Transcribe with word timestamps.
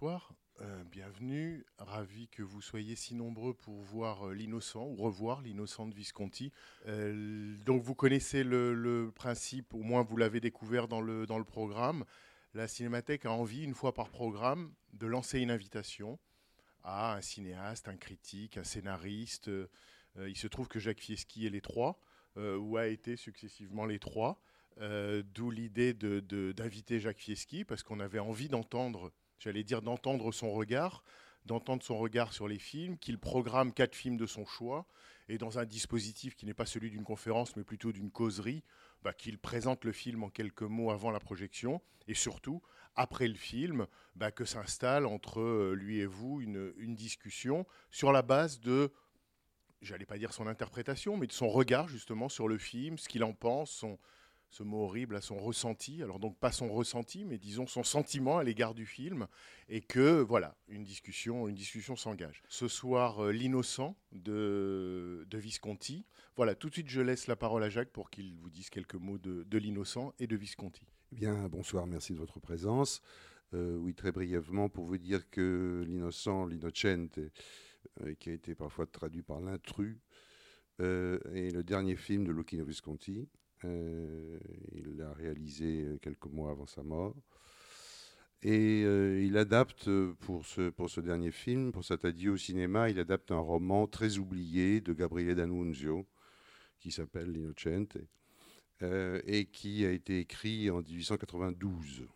Bonsoir, 0.00 0.32
euh, 0.60 0.84
bienvenue, 0.84 1.66
ravi 1.76 2.28
que 2.28 2.44
vous 2.44 2.60
soyez 2.60 2.94
si 2.94 3.16
nombreux 3.16 3.52
pour 3.52 3.80
voir 3.80 4.28
euh, 4.28 4.32
l'innocent 4.32 4.84
ou 4.84 4.94
revoir 4.94 5.42
l'innocent 5.42 5.88
de 5.88 5.94
Visconti. 5.94 6.52
Euh, 6.86 7.56
donc 7.64 7.82
vous 7.82 7.96
connaissez 7.96 8.44
le, 8.44 9.10
principe, 9.12 9.74
au 9.74 9.82
moins 9.82 10.02
vous 10.02 10.16
l'avez 10.16 10.38
découvert 10.38 10.86
dans 10.86 11.00
le, 11.00 11.26
dans 11.26 11.38
le 11.38 11.44
programme. 11.44 12.04
La 12.54 12.68
Cinémathèque 12.68 13.26
a 13.26 13.32
envie, 13.32 13.64
une 13.64 13.74
fois 13.74 13.92
par 13.92 14.10
programme, 14.10 14.72
de 14.92 15.08
lancer 15.08 15.40
une 15.40 15.50
invitation 15.50 16.20
à 16.84 17.16
un 17.16 17.20
cinéaste, 17.20 17.88
un 17.88 17.96
critique, 17.96 18.56
un 18.56 18.64
scénariste. 18.64 19.50
Il 20.16 20.36
se 20.36 20.46
trouve 20.46 20.68
que 20.68 20.78
Jacques 20.78 21.00
Fieschi 21.00 21.46
est 21.46 21.50
les 21.50 21.60
trois, 21.60 21.98
ou 22.36 22.76
a 22.76 22.86
été 22.86 23.16
successivement 23.16 23.84
les 23.84 23.98
trois. 23.98 24.40
D'où 24.80 25.50
l'idée 25.50 25.92
d'inviter 25.92 27.00
Jacques 27.00 27.18
Fieschi, 27.18 27.64
parce 27.64 27.82
qu'on 27.82 27.98
avait 27.98 28.20
envie 28.20 28.48
d'entendre, 28.48 29.12
j'allais 29.38 29.64
dire 29.64 29.82
d'entendre 29.82 30.32
son 30.32 30.50
regard, 30.50 31.02
d'entendre 31.46 31.82
son 31.82 31.98
regard 31.98 32.32
sur 32.32 32.48
les 32.48 32.58
films, 32.58 32.98
qu'il 32.98 33.18
programme 33.18 33.72
quatre 33.72 33.94
films 33.94 34.16
de 34.16 34.26
son 34.26 34.44
choix, 34.44 34.86
et 35.28 35.38
dans 35.38 35.58
un 35.58 35.64
dispositif 35.64 36.34
qui 36.36 36.46
n'est 36.46 36.54
pas 36.54 36.66
celui 36.66 36.90
d'une 36.90 37.04
conférence, 37.04 37.56
mais 37.56 37.64
plutôt 37.64 37.92
d'une 37.92 38.10
causerie, 38.10 38.62
bah, 39.02 39.12
qu'il 39.12 39.38
présente 39.38 39.84
le 39.84 39.92
film 39.92 40.24
en 40.24 40.30
quelques 40.30 40.62
mots 40.62 40.90
avant 40.90 41.10
la 41.10 41.20
projection, 41.20 41.80
et 42.06 42.14
surtout, 42.14 42.62
après 42.96 43.28
le 43.28 43.34
film, 43.34 43.86
bah, 44.16 44.30
que 44.30 44.44
s'installe 44.44 45.06
entre 45.06 45.40
euh, 45.40 45.74
lui 45.74 46.00
et 46.00 46.06
vous 46.06 46.40
une, 46.40 46.72
une 46.78 46.94
discussion 46.94 47.66
sur 47.90 48.12
la 48.12 48.22
base 48.22 48.60
de, 48.60 48.92
j'allais 49.82 50.06
pas 50.06 50.18
dire 50.18 50.32
son 50.32 50.46
interprétation, 50.46 51.16
mais 51.16 51.26
de 51.26 51.32
son 51.32 51.48
regard 51.48 51.88
justement 51.88 52.28
sur 52.28 52.48
le 52.48 52.58
film, 52.58 52.98
ce 52.98 53.08
qu'il 53.08 53.22
en 53.22 53.34
pense, 53.34 53.70
son, 53.70 53.98
ce 54.50 54.62
mot 54.62 54.84
horrible 54.84 55.16
à 55.16 55.20
son 55.20 55.36
ressenti, 55.36 56.02
alors 56.02 56.18
donc 56.18 56.38
pas 56.38 56.52
son 56.52 56.72
ressenti, 56.72 57.24
mais 57.24 57.38
disons 57.38 57.66
son 57.66 57.82
sentiment 57.82 58.38
à 58.38 58.44
l'égard 58.44 58.74
du 58.74 58.86
film, 58.86 59.26
et 59.68 59.80
que 59.80 60.20
voilà, 60.20 60.56
une 60.68 60.84
discussion, 60.84 61.48
une 61.48 61.54
discussion 61.54 61.96
s'engage. 61.96 62.42
Ce 62.48 62.66
soir, 62.68 63.24
euh, 63.24 63.30
l'innocent 63.30 63.96
de, 64.12 65.26
Visconti. 65.34 66.06
Voilà, 66.36 66.54
tout 66.54 66.68
de 66.68 66.74
suite, 66.74 66.88
je 66.88 67.00
laisse 67.00 67.26
la 67.26 67.36
parole 67.36 67.62
à 67.62 67.68
Jacques 67.68 67.90
pour 67.92 68.10
qu'il 68.10 68.36
vous 68.38 68.50
dise 68.50 68.70
quelques 68.70 68.94
mots 68.94 69.18
de, 69.18 69.58
l'innocent 69.58 70.14
et 70.18 70.26
de 70.26 70.36
Visconti. 70.36 70.82
Eh 71.12 71.16
Bien, 71.16 71.48
bonsoir, 71.48 71.86
merci 71.86 72.12
de 72.12 72.18
votre 72.18 72.40
présence. 72.40 73.02
Euh, 73.54 73.76
oui, 73.76 73.94
très 73.94 74.12
brièvement, 74.12 74.68
pour 74.68 74.84
vous 74.84 74.98
dire 74.98 75.28
que 75.30 75.84
l'innocent, 75.86 76.46
l'innocente, 76.46 77.18
euh, 78.00 78.14
qui 78.18 78.30
a 78.30 78.32
été 78.32 78.54
parfois 78.54 78.86
traduit 78.86 79.22
par 79.22 79.40
l'intrus, 79.40 79.98
est 80.80 81.52
le 81.52 81.62
dernier 81.64 81.96
film 81.96 82.24
de 82.24 82.30
Luchino 82.30 82.64
Visconti. 82.64 83.28
Euh, 83.64 84.38
il 84.72 84.96
l'a 84.96 85.12
réalisé 85.12 85.82
euh, 85.82 85.98
quelques 86.00 86.26
mois 86.26 86.50
avant 86.50 86.66
sa 86.66 86.82
mort. 86.82 87.14
Et 88.42 88.84
euh, 88.84 89.20
il 89.20 89.36
adapte 89.36 89.90
pour 90.20 90.46
ce, 90.46 90.70
pour 90.70 90.90
ce 90.90 91.00
dernier 91.00 91.32
film, 91.32 91.72
pour 91.72 91.84
cet 91.84 92.04
au 92.04 92.36
cinéma, 92.36 92.88
il 92.88 93.00
adapte 93.00 93.32
un 93.32 93.40
roman 93.40 93.88
très 93.88 94.18
oublié 94.18 94.80
de 94.80 94.92
Gabriele 94.92 95.34
D'Annunzio 95.34 96.06
qui 96.78 96.92
s'appelle 96.92 97.32
L'Innocente 97.32 97.96
et 98.80 99.46
qui 99.46 99.84
a 99.84 99.90
été 99.90 100.20
écrit 100.20 100.70
en 100.70 100.82
1892. 100.82 102.06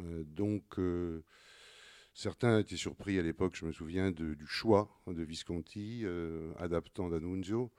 Euh, 0.00 0.24
donc, 0.24 0.80
certains 2.12 2.58
étaient 2.58 2.76
surpris 2.76 3.20
à 3.20 3.22
l'époque, 3.22 3.54
je 3.54 3.66
me 3.66 3.70
souviens, 3.72 4.10
du 4.10 4.46
choix 4.46 5.00
de 5.06 5.22
Visconti, 5.22 6.04
adaptant 6.58 7.08
d'Annunzio, 7.08 7.70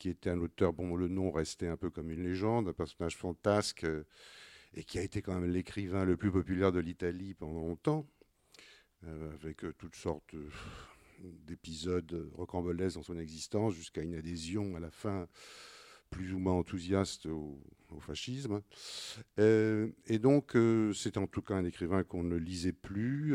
qui 0.00 0.08
était 0.08 0.30
un 0.30 0.40
auteur, 0.40 0.72
bon, 0.72 0.96
le 0.96 1.06
nom 1.06 1.30
restait 1.30 1.68
un 1.68 1.76
peu 1.76 1.90
comme 1.90 2.10
une 2.10 2.24
légende, 2.24 2.66
un 2.66 2.72
personnage 2.72 3.16
fantasque, 3.16 3.84
euh, 3.84 4.02
et 4.74 4.82
qui 4.82 4.98
a 4.98 5.02
été 5.02 5.22
quand 5.22 5.38
même 5.38 5.50
l'écrivain 5.50 6.04
le 6.04 6.16
plus 6.16 6.32
populaire 6.32 6.72
de 6.72 6.80
l'Italie 6.80 7.34
pendant 7.34 7.60
longtemps, 7.60 8.06
euh, 9.06 9.32
avec 9.34 9.64
euh, 9.64 9.74
toutes 9.78 9.96
sortes 9.96 10.34
d'épisodes 11.20 12.30
rocambolesques 12.32 12.96
dans 12.96 13.02
son 13.02 13.18
existence, 13.18 13.74
jusqu'à 13.74 14.00
une 14.00 14.14
adhésion 14.14 14.74
à 14.74 14.80
la 14.80 14.90
fin 14.90 15.28
plus 16.08 16.32
ou 16.32 16.38
moins 16.38 16.54
enthousiaste 16.54 17.26
au, 17.26 17.60
fascisme. 18.00 18.62
Et 19.36 20.18
donc, 20.18 20.56
euh, 20.56 20.92
c'est 20.92 21.18
en 21.18 21.26
tout 21.26 21.42
cas 21.42 21.54
un 21.54 21.64
écrivain 21.64 22.04
qu'on 22.04 22.24
ne 22.24 22.36
lisait 22.36 22.72
plus, 22.72 23.32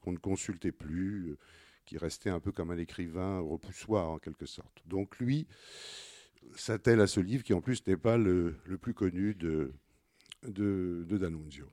qu'on 0.00 0.12
ne 0.12 0.18
consultait 0.18 0.72
plus, 0.72 1.36
qui 1.86 1.96
restait 1.96 2.30
un 2.30 2.40
peu 2.40 2.52
comme 2.52 2.70
un 2.70 2.78
écrivain 2.78 3.40
repoussoir 3.40 4.10
en 4.10 4.18
quelque 4.18 4.44
sorte. 4.44 4.82
Donc 4.86 5.18
lui 5.18 5.46
s'attelle 6.54 7.00
à 7.00 7.06
ce 7.06 7.20
livre 7.20 7.42
qui 7.42 7.54
en 7.54 7.60
plus 7.60 7.86
n'est 7.86 7.96
pas 7.96 8.18
le, 8.18 8.56
plus 8.80 8.94
connu 8.94 9.34
de, 9.34 9.72
D'Annunzio. 10.42 11.72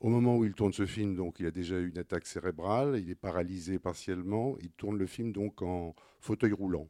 Au 0.00 0.08
moment 0.08 0.36
où 0.36 0.44
il 0.44 0.54
tourne 0.54 0.72
ce 0.72 0.86
film, 0.86 1.16
donc, 1.16 1.40
il 1.40 1.46
a 1.46 1.50
déjà 1.50 1.78
eu 1.78 1.88
une 1.88 1.98
attaque 1.98 2.26
cérébrale, 2.26 3.00
il 3.00 3.10
est 3.10 3.16
paralysé 3.16 3.78
partiellement, 3.78 4.56
il 4.60 4.70
tourne 4.70 4.96
le 4.96 5.06
film 5.06 5.32
donc 5.32 5.60
en 5.60 5.94
fauteuil 6.20 6.52
roulant. 6.52 6.88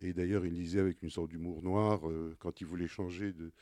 Et 0.00 0.12
d'ailleurs, 0.12 0.46
il 0.46 0.54
disait 0.54 0.80
avec 0.80 1.02
une 1.02 1.10
sorte 1.10 1.30
d'humour 1.30 1.62
noir, 1.62 2.08
euh, 2.08 2.36
quand 2.38 2.60
il 2.60 2.66
voulait 2.66 2.86
changer 2.86 3.32
de, 3.32 3.52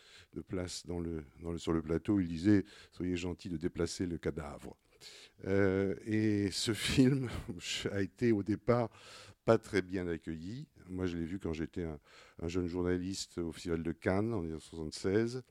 place 0.42 0.84
dans 0.86 1.00
le- 1.00 1.24
sur 1.56 1.72
le 1.72 1.82
plateau, 1.82 2.20
il 2.20 2.28
disait 2.28 2.64
Soyez 2.92 3.16
gentil 3.16 3.48
de 3.48 3.56
déplacer 3.56 4.06
le 4.06 4.18
cadavre. 4.18 4.76
Euh, 5.46 5.94
et 6.06 6.50
ce 6.50 6.72
film 6.72 7.28
a 7.92 8.00
été 8.00 8.32
au 8.32 8.42
départ 8.42 8.90
pas 9.44 9.58
très 9.58 9.82
bien 9.82 10.08
accueilli. 10.08 10.66
Moi, 10.88 11.06
je 11.06 11.16
l'ai 11.16 11.24
vu 11.24 11.38
quand 11.38 11.52
j'étais 11.52 11.84
un, 11.84 11.98
un 12.42 12.48
jeune 12.48 12.66
journaliste 12.66 13.38
au 13.38 13.52
Festival 13.52 13.82
de 13.82 13.92
Cannes 13.92 14.32
en 14.32 14.40
1976. 14.40 15.42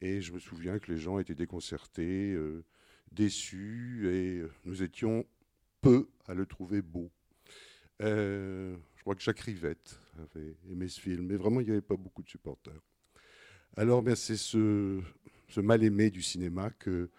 Et 0.00 0.20
je 0.20 0.32
me 0.32 0.38
souviens 0.38 0.78
que 0.78 0.92
les 0.92 0.98
gens 0.98 1.18
étaient 1.18 1.34
déconcertés, 1.34 2.32
euh, 2.32 2.64
déçus, 3.10 4.08
et 4.08 4.38
euh, 4.38 4.50
nous 4.64 4.82
étions 4.82 5.24
peu 5.80 6.08
à 6.26 6.34
le 6.34 6.46
trouver 6.46 6.82
beau. 6.82 7.10
Je 8.00 8.76
crois 9.00 9.14
que 9.14 9.22
Jacques 9.22 9.40
Rivette 9.40 9.98
avait 10.18 10.56
aimé 10.70 10.88
ce 10.88 11.00
film, 11.00 11.26
mais 11.26 11.36
vraiment, 11.36 11.60
il 11.60 11.66
n'y 11.66 11.72
avait 11.72 11.80
pas 11.80 11.96
beaucoup 11.96 12.22
de 12.22 12.28
supporters. 12.28 12.80
Alors, 13.76 14.02
ben, 14.02 14.14
c'est 14.14 14.36
ce, 14.36 15.00
ce 15.48 15.60
mal-aimé 15.60 16.10
du 16.10 16.22
cinéma 16.22 16.70
que, 16.70 17.10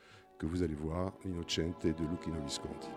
vous 0.45 0.63
allez 0.63 0.75
voir, 0.75 1.11
Innocente 1.25 1.83
de 1.85 1.89
Luchino 1.89 2.41
Visconti. 2.43 2.89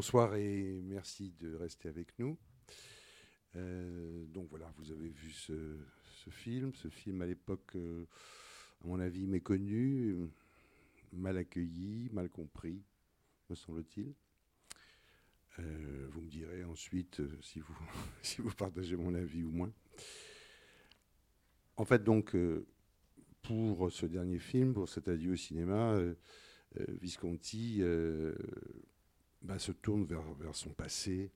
Bien, 0.00 0.20
rebonsoir 0.20 0.34
et 0.36 0.80
merci 0.82 1.32
de 1.38 1.54
rester 1.54 1.88
avec 1.88 2.18
nous. 2.18 2.38
Euh, 3.56 4.24
donc 4.26 4.48
voilà, 4.48 4.72
vous 4.78 4.92
avez 4.92 5.08
vu 5.08 5.30
ce, 5.30 5.52
film, 6.30 6.72
ce 6.74 6.88
film 6.88 7.20
à 7.22 7.26
l'époque, 7.26 7.76
euh, 7.76 8.06
à 8.82 8.86
mon 8.86 8.98
avis, 9.00 9.26
méconnu, 9.26 10.16
mal 11.12 11.36
accueilli, 11.36 12.08
mal 12.12 12.30
compris, 12.30 12.82
me 13.50 13.54
semble-t-il. 13.54 14.14
Euh, 15.58 16.08
vous 16.12 16.22
me 16.22 16.30
direz 16.30 16.64
ensuite 16.64 17.20
si, 17.42 17.60
vous, 17.60 17.74
si 18.22 18.40
vous 18.40 18.54
partagez 18.54 18.96
mon 18.96 19.14
avis 19.14 19.42
ou 19.42 19.50
moins. 19.50 19.72
En 21.76 21.84
fait, 21.84 22.02
donc, 22.02 22.36
pour 23.42 23.92
ce 23.92 24.06
dernier 24.06 24.38
film, 24.38 24.72
pour 24.74 24.88
cet 24.88 25.08
adieu 25.08 25.32
au 25.32 25.36
cinéma, 25.36 25.98
Visconti 27.00 27.82
bah, 29.42 29.58
se 29.58 29.72
tourne 29.72 30.04
vers, 30.04 30.54
son 30.54 30.70
passé, 30.70 31.30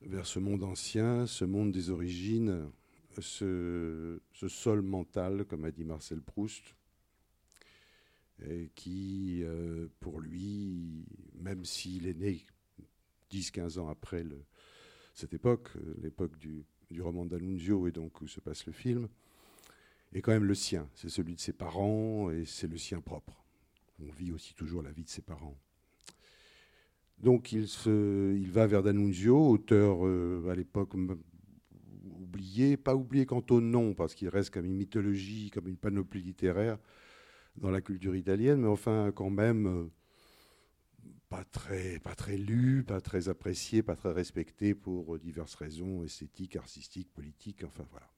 vers 0.00 0.26
ce 0.26 0.38
monde 0.38 0.64
ancien, 0.64 1.26
ce 1.26 1.44
monde 1.44 1.72
des 1.72 1.90
origines 1.90 2.70
ce, 3.22 4.20
sol 4.48 4.82
mental, 4.82 5.44
comme 5.44 5.64
a 5.64 5.70
dit 5.70 5.84
Marcel 5.84 6.20
Proust, 6.20 6.74
et 8.44 8.70
qui, 8.74 9.40
euh, 9.42 9.88
pour 10.00 10.20
lui, 10.20 11.06
même 11.34 11.64
s'il 11.64 12.06
est 12.06 12.14
né 12.14 12.44
10-15 13.30 13.78
ans 13.78 13.88
après 13.88 14.24
cette 15.14 15.32
époque, 15.32 15.70
euh, 15.76 15.94
l'époque 16.02 16.36
du, 16.36 16.64
du 16.90 17.00
roman 17.00 17.24
d'Annunzio 17.24 17.86
et 17.86 17.92
donc 17.92 18.20
où 18.20 18.28
se 18.28 18.40
passe 18.40 18.66
le 18.66 18.72
film, 18.72 19.08
est 20.12 20.20
quand 20.20 20.32
même 20.32 20.44
le 20.44 20.54
sien. 20.54 20.88
C'est 20.94 21.08
celui 21.08 21.34
de 21.34 21.40
ses 21.40 21.52
parents 21.52 22.30
et 22.30 22.44
c'est 22.44 22.68
le 22.68 22.78
sien 22.78 23.00
propre. 23.00 23.44
On 24.00 24.10
vit 24.10 24.32
aussi 24.32 24.54
toujours 24.54 24.82
la 24.82 24.92
vie 24.92 25.04
de 25.04 25.08
ses 25.08 25.22
parents. 25.22 25.58
Donc 27.22 27.52
il, 27.52 27.66
se, 27.68 28.34
il 28.36 28.50
va 28.50 28.66
vers 28.66 28.82
D'Annunzio, 28.82 29.50
auteur 29.50 30.06
euh, 30.06 30.48
à 30.50 30.54
l'époque 30.54 30.94
oublié, 32.18 32.76
pas 32.76 32.94
oublié 32.94 33.26
quant 33.26 33.44
au 33.50 33.60
nom, 33.60 33.94
parce 33.94 34.14
qu'il 34.14 34.28
reste 34.28 34.50
comme 34.50 34.66
une 34.66 34.76
mythologie, 34.76 35.50
comme 35.50 35.68
une 35.68 35.76
panoplie 35.76 36.22
littéraire 36.22 36.78
dans 37.58 37.70
la 37.70 37.82
culture 37.82 38.16
italienne, 38.16 38.62
mais 38.62 38.68
enfin 38.68 39.12
quand 39.14 39.30
même 39.30 39.66
euh, 39.66 39.86
pas 41.28 41.44
très, 41.44 41.98
lu, 42.36 42.84
pas 42.84 43.00
très 43.00 43.28
apprécié, 43.28 43.82
pas 43.82 43.96
très 43.96 44.12
respecté 44.12 44.74
pour 44.74 45.14
euh, 45.14 45.18
diverses 45.18 45.54
raisons 45.54 46.02
esthétiques, 46.04 46.56
artistiques, 46.56 47.12
politiques, 47.12 47.64
enfin 47.64 47.84
voilà. 47.90 48.08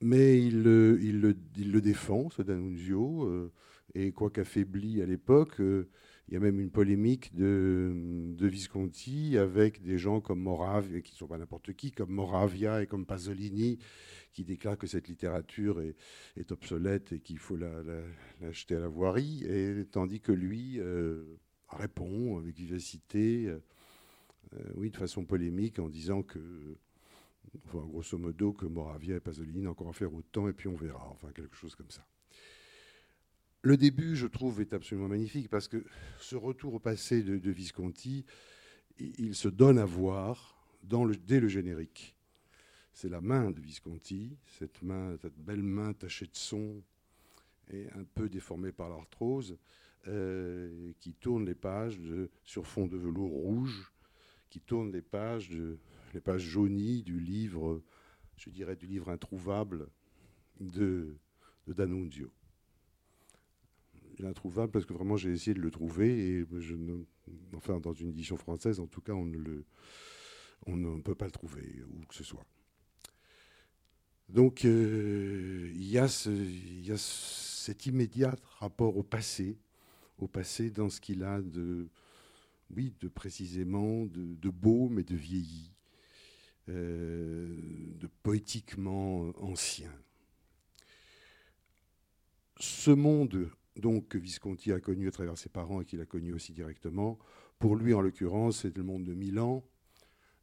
Mais 0.00 0.42
il, 0.42 0.62
le- 0.62 0.98
défend, 1.80 2.28
ce 2.30 2.42
D'Annunzio, 2.42 3.50
et 3.94 4.12
quoique 4.12 4.40
affaibli 4.40 5.00
à 5.00 5.06
l'époque, 5.06 5.60
il 6.32 6.36
y 6.36 6.38
a 6.38 6.40
même 6.40 6.60
une 6.60 6.70
polémique 6.70 7.34
de, 7.34 8.34
Visconti 8.40 9.36
avec 9.36 9.82
des 9.82 9.98
gens 9.98 10.22
comme 10.22 10.40
Moravia, 10.40 11.02
qui 11.02 11.12
ne 11.12 11.16
sont 11.18 11.26
pas 11.26 11.36
n'importe 11.36 11.74
qui, 11.74 11.92
comme 11.92 12.08
Moravia 12.10 12.82
et 12.82 12.86
comme 12.86 13.04
Pasolini, 13.04 13.78
qui 14.32 14.42
déclarent 14.42 14.78
que 14.78 14.86
cette 14.86 15.08
littérature 15.08 15.82
est, 15.82 16.50
obsolète 16.50 17.12
et 17.12 17.20
qu'il 17.20 17.36
faut 17.38 17.56
la- 17.56 17.82
la- 17.82 18.00
l'acheter 18.40 18.76
à 18.76 18.80
la 18.80 18.88
voirie, 18.88 19.44
et, 19.44 19.84
tandis 19.84 20.20
que 20.20 20.32
lui 20.32 20.80
euh, 20.80 21.22
répond 21.68 22.38
avec 22.38 22.56
vivacité, 22.56 23.48
euh, 23.48 23.58
euh, 24.54 24.58
oui, 24.76 24.90
de 24.90 24.96
façon 24.96 25.26
polémique, 25.26 25.80
en 25.80 25.90
disant 25.90 26.22
que, 26.22 26.40
enfin, 27.66 27.84
grosso 27.86 28.16
modo, 28.16 28.54
que 28.54 28.64
Moravia 28.64 29.16
et 29.16 29.20
Pasolini 29.20 29.60
n'ont 29.60 29.72
encore 29.72 29.90
à 29.90 29.92
faire 29.92 30.14
autant, 30.14 30.48
et 30.48 30.54
puis 30.54 30.68
on 30.68 30.76
verra, 30.76 31.10
enfin, 31.10 31.28
quelque 31.34 31.56
chose 31.56 31.74
comme 31.74 31.90
ça. 31.90 32.06
Le 33.64 33.76
début, 33.76 34.16
je 34.16 34.26
trouve, 34.26 34.60
est 34.60 34.72
absolument 34.72 35.06
magnifique 35.06 35.48
parce 35.48 35.68
que 35.68 35.84
ce 36.18 36.34
retour 36.34 36.74
au 36.74 36.78
passé 36.80 37.22
de, 37.22 37.50
Visconti, 37.52 38.24
il, 38.98 39.36
se 39.36 39.46
donne 39.46 39.78
à 39.78 39.84
voir 39.84 40.66
dès 40.82 41.38
le 41.38 41.46
générique. 41.46 42.16
C'est 42.92 43.08
la 43.08 43.20
main 43.20 43.52
de 43.52 43.60
Visconti, 43.60 44.36
cette 44.58 44.82
main, 44.82 45.16
cette 45.22 45.38
belle 45.38 45.62
main 45.62 45.92
tachée 45.92 46.26
de 46.26 46.34
son 46.34 46.82
et 47.72 47.86
un 47.94 48.02
peu 48.02 48.28
déformée 48.28 48.72
par 48.72 48.88
l'arthrose, 48.88 49.56
euh, 50.08 50.92
qui 50.98 51.14
tourne 51.14 51.46
les 51.46 51.54
pages 51.54 52.00
sur 52.42 52.66
fond 52.66 52.88
de 52.88 52.96
velours 52.96 53.30
rouge, 53.30 53.92
qui 54.50 54.60
tourne 54.60 54.90
les 54.90 55.02
pages, 55.02 55.50
de, 55.50 55.78
les 56.14 56.20
pages 56.20 56.42
jaunies 56.42 57.04
du 57.04 57.20
livre, 57.20 57.80
je 58.36 58.50
dirais 58.50 58.74
du 58.74 58.88
livre 58.88 59.08
introuvable 59.08 59.86
de, 60.58 61.16
de 61.68 61.72
D'Annunzio 61.72 62.32
l'introuvable 64.18 64.72
parce 64.72 64.84
que 64.84 64.92
vraiment 64.92 65.16
j'ai 65.16 65.30
essayé 65.30 65.54
de 65.54 65.60
le 65.60 65.70
trouver 65.70 66.38
et 66.38 66.46
enfin 67.54 67.80
dans 67.80 67.92
une 67.92 68.08
édition 68.08 68.36
française 68.36 68.80
en 68.80 68.86
tout 68.86 69.00
cas 69.00 69.12
on 69.12 69.26
ne 70.76 71.00
peut 71.00 71.14
pas 71.14 71.26
le 71.26 71.30
trouver 71.30 71.82
où 71.88 72.04
que 72.06 72.14
ce 72.14 72.24
soit. 72.24 72.44
Donc 74.28 74.64
euh, 74.64 75.70
il 75.74 75.88
y 75.88 75.98
a 75.98 76.08
cet 76.08 77.86
immédiat 77.86 78.34
rapport 78.58 78.96
au 78.96 79.02
passé, 79.02 79.58
au 80.18 80.26
passé 80.26 80.70
dans 80.70 80.88
ce 80.88 81.00
qu'il 81.00 81.22
a 81.22 81.42
de 81.42 81.88
oui 82.74 82.94
de 83.00 83.08
précisément 83.08 84.06
de, 84.06 84.34
de 84.34 84.48
beau 84.48 84.88
mais 84.88 85.02
de 85.02 85.14
vieilli, 85.14 85.70
euh, 86.68 87.54
de 87.98 88.08
poétiquement 88.22 89.32
ancien. 89.42 89.92
Ce 92.58 92.90
monde 92.90 93.50
donc 93.76 94.16
Visconti 94.16 94.72
a 94.72 94.80
connu 94.80 95.08
à 95.08 95.10
travers 95.10 95.38
ses 95.38 95.48
parents 95.48 95.80
et 95.80 95.84
qu'il 95.84 96.00
a 96.00 96.06
connu 96.06 96.32
aussi 96.32 96.52
directement. 96.52 97.18
Pour 97.58 97.76
lui, 97.76 97.94
en 97.94 98.00
l'occurrence, 98.00 98.62
c'est 98.62 98.76
le 98.76 98.82
monde 98.82 99.04
de 99.04 99.14
Milan. 99.14 99.64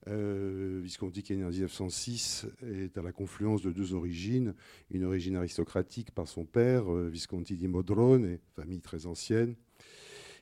Euh, 0.08 0.80
Visconti, 0.82 1.24
qui 1.24 1.34
est 1.34 1.36
né 1.36 1.44
en 1.44 1.50
1906, 1.50 2.48
est 2.64 2.98
à 2.98 3.02
la 3.02 3.12
confluence 3.12 3.62
de 3.62 3.72
deux 3.72 3.94
origines. 3.94 4.56
Une 4.90 5.04
origine 5.04 5.36
aristocratique 5.36 6.12
par 6.12 6.28
son 6.28 6.46
père, 6.46 6.92
euh, 6.92 7.10
Visconti 7.10 7.58
di 7.58 7.68
Modrone, 7.68 8.40
famille 8.56 8.82
très 8.82 9.06
ancienne, 9.06 9.56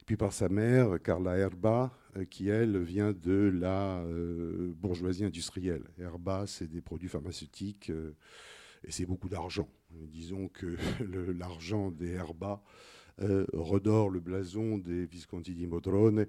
puis 0.06 0.16
par 0.16 0.32
sa 0.32 0.48
mère, 0.48 1.02
Carla 1.02 1.38
Erba, 1.38 1.92
euh, 2.16 2.26
qui, 2.26 2.48
elle, 2.48 2.78
vient 2.78 3.12
de 3.12 3.52
la 3.54 4.06
bourgeoisie 4.76 5.26
industrielle. 5.26 5.84
Erba, 6.00 6.46
c'est 6.48 6.68
des 6.68 6.82
produits 6.82 7.10
pharmaceutiques 7.10 7.92
et 8.84 8.92
c'est 8.92 9.06
beaucoup 9.06 9.30
d'argent. 9.30 9.68
Disons 10.08 10.48
que 10.48 10.78
l'argent 11.38 11.92
des 11.92 12.12
Herba 12.12 12.62
euh, 13.22 13.46
redore 13.54 14.10
le 14.10 14.20
blason 14.20 14.78
des 14.78 15.06
Visconti 15.06 15.54
di 15.54 15.66
Modrone 15.68 16.28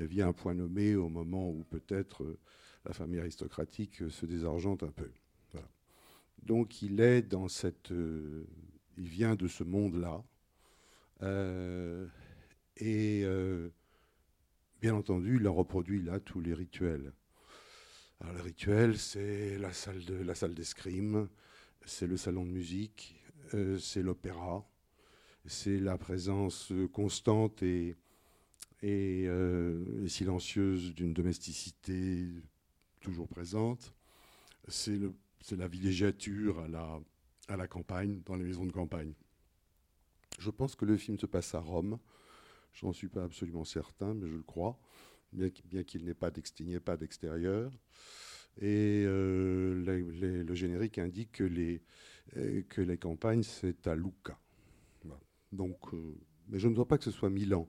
euh, 0.00 0.06
via 0.06 0.26
un 0.26 0.32
point 0.32 0.54
nommé 0.54 0.94
au 0.94 1.08
moment 1.08 1.50
où 1.50 1.64
peut-être 1.64 2.22
euh, 2.22 2.38
la 2.84 2.92
famille 2.92 3.20
aristocratique 3.20 4.02
euh, 4.02 4.10
se 4.10 4.26
désargente 4.26 4.82
un 4.82 4.90
peu. 4.90 5.10
Donc 6.42 6.82
il 6.82 7.00
est 7.00 7.22
dans 7.22 7.46
cette, 7.46 7.92
il 7.92 9.08
vient 9.08 9.36
de 9.36 9.46
ce 9.46 9.62
monde-là 9.62 10.24
et 12.78 13.24
bien 14.80 14.96
entendu 14.96 15.36
il 15.36 15.46
a 15.46 15.50
reproduit 15.50 16.02
là 16.02 16.18
tous 16.18 16.40
les 16.40 16.52
rituels. 16.52 17.12
Alors 18.18 18.34
le 18.34 18.40
rituel 18.40 18.98
c'est 18.98 19.56
la 19.58 19.72
salle 19.72 20.04
de 20.04 20.14
la 20.14 20.34
salle 20.34 20.54
d'escrime, 20.54 21.28
c'est 21.84 22.06
le 22.06 22.16
salon 22.16 22.44
de 22.44 22.50
musique, 22.50 23.16
euh, 23.54 23.78
c'est 23.78 24.02
l'opéra, 24.02 24.64
c'est 25.46 25.78
la 25.78 25.98
présence 25.98 26.72
constante 26.92 27.62
et, 27.62 27.96
et, 28.82 29.26
euh, 29.26 30.06
silencieuse 30.08 30.94
d'une 30.94 31.12
domesticité 31.12 32.26
toujours 33.00 33.28
présente, 33.28 33.94
c'est 34.68 34.98
la 35.50 35.68
villégiature 35.68 36.60
à 36.60 36.68
la, 36.68 37.00
à 37.48 37.56
la 37.56 37.66
campagne, 37.66 38.22
dans 38.24 38.36
les 38.36 38.44
maisons 38.44 38.64
de 38.64 38.72
campagne. 38.72 39.12
Je 40.38 40.50
pense 40.50 40.74
que 40.74 40.84
le 40.84 40.96
film 40.96 41.18
se 41.18 41.26
passe 41.26 41.54
à 41.54 41.60
Rome, 41.60 41.98
je 42.72 42.86
n'en 42.86 42.92
suis 42.92 43.08
pas 43.08 43.24
absolument 43.24 43.64
certain, 43.64 44.14
mais 44.14 44.28
je 44.28 44.36
le 44.36 44.42
crois, 44.42 44.78
bien 45.32 45.48
bien 45.64 45.82
qu'il 45.82 46.04
n'ait 46.04 46.14
pas 46.14 46.30
d'extérieur. 46.96 47.72
Et 48.60 49.02
euh, 49.06 49.82
les- 49.84 50.18
les- 50.20 50.44
le 50.44 50.54
générique 50.54 50.98
indique 50.98 51.32
que 51.32 51.44
les, 51.44 51.80
euh, 52.36 52.62
que 52.68 52.80
les 52.80 52.98
campagnes, 52.98 53.42
c'est 53.42 53.86
à 53.86 53.94
Lucca. 53.94 54.38
Voilà. 55.04 55.20
Donc, 55.52 55.78
euh, 55.94 56.14
mais 56.48 56.58
je 56.58 56.68
ne 56.68 56.74
vois 56.74 56.86
pas 56.86 56.98
que 56.98 57.04
ce 57.04 57.10
soit 57.10 57.30
Milan. 57.30 57.68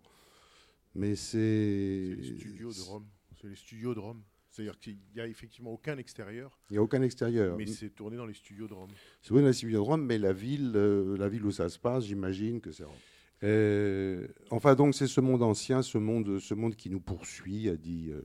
Mais 0.95 1.15
c'est. 1.15 2.15
Les 2.17 2.23
studios 2.37 2.71
de 2.73 2.81
Rome. 2.81 3.05
C'est 3.41 3.47
les 3.47 3.55
studios 3.55 3.93
de 3.95 3.99
Rome. 3.99 4.21
C'est-à-dire 4.49 4.77
qu'il 4.77 4.97
n'y 5.15 5.19
a 5.21 5.25
effectivement 5.27 5.71
aucun 5.71 5.97
extérieur, 5.97 6.59
Il 6.69 6.73
n'y 6.73 6.77
a 6.77 6.83
aucun 6.83 7.01
extérieur. 7.01 7.57
mais 7.57 7.65
c'est 7.65 7.89
tourné 7.89 8.17
dans 8.17 8.27
les 8.27 8.35
studios 8.35 8.67
de 8.67 8.73
Rome. 8.75 8.91
C'est 9.23 9.33
vrai, 9.33 9.41
la 9.41 9.51
studio 9.51 9.79
de 9.79 9.83
Rome, 9.83 10.05
mais 10.05 10.19
la 10.19 10.31
ville, 10.31 10.73
euh, 10.75 11.17
la 11.17 11.27
ville 11.27 11.43
où 11.43 11.51
ça 11.51 11.69
se 11.69 11.79
passe, 11.79 12.05
j'imagine 12.05 12.61
que 12.61 12.71
c'est 12.71 12.83
Rome. 12.83 12.93
Euh, 13.41 14.27
enfin, 14.51 14.75
donc, 14.75 14.93
c'est 14.93 15.07
ce 15.07 15.21
monde 15.21 15.41
ancien, 15.41 15.81
ce 15.81 15.97
monde, 15.97 16.37
ce 16.39 16.53
monde 16.53 16.75
qui 16.75 16.91
nous 16.91 16.99
poursuit, 16.99 17.67
a 17.67 17.75
dit, 17.75 18.09
euh, 18.11 18.21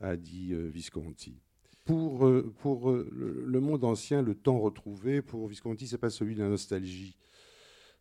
a 0.00 0.16
dit 0.16 0.54
Visconti. 0.54 1.36
Pour, 1.88 2.26
euh, 2.26 2.52
euh, 2.66 3.08
le, 3.46 3.60
monde 3.60 3.82
ancien, 3.82 4.20
le 4.20 4.34
temps 4.34 4.58
retrouvé, 4.58 5.22
pour 5.22 5.48
Visconti, 5.48 5.86
c'est 5.86 5.96
pas 5.96 6.10
celui 6.10 6.34
de 6.34 6.42
la 6.42 6.50
nostalgie. 6.50 7.16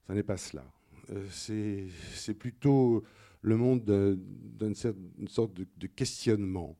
Ça 0.05 0.13
n'est 0.13 0.23
pas 0.23 0.35
cela. 0.35 0.65
Euh, 1.11 1.25
c'est 1.31 2.33
plutôt 2.33 3.05
le 3.41 3.55
monde 3.55 3.85
de- 3.85 4.19
d'une 4.59 4.75
sorte 5.29 5.53
de, 5.53 5.87
questionnement 5.87 6.77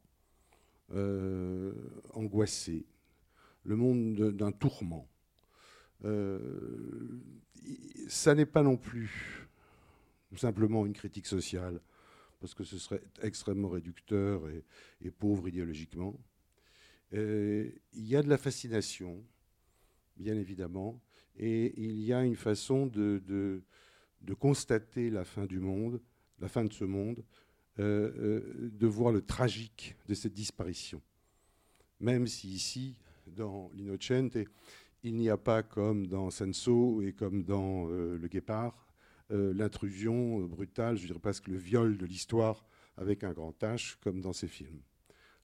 angoissé, 2.13 2.85
le 3.63 3.77
monde 3.77 4.15
de- 4.15 4.31
d'un 4.31 4.51
tourment. 4.51 5.07
Euh, 6.03 7.21
ça 8.09 8.35
n'est 8.35 8.45
pas 8.45 8.63
non 8.63 8.75
plus 8.75 9.47
simplement 10.35 10.85
une 10.85 10.91
critique 10.91 11.25
sociale, 11.25 11.79
parce 12.41 12.53
que 12.53 12.65
ce 12.65 12.77
serait 12.77 13.01
extrêmement 13.21 13.69
réducteur 13.69 14.41
et 14.99 15.09
pauvre 15.09 15.47
idéologiquement. 15.47 16.19
Euh, 17.13 17.69
il 17.93 18.07
y 18.07 18.15
a 18.15 18.21
de 18.21 18.29
la 18.29 18.37
fascination, 18.37 19.23
bien 20.17 20.35
évidemment, 20.35 21.01
et 21.37 21.73
il 21.81 22.01
y 22.01 22.13
a 22.13 22.23
une 22.23 22.35
façon 22.35 22.87
de, 22.87 23.61
constater 24.39 25.09
la 25.09 25.23
fin 25.23 25.45
du 25.45 25.59
monde, 25.59 26.01
la 26.39 26.47
fin 26.47 26.65
de 26.65 26.73
ce 26.73 26.83
monde, 26.83 27.23
euh, 27.79 28.11
euh, 28.17 28.71
de 28.73 28.87
voir 28.87 29.11
le 29.11 29.21
tragique 29.21 29.95
de 30.07 30.13
cette 30.13 30.33
disparition. 30.33 31.01
Même 31.99 32.27
si 32.27 32.49
ici, 32.49 32.97
dans 33.27 33.71
l'Innocente, 33.73 34.37
il 35.03 35.15
n'y 35.15 35.29
a 35.29 35.37
pas 35.37 35.63
comme 35.63 36.07
dans 36.07 36.29
Senso 36.29 37.01
et 37.01 37.13
comme 37.13 37.43
dans 37.43 37.85
Le 37.85 38.27
Guépard, 38.27 38.87
l'intrusion 39.29 40.41
brutale, 40.41 40.97
je 40.97 41.07
dirais 41.07 41.19
presque 41.19 41.47
le 41.47 41.57
viol 41.57 41.97
de 41.97 42.05
l'histoire 42.05 42.65
avec 42.97 43.23
un 43.23 43.31
grand 43.31 43.57
H, 43.61 43.97
comme 44.01 44.21
dans 44.21 44.33
ces 44.33 44.47
films. 44.47 44.81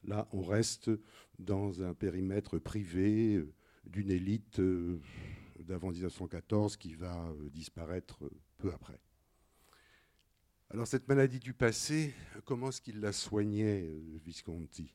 Là, 0.05 0.27
on 0.31 0.41
reste 0.41 0.91
dans 1.39 1.81
un 1.81 1.93
périmètre 1.93 2.59
privé 2.59 3.35
euh, 3.35 3.53
d'une 3.85 4.11
élite 4.11 4.61
d'avant 5.59 5.91
1914 5.91 6.77
qui 6.77 6.95
va 6.95 7.33
disparaître 7.51 8.29
peu 8.57 8.71
après. 8.73 8.99
Alors 10.73 10.87
cette 10.87 11.07
maladie 11.07 11.39
du 11.39 11.53
passé, 11.53 12.15
comment 12.45 12.69
est-ce 12.69 12.81
qu'il 12.81 12.99
la 12.99 13.11
soignait, 13.11 13.87
Visconti? 14.25 14.91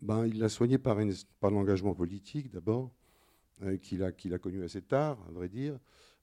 Ben, 0.00 0.26
Il 0.26 0.38
l'a 0.38 0.48
soignée 0.48 0.78
par, 0.78 0.96
l'engagement 1.42 1.92
politique 1.92 2.50
d'abord, 2.50 2.92
euh, 3.62 3.76
qu'il 3.78 4.04
a, 4.04 4.38
connu 4.38 4.62
assez 4.62 4.80
tard, 4.80 5.18
à 5.28 5.32
vrai 5.32 5.48
dire, 5.48 5.76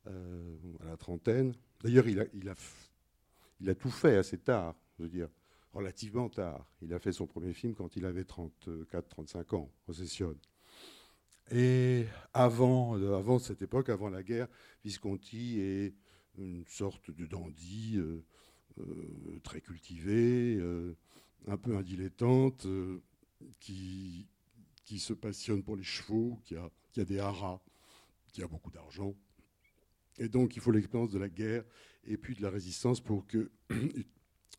euh, 0.07 0.55
à 0.81 0.85
la 0.85 0.97
trentaine. 0.97 1.53
D'ailleurs, 1.83 2.07
il 2.07 3.69
a 3.69 3.75
tout 3.75 3.91
fait 3.91 4.15
assez 4.15 4.37
tard, 4.37 4.75
je 4.97 5.03
veux 5.03 5.09
dire, 5.09 5.29
relativement 5.77 6.29
tard. 6.29 6.65
Il 6.81 6.93
a 6.93 6.99
fait 6.99 7.11
son 7.11 7.27
premier 7.27 7.53
film 7.53 7.73
quand 7.75 7.95
il 7.95 8.05
avait 8.05 8.23
34-35 8.23 9.55
ans, 9.55 9.71
Possession. 9.85 10.35
Et 11.51 12.05
avant, 12.33 12.97
euh, 12.97 13.15
avant 13.15 13.39
cette 13.39 13.61
époque, 13.61 13.89
avant 13.89 14.09
la 14.09 14.23
guerre, 14.23 14.47
Visconti 14.83 15.59
est 15.59 15.93
une 16.37 16.65
sorte 16.67 17.09
de 17.11 17.25
dandy 17.25 17.99
très 19.41 19.59
cultivé, 19.59 20.61
un 21.47 21.57
peu 21.57 21.75
indilettante, 21.75 22.67
qui, 23.59 24.27
qui 24.85 24.99
se 24.99 25.13
passionne 25.13 25.63
pour 25.63 25.75
les 25.75 25.83
chevaux, 25.83 26.39
qui 26.43 26.55
a 26.55 26.69
des 27.05 27.17
haras, 27.17 27.59
qui 28.31 28.43
a 28.43 28.47
beaucoup 28.47 28.71
d'argent. 28.71 29.15
Et 30.17 30.29
donc, 30.29 30.55
il 30.55 30.61
faut 30.61 30.71
l'expérience 30.71 31.11
de 31.11 31.19
la 31.19 31.29
guerre 31.29 31.63
et 32.05 32.17
puis 32.17 32.35
de 32.35 32.41
la 32.41 32.49
résistance 32.49 33.01
pour 33.01 33.27
que 33.27 33.51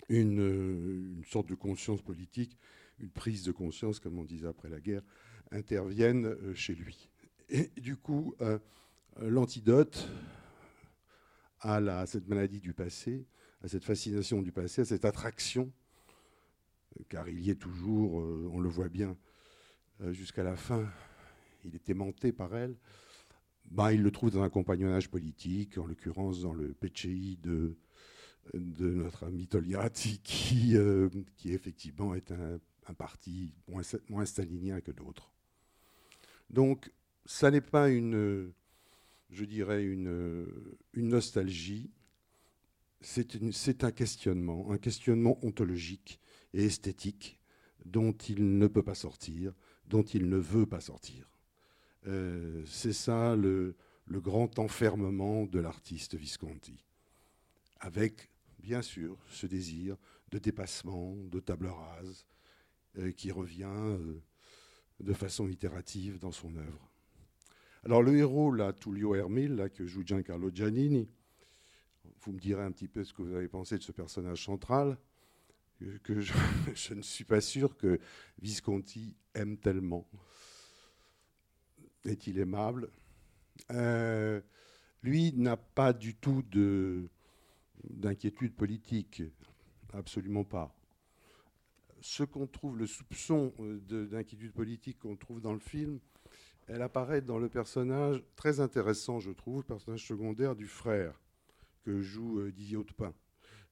une, 0.09 1.16
une, 1.18 1.25
sorte 1.25 1.49
de 1.49 1.54
conscience 1.54 2.02
politique, 2.02 2.57
une 2.99 3.11
prise 3.11 3.45
de 3.45 3.52
conscience, 3.52 3.99
comme 4.00 4.18
on 4.18 4.25
disait 4.25 4.49
après 4.49 4.68
la 4.68 4.80
guerre, 4.80 5.02
intervienne 5.50 6.26
euh, 6.26 6.54
chez 6.54 6.75
lui. 6.75 7.11
Et 7.49 7.71
du 7.80 7.97
coup, 7.97 8.35
euh, 8.40 8.59
l'antidote 9.21 10.09
à, 11.61 12.07
cette 12.07 12.28
maladie 12.28 12.61
du 12.61 12.73
passé, 12.73 13.26
à 13.62 13.68
cette 13.68 13.85
fascination 13.85 14.42
du 14.42 14.52
passé, 14.52 14.83
à 14.83 14.85
cette 14.85 15.04
attraction, 15.04 15.73
car 17.09 17.28
il 17.28 17.40
y 17.40 17.50
est 17.50 17.57
toujours, 17.57 18.21
euh, 18.21 18.50
on 18.52 18.61
le 18.61 18.68
voit 18.68 18.88
bien, 18.88 19.16
euh, 20.02 20.12
jusqu'à 20.12 20.42
la 20.42 20.57
fin, 20.57 20.88
il 21.64 21.75
est 21.75 21.88
aimanté 21.90 22.33
par 22.33 22.54
elle, 22.54 22.76
ben, 23.71 23.92
il 23.92 24.02
le 24.02 24.11
trouve 24.11 24.30
dans 24.30 24.42
un 24.42 24.50
compagnonnage 24.50 25.11
politique, 25.11 25.78
en 25.78 25.87
l'occurrence 25.87 26.40
dans 26.42 26.54
le 26.54 26.73
PCI 26.75 27.38
de, 27.42 27.76
de 28.55 28.90
notre 28.90 29.25
ami 29.25 29.47
Togliatti, 29.47 30.19
qui, 30.25 30.76
euh, 30.76 31.09
qui 31.37 31.52
effectivement 31.52 32.14
est 32.14 32.33
un, 32.33 32.61
parti 32.95 33.52
moins, 33.69 33.83
moins, 34.09 34.25
stalinien 34.25 34.81
que 34.81 34.93
d'autres. 34.93 35.31
Donc, 36.49 36.90
ça 37.26 37.50
n'est 37.50 37.61
pas 37.61 37.90
une, 37.90 38.50
je 39.28 39.45
dirais, 39.45 39.85
une, 39.85 40.47
une 40.95 41.09
nostalgie, 41.09 41.90
c'est 43.00 43.85
un 43.85 43.93
questionnement, 43.93 44.71
un 44.73 44.78
questionnement 44.78 45.38
ontologique 45.45 46.19
et 46.55 46.64
esthétique 46.64 47.38
dont 47.85 48.12
il 48.12 48.59
ne 48.59 48.67
peut 48.67 48.83
pas 48.83 48.95
sortir, 48.95 49.52
dont 49.87 50.02
il 50.02 50.28
ne 50.28 50.37
veut 50.37 50.67
pas 50.67 50.81
sortir. 50.81 51.31
Euh, 52.07 52.62
c'est 52.67 52.93
ça 52.93 53.37
le, 53.37 53.76
grand 54.09 54.59
enfermement 54.59 55.45
de 55.45 55.61
l'artiste 55.61 56.14
Visconti, 56.14 56.85
avec 57.81 58.31
bien 58.59 58.83
sûr 58.83 59.17
ce 59.29 59.47
désir 59.47 59.97
de 60.31 60.38
dépassement, 60.38 61.15
de 61.15 61.41
table 61.41 61.69
rase, 61.69 62.27
euh, 62.99 63.12
qui 63.12 63.31
revient 63.31 63.65
euh, 63.67 64.21
de 65.00 65.12
façon 65.12 65.49
itérative 65.49 66.19
dans 66.19 66.33
son 66.33 66.55
œuvre. 66.57 66.91
Alors 67.85 68.03
le 68.03 68.17
héros, 68.17 68.53
là, 68.53 68.73
Tullio 68.73 69.15
Hermil, 69.15 69.55
là, 69.55 69.69
que 69.69 69.87
joue 69.87 70.03
Giancarlo 70.05 70.50
Giannini, 70.53 71.09
vous 72.23 72.33
me 72.33 72.38
direz 72.38 72.62
un 72.62 72.73
petit 72.73 72.88
peu 72.88 73.05
ce 73.05 73.12
que 73.12 73.23
vous 73.23 73.35
avez 73.35 73.49
pensé 73.49 73.79
de 73.79 73.83
ce 73.83 73.93
personnage 73.93 74.45
central 74.45 74.99
que 76.03 76.21
je, 76.75 76.95
ne 76.95 77.03
suis 77.03 77.25
pas 77.25 77.41
sûr 77.41 77.77
que 77.77 78.00
Visconti 78.41 79.17
aime 79.35 79.57
tellement. 79.59 80.09
Est-il 82.05 82.38
aimable? 82.38 82.91
Euh, 83.71 84.41
Lui 85.03 85.33
n'a 85.33 85.57
pas 85.57 85.93
du 85.93 86.15
tout 86.15 86.43
d'inquiétude 87.85 88.54
politique, 88.54 89.23
absolument 89.92 90.44
pas. 90.44 90.75
Ce 92.00 92.23
qu'on 92.23 92.47
trouve, 92.47 92.78
le 92.78 92.87
soupçon 92.87 93.52
euh, 93.61 94.06
d'inquiétude 94.06 94.52
politique 94.52 95.00
qu'on 95.00 95.16
trouve 95.16 95.40
dans 95.40 95.52
le 95.52 95.58
film, 95.58 95.99
elle 96.68 96.82
apparaît 96.82 97.23
dans 97.23 97.38
le 97.38 97.49
personnage 97.49 98.23
très 98.37 98.61
intéressant, 98.61 99.20
je 99.20 99.30
trouve, 99.30 99.58
le 99.58 99.66
personnage 99.66 100.06
secondaire 100.06 100.54
du 100.54 100.66
frère 100.66 101.20
que 101.82 102.00
joue 102.00 102.40
euh, 102.40 102.52
Didier 102.52 102.76
Hautepin. 102.76 103.14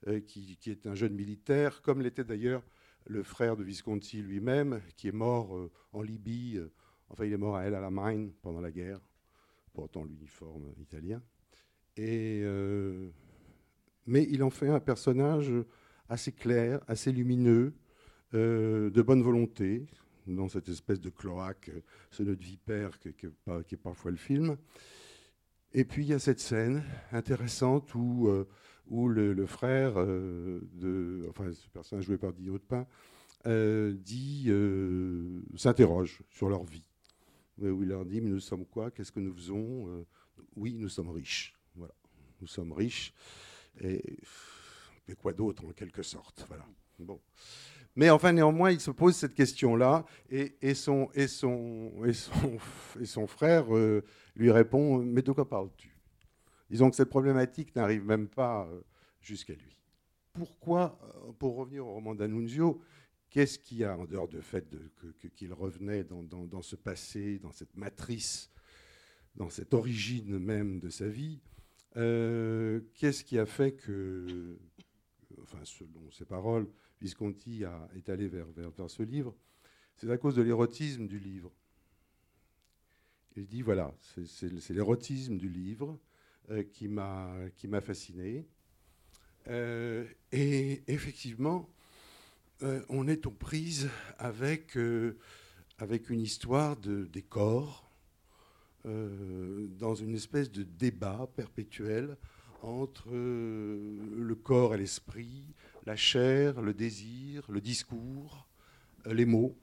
Euh, 0.09 0.21
qui, 0.21 0.59
est 0.67 0.87
un 0.87 0.95
jeune 0.95 1.15
militaire, 1.15 1.81
comme 1.81 2.03
l'était 2.03 2.25
d'ailleurs 2.25 2.63
le 3.07 3.23
frère 3.23 3.57
de 3.57 3.65
Visconti 3.65 4.21
lui-même, 4.21 4.83
qui 4.97 5.09
est 5.09 5.13
mort 5.13 5.71
en 5.93 6.03
Libye. 6.03 6.61
Enfin, 7.09 7.25
il 7.25 7.33
est 7.33 7.39
mort 7.39 7.57
à 7.57 7.65
El 7.65 7.75
Alamein 7.75 8.29
pendant 8.43 8.61
la 8.61 8.71
guerre, 8.71 9.01
portant 9.73 10.05
l'uniforme 10.05 10.75
italien. 10.79 11.23
Et, 11.97 12.43
mais 14.07 14.27
il 14.31 14.43
en 14.43 14.51
fait 14.51 14.69
un 14.69 14.81
personnage 14.81 15.53
assez 16.09 16.33
clair, 16.33 16.81
assez 16.87 17.13
lumineux, 17.13 17.73
de 18.33 19.03
bonne 19.03 19.23
volonté, 19.23 19.87
dans 20.27 20.49
cette 20.49 20.69
espèce 20.69 21.01
de 21.01 21.09
cloaque, 21.09 21.71
ce 22.11 22.23
nœud 22.23 22.37
de 22.37 22.45
vipère 22.45 22.99
qui, 22.99 23.09
est 23.09 23.77
parfois 23.77 24.11
le 24.11 24.17
film. 24.17 24.57
Et 25.73 25.85
puis 25.85 26.05
il 26.05 26.09
y 26.09 26.13
a 26.13 26.19
cette 26.19 26.41
scène 26.41 26.83
intéressante 27.13 27.95
où 27.95 28.29
où 28.89 29.09
le, 29.09 29.47
frère 29.47 29.95
euh, 29.97 30.61
de, 30.73 31.27
enfin, 31.31 31.53
ce 31.53 31.69
personnage 31.69 32.05
joué 32.05 32.19
par 32.19 32.31
Hautepin, 32.31 32.87
euh, 33.47 33.93
dit, 33.93 34.47
euh, 34.49 35.43
s'interroge 35.57 36.23
sur 36.31 36.49
leur 36.49 36.65
vie. 36.65 36.89
Où 37.61 37.83
il 37.83 37.89
leur 37.89 38.05
dit, 38.05 38.21
mais 38.21 38.31
nous 38.31 38.41
sommes 38.41 38.67
quoi? 38.67 38.91
Qu'est-ce 38.91 39.13
que 39.13 39.21
nous 39.21 39.33
faisons? 39.33 40.05
Oui, 40.57 40.75
nous 40.75 40.91
sommes 40.91 41.09
riches. 41.09 41.55
Voilà, 41.75 41.95
nous 42.41 42.47
sommes 42.47 42.73
riches. 42.73 43.15
Et, 43.81 44.19
quoi 45.21 45.33
d'autre, 45.33 45.65
en 45.65 45.73
quelque 45.73 46.03
sorte 46.03 46.45
Voilà. 46.49 46.67
Bon. 46.99 47.21
Mais 47.95 48.11
enfin, 48.11 48.33
néanmoins, 48.33 48.71
il 48.71 48.81
se 48.81 48.91
pose 48.91 49.17
cette 49.17 49.35
question-là, 49.35 50.05
et, 50.31 50.57
et, 50.61 50.75
son, 50.75 51.09
et, 51.15 51.29
son, 51.29 51.93
et, 52.05 52.13
son, 52.13 52.59
et 53.01 53.07
son 53.07 53.27
frère 53.27 53.67
lui 54.35 54.51
répond 54.51 54.99
Mais 54.99 55.23
de 55.23 55.33
quoi 55.33 55.49
parles-tu? 55.49 55.97
Disons 56.71 56.91
que 56.91 56.97
cette 56.97 57.11
problématique 57.11 57.75
n'arrive 57.77 58.05
même 58.05 58.29
pas 58.29 58.67
euh, 58.67 58.81
jusqu'à 59.21 59.55
lui. 59.55 59.77
Pourquoi, 60.33 60.99
euh, 61.03 61.33
pour 61.33 61.57
revenir 61.57 61.87
au 61.87 61.95
roman 61.95 62.15
d'Annunzio, 62.15 62.81
qu'est-ce 63.31 63.59
qu'il 63.59 63.79
y 63.79 63.85
a 63.85 63.97
en 63.97 64.05
dehors 64.05 64.29
du 64.29 64.43
fait 64.43 64.67
qu'il 65.35 65.53
revenait 65.53 66.05
dans, 66.05 66.63
ce 66.63 66.77
passé, 66.77 67.39
dans 67.39 67.53
cette 67.53 67.77
matrice, 67.77 68.51
dans 69.35 69.49
cette 69.49 69.75
origine 69.75 70.39
même 70.39 70.81
de 70.81 70.89
sa 70.89 71.09
vie 71.09 71.41
euh, 71.97 72.81
Qu'est-ce 72.95 73.25
qui 73.25 73.39
a 73.39 73.47
fait 73.47 73.73
que, 73.73 74.59
enfin, 75.43 75.59
selon 75.65 76.11
ses 76.11 76.25
paroles, 76.25 76.69
Visconti 77.01 77.65
a, 77.65 77.89
est 77.95 78.09
allé 78.09 78.29
vers, 78.29 78.47
vers, 78.53 78.71
vers 78.71 78.91
ce 78.91 79.03
livre? 79.03 79.35
C'est 79.97 80.11
à 80.11 80.19
cause 80.19 80.35
de 80.35 80.43
l'érotisme 80.43 81.07
du 81.07 81.19
livre. 81.19 81.51
Il 83.37 83.47
dit 83.47 83.63
voilà, 83.63 83.95
c'est 84.27 84.71
l'érotisme 84.71 85.37
du 85.37 85.49
livre 85.49 85.99
euh, 86.51 86.63
qui 86.63 86.89
m'a 86.89 87.81
fasciné. 87.83 88.47
Euh, 89.49 90.07
et 90.33 90.83
effectivement, 90.87 91.69
euh, 92.63 92.83
on 92.89 93.07
est 93.07 93.27
aux 93.27 93.31
prises 93.31 93.91
avec, 94.19 94.79
avec 95.79 96.09
une 96.09 96.21
histoire 96.21 96.77
de, 96.79 97.05
des 97.05 97.23
corps, 97.23 97.86
dans 98.87 99.95
une 99.95 100.15
espèce 100.15 100.51
de 100.51 100.63
débat 100.63 101.29
perpétuel 101.35 102.17
entre 102.63 103.11
le 103.11 104.35
corps 104.35 104.75
et 104.75 104.79
l'esprit, 104.79 105.45
la 105.85 105.97
chair, 105.97 106.61
le 106.63 106.75
désir, 106.75 107.45
le 107.49 107.61
discours, 107.61 108.49
les 109.07 109.25
mots. 109.25 109.57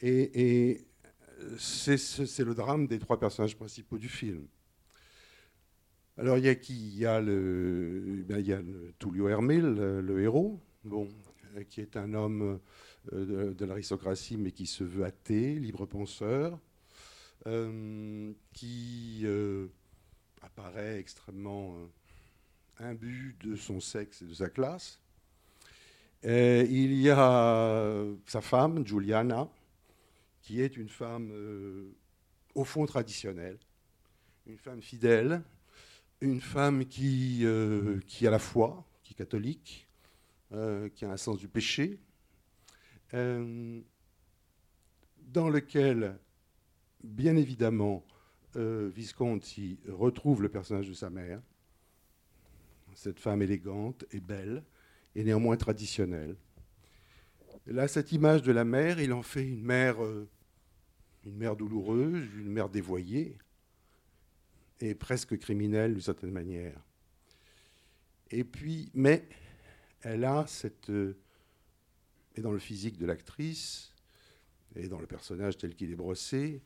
Et, 0.00 0.84
c'est 1.58 2.40
le 2.40 2.54
drame 2.54 2.86
des 2.86 2.98
trois 2.98 3.18
personnages 3.18 3.56
principaux 3.56 3.98
du 3.98 4.08
film. 4.08 4.46
Alors, 6.16 6.36
il 6.36 6.44
y 6.44 6.48
a 6.48 6.54
qui? 6.56 6.74
Il 6.74 6.98
y 6.98 7.06
a, 7.06 7.20
ben, 7.20 8.92
Tullio 8.98 9.28
Hermil, 9.28 9.62
le, 9.62 10.20
héros. 10.20 10.60
Euh, 11.56 11.64
qui 11.64 11.80
est 11.80 11.96
un 11.96 12.14
homme 12.14 12.60
euh, 13.12 13.48
de, 13.48 13.52
de 13.52 13.64
l'aristocratie, 13.64 14.36
mais 14.36 14.52
qui 14.52 14.66
se 14.66 14.84
veut 14.84 15.04
athée, 15.04 15.54
libre 15.54 15.86
penseur, 15.86 16.58
euh, 17.48 18.34
qui 18.52 19.22
euh, 19.24 19.68
apparaît 20.42 20.98
extrêmement 20.98 21.78
euh, 21.78 21.86
imbu 22.90 23.38
de 23.42 23.56
son 23.56 23.80
sexe 23.80 24.20
et 24.20 24.26
de 24.26 24.34
sa 24.34 24.50
classe. 24.50 25.00
Il 26.24 26.92
y 27.00 27.08
a 27.08 28.04
sa 28.26 28.42
femme, 28.42 28.86
Juliana, 28.86 29.48
qui 30.42 30.60
est 30.60 30.76
une 30.76 30.90
femme 30.90 31.32
au 32.54 32.64
fond 32.64 32.84
traditionnelle, 32.84 33.58
une 34.46 34.58
femme 34.58 34.82
fidèle, 34.82 35.42
une 36.20 36.42
femme 36.42 36.84
qui, 36.84 37.46
qui 38.08 38.26
a 38.26 38.30
la 38.30 38.40
foi, 38.40 38.84
qui 39.04 39.14
est 39.14 39.16
catholique, 39.16 39.88
qui 40.50 41.04
a 41.04 41.10
un 41.10 41.16
sens 41.16 41.38
du 41.38 41.46
péché, 41.46 42.00
dans 43.12 43.84
lequel, 45.48 46.18
bien 47.02 47.36
évidemment, 47.36 48.04
euh, 48.56 48.90
Visconti 48.94 49.78
retrouve 49.88 50.42
le 50.42 50.48
personnage 50.48 50.88
de 50.88 50.94
sa 50.94 51.10
mère, 51.10 51.40
cette 52.94 53.20
femme 53.20 53.42
élégante 53.42 54.04
et 54.10 54.20
belle, 54.20 54.64
et 55.14 55.24
néanmoins 55.24 55.56
traditionnelle. 55.56 56.36
Là, 57.66 57.86
cette 57.88 58.12
image 58.12 58.42
de 58.42 58.52
la 58.52 58.64
mère, 58.64 59.00
il 59.00 59.12
en 59.12 59.22
fait 59.22 59.46
une 59.46 59.62
mère, 59.62 60.02
euh, 60.02 60.28
une 61.24 61.36
mère 61.36 61.56
douloureuse, 61.56 62.24
une 62.36 62.50
mère 62.50 62.68
dévoyée, 62.68 63.36
et 64.80 64.94
presque 64.94 65.38
criminelle 65.38 65.92
d'une 65.92 66.02
certaine 66.02 66.30
manière. 66.30 66.80
Et 68.30 68.44
puis, 68.44 68.90
mais 68.94 69.28
elle 70.02 70.24
a 70.24 70.46
cette, 70.46 70.90
euh, 70.90 71.16
et 72.36 72.40
dans 72.40 72.52
le 72.52 72.58
physique 72.58 72.96
de 72.96 73.06
l'actrice, 73.06 73.92
et 74.76 74.88
dans 74.88 75.00
le 75.00 75.06
personnage 75.06 75.56
tel 75.58 75.74
qu'il 75.74 75.90
est 75.90 75.96
brossé, 75.96 76.62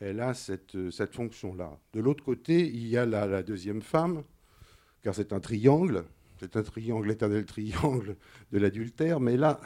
elle 0.00 0.20
a 0.20 0.34
cette, 0.34 0.74
euh, 0.74 0.90
cette 0.90 1.14
fonction-là. 1.14 1.78
De 1.92 2.00
l'autre 2.00 2.24
côté, 2.24 2.66
il 2.66 2.86
y 2.86 2.96
a 2.96 3.06
la, 3.06 3.42
deuxième 3.42 3.82
femme, 3.82 4.22
car 5.02 5.14
c'est 5.14 5.32
un 5.32 5.40
triangle, 5.40 6.04
c'est 6.40 6.56
un 6.56 6.62
triangle, 6.62 7.10
éternel 7.10 7.44
triangle 7.44 8.16
de 8.52 8.58
l'adultère, 8.58 9.20
mais 9.20 9.36
là, 9.36 9.60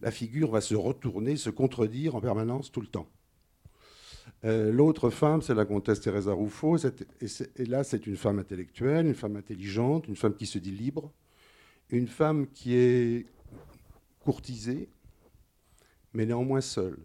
la 0.00 0.10
figure 0.10 0.50
va 0.50 0.60
se 0.60 0.74
retourner, 0.74 1.36
se 1.36 1.50
contredire 1.50 2.14
en 2.14 2.20
permanence 2.20 2.72
tout 2.72 2.80
le 2.80 2.86
temps. 2.86 3.08
Euh, 4.44 4.72
L'autre 4.72 5.10
femme, 5.10 5.42
c'est 5.42 5.54
la 5.54 5.64
comtesse 5.64 6.00
Teresa 6.00 6.32
Ruffo, 6.32 6.76
et 6.78 7.64
là, 7.66 7.84
c'est 7.84 8.06
une 8.06 8.16
femme 8.16 8.38
intellectuelle, 8.38 9.06
une 9.06 9.14
femme 9.14 9.36
intelligente, 9.36 10.08
une 10.08 10.16
femme 10.16 10.34
qui 10.34 10.46
se 10.46 10.58
dit 10.58 10.70
libre, 10.70 11.10
une 11.90 12.08
femme 12.08 12.46
qui 12.48 12.74
est 12.74 13.26
courtisée, 14.20 14.88
mais 16.14 16.24
néanmoins 16.24 16.62
seule. 16.62 16.98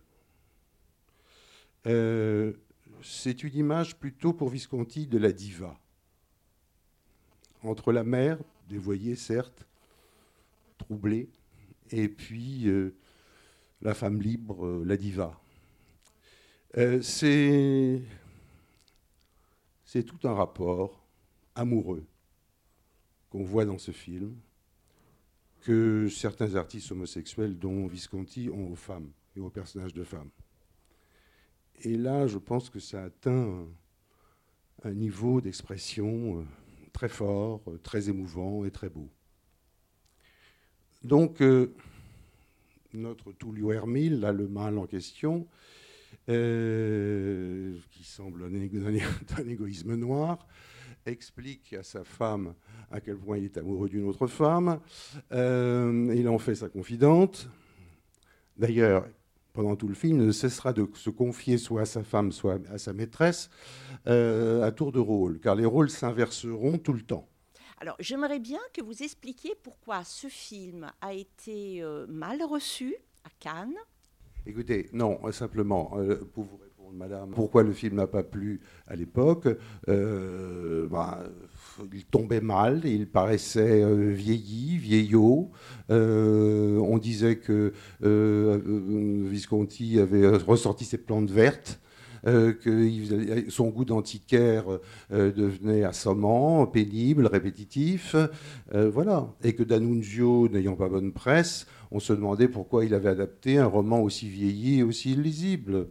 Euh, 1.88 2.54
c'est 3.02 3.44
une 3.44 3.56
image 3.56 3.98
plutôt 3.98 4.34
pour 4.34 4.50
Visconti 4.50 5.08
de 5.08 5.18
la 5.18 5.32
diva. 5.32 5.80
Entre 7.64 7.92
la 7.92 8.04
mère, 8.04 8.38
dévoyée 8.68 9.16
certes, 9.16 9.66
troublée, 10.78 11.30
et 11.92 12.08
puis 12.08 12.68
euh, 12.68 12.96
la 13.82 13.94
femme 13.94 14.22
libre, 14.22 14.66
euh, 14.66 14.84
la 14.86 14.98
diva. 14.98 15.40
C'est 16.74 18.04
tout 20.04 20.28
un 20.28 20.34
rapport 20.34 21.04
amoureux 21.56 22.06
qu'on 23.30 23.44
voit 23.44 23.66
dans 23.66 23.80
ce 23.80 23.92
film 23.92 24.36
que 25.62 26.08
certains 26.10 26.56
artistes 26.56 26.92
homosexuels, 26.92 27.58
dont 27.58 27.88
Visconti, 27.88 28.50
ont 28.50 28.72
aux 28.72 28.76
femmes 28.76 29.12
et 29.36 29.40
aux 29.40 29.50
personnages 29.50 29.94
de 29.94 30.04
femmes. 30.04 30.30
Et 31.82 31.96
là, 31.96 32.28
je 32.28 32.38
pense 32.38 32.70
que 32.70 32.80
ça 32.80 33.04
atteint 33.04 33.66
un, 34.84 34.92
niveau 34.92 35.40
d'expression 35.40 36.40
euh, 36.40 36.44
très 36.92 37.08
fort, 37.08 37.62
euh, 37.68 37.78
très 37.78 38.10
émouvant 38.10 38.66
et 38.66 38.72
très 38.72 38.90
beau. 38.90 39.10
Donc, 41.04 41.42
euh, 41.42 41.74
notre 42.94 43.32
Tullio 43.32 43.72
Hermil, 43.72 44.20
là, 44.20 44.34
le 44.34 44.48
mâle 44.48 44.78
en 44.78 44.88
question, 44.88 45.48
qui 46.28 48.04
semble 48.04 48.44
un, 49.38 49.48
égoïsme 49.48 49.96
noir, 49.96 50.48
explique 51.06 51.74
à 51.74 51.84
sa 51.84 52.04
femme 52.04 52.54
à 52.92 53.00
quel 53.00 53.18
point 53.18 53.38
il 53.38 53.46
est 53.46 53.58
amoureux 53.58 53.90
d'une 53.90 54.06
autre 54.06 54.28
femme. 54.28 54.80
Il 55.32 56.28
en 56.28 56.38
fait 56.38 56.56
sa 56.56 56.70
confidente. 56.70 57.50
D'ailleurs, 58.58 59.08
pendant 59.60 59.76
tout 59.76 59.90
le 59.90 59.94
film, 59.94 60.22
il 60.22 60.28
ne 60.28 60.32
cessera 60.32 60.72
de 60.72 60.88
se 60.94 61.10
confier 61.10 61.58
soit 61.58 61.82
à 61.82 61.86
sa 61.86 62.02
femme, 62.02 62.32
soit 62.32 62.60
à 62.72 62.78
sa 62.78 62.94
maîtresse, 62.94 63.50
euh, 64.08 64.64
à 64.64 64.72
tour 64.72 64.94
de 64.94 65.00
rôle, 65.00 65.42
car 65.42 65.54
les 65.56 65.66
rôles 65.66 65.90
s'inverseront 65.90 66.78
tout 66.78 66.94
le 66.94 67.02
temps. 67.02 67.28
Alors, 67.82 67.98
j'aimerais 68.00 68.40
bien 68.40 68.62
que 68.74 68.82
vous 68.82 69.04
expliquiez 69.04 69.56
pourquoi 69.62 70.06
ce 70.06 70.28
film 70.28 70.90
a 71.02 71.14
été 71.14 71.84
euh, 71.84 72.08
mal 72.08 72.42
reçu 72.42 72.96
à 73.26 73.30
Cannes. 73.38 73.76
Écoutez, 74.46 74.90
non, 74.94 75.20
simplement, 75.34 75.92
euh, 75.98 76.24
pour 76.34 76.46
vous 76.46 76.56
répondre, 76.56 76.69
madame, 76.94 77.32
pourquoi 77.32 77.64
le 77.64 77.74
film 77.74 77.96
n'a 77.96 78.08
pas 78.08 78.24
plu 78.24 78.62
à 78.88 78.96
l'époque 78.96 79.48
euh, 79.88 80.88
bah, 80.88 81.24
Il 81.94 82.06
tombait 82.06 82.42
mal, 82.42 82.82
il 82.86 83.08
paraissait 83.08 83.84
euh, 83.84 84.12
vieilli, 84.12 84.78
vieillot. 84.78 85.52
Euh, 85.90 86.78
on 86.78 86.98
disait 86.98 87.38
que 87.38 87.74
Visconti 88.02 90.00
avait 90.00 90.28
ressorti 90.28 90.86
ses 90.86 90.98
plantes 90.98 91.32
vertes. 91.32 91.80
que 92.26 93.50
son 93.50 93.70
goût 93.70 93.86
d'antiquaire 93.86 94.66
devenait 95.10 95.84
assommant, 95.84 96.68
pénible, 96.68 97.28
répétitif, 97.28 98.16
voilà, 98.74 99.34
et 99.44 99.54
que 99.54 99.64
D'Annunzio, 99.64 100.50
n'ayant 100.50 100.76
pas 100.76 100.90
bonne 100.90 101.14
presse, 101.14 101.66
on 101.92 102.00
se 102.00 102.14
demandait 102.14 102.50
pourquoi 102.50 102.86
il 102.86 102.94
avait 102.94 103.10
adapté 103.10 103.58
un 103.58 103.68
roman 103.68 104.02
aussi 104.02 104.28
vieilli 104.28 104.80
et 104.80 104.84
aussi 104.84 105.14
illisible. 105.14 105.88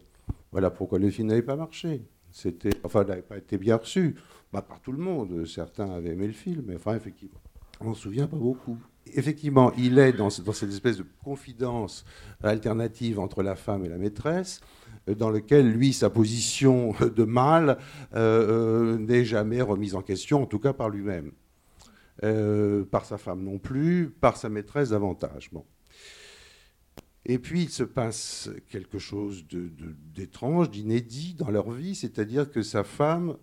Voilà 0.53 0.71
pourquoi 0.71 0.99
le 0.99 1.11
film 1.11 1.29
n'avait 1.29 1.43
pas 1.43 1.57
marché. 1.57 2.03
C'était, 2.31 2.71
enfin, 2.85 3.05
n'avait 3.05 3.23
pas 3.23 3.39
été 3.39 3.59
bien 3.59 3.77
reçu. 3.77 4.17
Bah, 4.53 4.63
par 4.63 4.81
tout 4.81 4.93
le 4.93 4.99
monde. 4.99 5.45
Certains 5.47 5.91
avaient 5.91 6.11
aimé 6.11 6.27
le 6.27 6.33
film, 6.33 6.65
mais 6.67 6.77
enfin, 6.77 6.95
effectivement, 6.97 7.39
on 7.81 7.95
se 7.95 8.03
souvient 8.03 8.27
pas 8.27 8.37
beaucoup. 8.37 8.79
Effectivement, 9.15 9.73
il 9.79 9.99
est 9.99 10.13
dans, 10.13 10.31
ce- 10.31 10.43
dans 10.43 10.53
cette 10.53 10.71
espèce 10.71 10.97
de 10.99 11.05
confidence 11.25 12.05
alternative 12.43 13.19
entre 13.21 13.43
la 13.43 13.57
femme 13.57 13.85
et 13.85 13.89
la 13.89 13.99
maîtresse, 13.99 14.61
euh, 15.09 15.15
dans 15.15 15.31
lequel, 15.31 15.71
lui, 15.71 15.93
sa 15.93 16.11
position 16.11 16.95
de 17.17 17.25
mâle 17.25 17.79
euh, 18.15 18.95
euh, 18.95 18.99
n'est 18.99 19.25
jamais 19.25 19.61
remise 19.63 19.95
en 19.95 20.03
question, 20.03 20.43
en 20.43 20.47
tout 20.47 20.59
cas 20.59 20.73
par 20.73 20.89
lui-même. 20.89 21.33
Euh, 22.25 22.85
par 22.85 23.05
sa 23.05 23.17
femme 23.17 23.45
non 23.45 23.59
plus, 23.59 24.11
par 24.11 24.37
sa 24.37 24.49
maîtresse 24.49 24.91
davantage. 24.91 25.51
Et 27.29 27.39
puis 27.39 27.65
il 27.65 27.69
se 27.69 27.85
passe 27.85 28.51
quelque 28.71 28.99
chose 28.99 29.45
d'étrange, 30.15 30.71
d'inédit 30.71 31.35
dans 31.35 31.51
leur 31.51 31.71
vie, 31.71 31.95
c'est-à-dire 31.95 32.51
que 32.51 32.63
sa 32.63 32.85
femme 32.85 33.37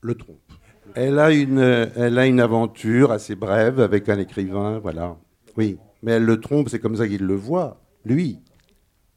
le 0.00 0.14
trompe. 0.14 0.52
Elle 0.94 1.18
a, 1.18 1.30
une, 1.30 1.58
elle 1.58 2.18
a 2.18 2.26
une 2.26 2.40
aventure 2.40 3.12
assez 3.12 3.34
brève 3.34 3.80
avec 3.80 4.08
un 4.08 4.18
écrivain, 4.18 4.78
voilà. 4.78 5.18
Oui, 5.58 5.76
mais 6.02 6.12
elle 6.12 6.24
le 6.24 6.40
trompe, 6.40 6.70
c'est 6.70 6.78
comme 6.78 6.96
ça 6.96 7.06
qu'il 7.06 7.24
le 7.24 7.34
voit, 7.34 7.82
lui. 8.06 8.38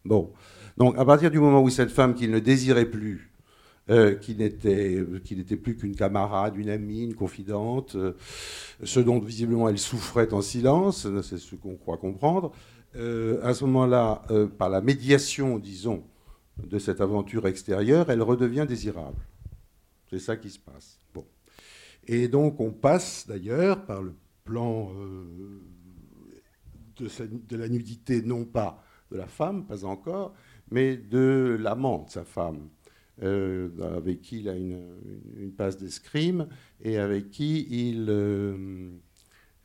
Bon. 0.03 0.33
Donc 0.77 0.97
à 0.97 1.05
partir 1.05 1.31
du 1.31 1.39
moment 1.39 1.61
où 1.61 1.69
cette 1.69 1.91
femme 1.91 2.13
qu'il 2.13 2.31
ne 2.31 2.39
désirait 2.39 2.85
plus, 2.85 3.31
euh, 3.89 4.15
qui 4.15 4.35
n'était 4.35 5.03
qui 5.23 5.35
n'était 5.37 5.55
plus 5.55 5.77
qu'une 5.77 5.95
camarade, 5.95 6.57
une 6.57 6.69
amie, 6.69 7.03
une 7.03 7.15
confidente, 7.15 7.95
euh, 7.95 8.13
ce 8.83 8.99
dont 8.99 9.19
visiblement 9.19 9.69
elle 9.69 9.77
souffrait 9.77 10.33
en 10.33 10.41
silence, 10.41 11.07
c'est 11.21 11.37
ce 11.37 11.55
qu'on 11.55 11.75
croit 11.75 11.97
comprendre, 11.97 12.51
euh, 12.95 13.39
à 13.43 13.53
ce 13.53 13.63
moment-là, 13.65 14.21
euh, 14.31 14.47
par 14.47 14.69
la 14.69 14.81
médiation, 14.81 15.57
disons, 15.59 16.03
de 16.61 16.77
cette 16.77 16.99
aventure 16.99 17.47
extérieure, 17.47 18.09
elle 18.09 18.21
redevient 18.21 18.65
désirable. 18.67 19.21
C'est 20.09 20.19
ça 20.19 20.35
qui 20.35 20.49
se 20.49 20.59
passe. 20.59 20.99
Bon. 21.13 21.25
Et 22.05 22.27
donc 22.27 22.59
on 22.59 22.71
passe 22.71 23.25
d'ailleurs 23.27 23.85
par 23.85 24.01
le 24.01 24.13
plan 24.43 24.91
euh, 24.95 25.61
de, 26.97 27.55
la 27.55 27.69
nudité, 27.69 28.21
non 28.21 28.43
pas 28.43 28.83
de 29.09 29.17
la 29.17 29.27
femme, 29.27 29.65
pas 29.65 29.85
encore, 29.85 30.33
mais 30.69 30.97
de 30.97 31.57
l'amant 31.59 32.03
de 32.03 32.09
sa 32.09 32.25
femme, 32.25 32.67
avec 33.21 34.21
qui 34.21 34.39
il 34.39 34.49
a 34.49 34.55
une, 34.55 35.51
passe 35.55 35.77
d'escrime 35.77 36.47
et 36.81 36.97
avec 36.97 37.29
qui 37.29 37.67
il, 37.69 38.09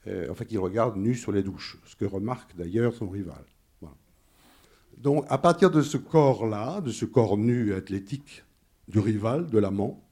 euh, 0.07 0.29
enfin, 0.31 0.45
qu'il 0.45 0.59
regarde 0.59 0.97
nu 0.97 1.15
sur 1.15 1.33
les 1.33 1.43
douches, 1.43 1.79
ce 1.87 1.97
que 1.97 2.05
remarque 2.05 2.57
d'ailleurs 2.57 2.95
son 2.95 3.09
rival. 3.09 3.45
Donc 4.99 5.27
à 5.29 5.39
partir 5.39 5.71
de 5.71 5.83
ce 5.83 5.97
corps-là, 5.97 6.81
de 6.81 6.91
ce 6.91 7.05
corps 7.05 7.37
nu 7.37 7.75
athlétique 7.75 8.45
du 8.89 8.99
rival, 8.99 9.47
de 9.49 9.59
l'amant, 9.59 10.03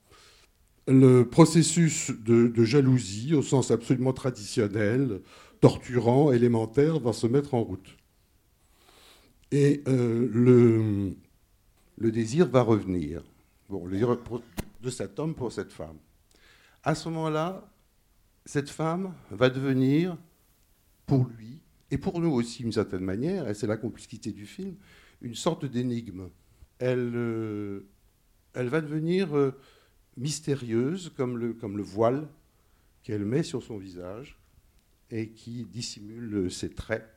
le 0.87 1.23
processus 1.23 2.11
de, 2.11 2.65
jalousie, 2.65 3.35
au 3.35 3.43
sens 3.43 3.71
absolument 3.71 4.13
traditionnel, 4.13 5.23
torturant, 5.61 6.33
élémentaire, 6.33 7.01
va 7.01 7.15
se 7.15 7.27
mettre 7.27 7.55
en 7.55 7.63
route. 7.63 7.97
Et 9.51 9.83
euh, 9.89 10.29
le, 10.31 11.15
le 11.97 12.13
désir 12.13 12.49
va 12.49 12.61
revenir. 12.61 13.23
Bon, 13.71 13.87
le 13.87 13.93
désir 13.93 14.19
de 14.83 14.91
cet 14.91 15.19
homme 15.19 15.35
pour 15.35 15.53
cette 15.53 15.73
femme. 15.73 15.97
À 16.83 16.95
ce 16.95 17.09
moment-là, 17.09 17.67
cette 18.47 18.71
femme 18.71 19.15
va 19.31 19.49
devenir, 19.49 20.17
pour 21.07 21.27
lui, 21.27 21.61
et 21.91 21.99
pour 21.99 22.21
nous 22.21 22.31
aussi 22.31 22.63
d'une 22.63 22.73
certaine 22.73 23.05
manière, 23.05 23.49
et 23.49 23.55
c'est 23.55 23.67
la 23.67 23.77
complicité 23.77 24.33
du 24.33 24.47
film, 24.47 24.75
une 25.23 25.35
sorte 25.35 25.65
d'énigme. 25.65 26.29
Elle, 26.79 27.13
euh, 27.15 27.87
va 28.55 28.81
devenir 28.81 29.37
euh, 29.37 29.59
mystérieuse 30.17 31.13
comme 31.17 31.39
le, 31.39 31.83
voile 31.83 32.29
qu'elle 33.03 33.25
met 33.25 33.43
sur 33.43 33.63
son 33.63 33.79
visage 33.79 34.39
et 35.11 35.31
qui 35.31 35.65
dissimule 35.65 36.35
euh, 36.35 36.51
ses 36.51 36.71
traits. 36.71 37.09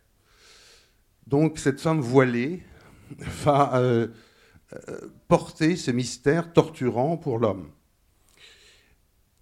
Donc 1.25 1.59
cette 1.59 1.81
femme 1.81 1.99
voilée 1.99 2.63
va 3.17 4.07
porter 5.27 5.75
ce 5.75 5.91
mystère 5.91 6.53
torturant 6.53 7.17
pour 7.17 7.39
l'homme. 7.39 7.69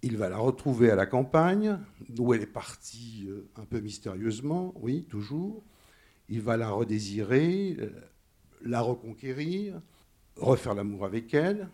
Il 0.08 0.18
va 0.18 0.28
la 0.28 0.38
retrouver 0.38 0.92
à 0.92 0.94
la 0.94 1.04
campagne, 1.04 1.80
où 2.16 2.32
elle 2.32 2.42
est 2.42 2.46
partie 2.46 3.26
euh, 3.28 3.48
un 3.56 3.64
peu 3.64 3.80
mystérieusement, 3.80 4.72
oui, 4.76 5.02
toujours. 5.02 5.64
Il 6.28 6.42
va 6.42 6.56
la 6.56 6.70
redésirer, 6.70 7.74
euh, 7.80 7.90
la 8.62 8.82
reconquérir, 8.82 9.82
refaire 10.36 10.76
l'amour 10.76 11.06
avec 11.06 11.34
elle. 11.34 11.68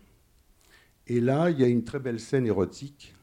Et 1.05 1.19
là, 1.19 1.51
il 1.51 1.59
y 1.59 1.63
a 1.63 1.67
une 1.67 1.83
très 1.83 1.99
belle 1.99 2.19
scène 2.19 2.47
érotique, 2.47 3.13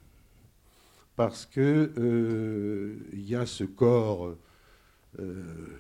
parce 1.17 1.45
que 1.45 1.93
euh, 1.99 2.97
il 3.13 3.29
y 3.29 3.35
a 3.35 3.47
ce 3.47 3.65
corps 3.65 4.37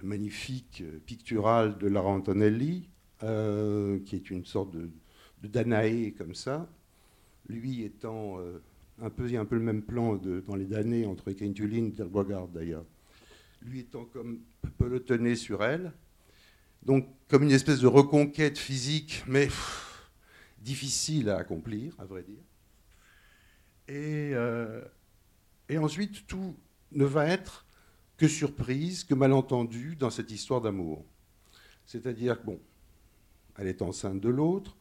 magnifique, 0.03 0.83
pictural 1.07 1.79
de 1.79 1.87
Lara 1.87 2.09
Antonelli, 2.09 2.88
qui 3.21 4.16
est 4.16 4.31
une 4.31 4.45
sorte 4.45 4.73
de, 4.73 4.90
de 5.40 5.47
Danaé 5.47 6.14
comme 6.19 6.35
ça, 6.35 6.69
lui 7.49 7.85
étant 7.85 8.38
un 9.02 9.10
peu, 9.10 9.56
le 9.56 9.60
même 9.60 9.82
plan 9.82 10.16
dans 10.16 10.56
les 10.56 10.66
Danaé 10.66 11.06
entre 11.06 11.32
Quintulin 11.32 11.86
et 11.86 11.92
Terboigard 11.92 12.48
d'ailleurs, 12.48 12.84
lui 13.62 13.80
étant 13.80 14.04
comme 14.04 14.40
pelotonné 14.78 15.36
sur 15.36 15.64
elle, 15.64 15.92
donc 16.82 17.06
comme 17.28 17.42
une 17.42 17.50
espèce 17.50 17.80
de 17.80 17.86
reconquête 17.86 18.58
physique, 18.58 19.22
mais 19.26 19.48
difficile 20.58 21.30
à 21.30 21.38
accomplir, 21.38 21.94
à 21.98 22.04
vrai 22.04 22.22
dire. 22.22 22.42
Et, 23.88 24.30
euh, 24.34 24.82
et 25.68 25.78
ensuite, 25.78 26.26
tout 26.26 26.56
ne 26.92 27.04
va 27.04 27.26
être 27.26 27.66
que 28.16 28.28
surprise, 28.28 29.04
que 29.04 29.14
malentendu 29.14 29.96
dans 29.96 30.10
cette 30.10 30.30
histoire 30.30 30.60
d'amour. 30.60 31.04
C'est-à-dire 31.86 32.38
bon, 32.44 32.60
elle 33.56 33.66
est 33.66 33.82
enceinte 33.82 34.20
de 34.20 34.28
l'autre, 34.28 34.76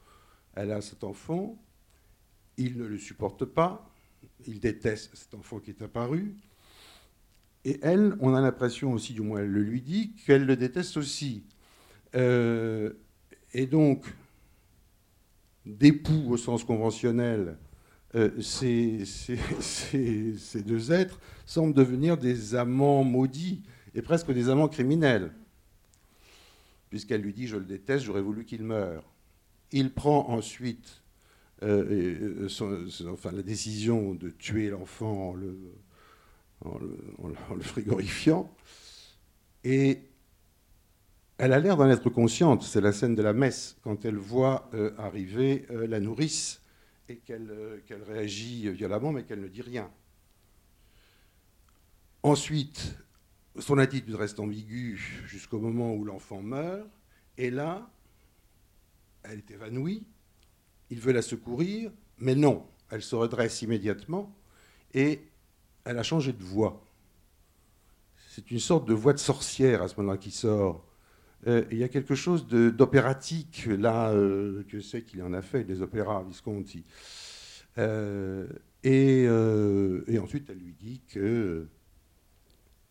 elle 0.55 0.71
a 0.71 0.82
cet 0.82 1.03
enfant, 1.03 1.58
il 2.58 2.77
ne 2.77 2.86
le 2.86 2.97
supporte 2.97 3.45
pas, 3.45 3.88
il 4.47 4.60
déteste 4.60 5.15
cet 5.15 5.34
enfant 5.34 5.60
qui 5.60 5.71
est 5.71 5.82
apparu, 5.82 6.36
et 7.65 7.80
elle, 7.82 8.15
on 8.19 8.34
a 8.34 8.41
l'impression 8.41 8.93
aussi, 8.93 9.13
du 9.13 9.21
moins 9.21 9.41
elle 9.41 9.52
le 9.52 9.62
lui 9.62 9.82
dit, 9.82 10.13
qu'elle 10.25 10.45
le 10.45 10.56
déteste 10.56 10.97
aussi. 10.97 11.43
Euh, 12.15 12.93
et 13.54 13.65
donc, 13.65 14.06
d'époux 15.65 16.32
au 16.32 16.38
sens 16.38 16.63
conventionnel, 16.63 17.58
euh, 18.15 18.41
ces, 18.41 19.04
deux 20.65 20.91
êtres 20.91 21.19
semblent 21.45 21.73
devenir 21.73 22.17
des 22.17 22.56
amants 22.56 23.04
maudits 23.04 23.62
et 23.93 24.02
presque 24.02 24.32
des 24.32 24.49
amants 24.49 24.67
criminels. 24.67 25.32
Puisqu'elle 26.89 27.21
lui 27.21 27.34
dit 27.34 27.47
Je 27.47 27.58
le 27.58 27.65
déteste, 27.65 28.06
j'aurais 28.06 28.21
voulu 28.21 28.45
qu'il 28.45 28.63
meure. 28.63 29.04
Il 29.71 29.93
prend 29.93 30.30
ensuite 30.30 30.99
euh, 31.62 32.48
euh, 32.62 33.10
enfin, 33.12 33.32
la 33.32 33.41
décision 33.41 34.13
de 34.13 34.30
tuer 34.30 34.69
l'enfant 34.69 35.32
en 35.32 36.78
le, 36.78 37.34
frigorifiant. 37.62 38.54
Et 39.63 40.00
elle 41.38 41.54
a 41.54 41.60
l'air 41.60 41.76
d'en 41.78 41.89
être 41.89 42.10
consciente. 42.10 42.63
C'est 42.63 42.82
la 42.82 42.93
scène 42.93 43.15
de 43.15 43.22
la 43.22 43.34
messe, 43.34 43.78
quand 43.84 44.06
elle 44.06 44.17
voit 44.17 44.69
euh, 44.74 44.91
arriver 44.98 45.65
la 45.69 46.00
nourrice 46.00 46.62
et 47.10 47.17
qu'elle 47.17 47.52
réagit 48.08 48.69
violemment, 48.72 49.12
mais 49.12 49.24
qu'elle 49.24 49.41
ne 49.41 49.48
dit 49.48 49.62
rien. 49.62 49.89
Ensuite, 52.24 52.98
son 53.58 53.78
attitude 53.78 54.15
reste 54.15 54.39
ambiguë 54.39 54.98
jusqu'au 55.26 55.60
moment 55.60 55.93
où 55.93 56.04
l'enfant 56.04 56.41
meurt. 56.41 56.88
Et 57.38 57.50
là, 57.50 57.89
elle 59.24 59.39
est 59.39 59.52
évanouie. 59.52 60.06
Il 60.89 60.99
veut 60.99 61.12
la 61.12 61.21
secourir, 61.21 61.91
mais 62.17 62.36
non. 62.36 62.65
Elle 62.89 63.02
se 63.02 63.15
redresse 63.15 63.62
immédiatement 63.62 64.36
et 64.93 65.21
elle 65.86 65.97
a 65.97 66.04
changé 66.04 66.34
de 66.34 66.43
voix. 66.43 66.84
C'est 68.30 68.52
une 68.52 68.60
sorte 68.60 68.88
de 68.88 68.93
voix 68.93 69.13
de 69.13 69.19
sorcière 69.19 69.82
à 69.82 69.88
ce 69.88 69.95
moment-là 69.97 70.17
qui 70.17 70.32
sort. 70.32 70.86
Euh, 71.47 71.63
il 71.71 71.78
y 71.78 71.84
a 71.84 71.89
quelque 71.89 72.15
chose 72.15 72.47
d'opératique, 72.47 73.65
là, 73.65 74.12
euh, 74.12 74.63
que 74.63 74.82
c'est 74.82 75.04
qu'il 75.04 75.21
en 75.23 75.34
a 75.34 75.41
fait, 75.41 75.63
des 75.63 75.82
opéras 75.82 76.23
Visconti. 76.23 76.84
Euh, 77.78 78.47
et, 78.84 79.25
euh, 79.28 80.04
et 80.08 80.19
ensuite, 80.19 80.49
elle 80.49 80.60
lui 80.60 80.73
dit 80.73 81.02
que 81.08 81.67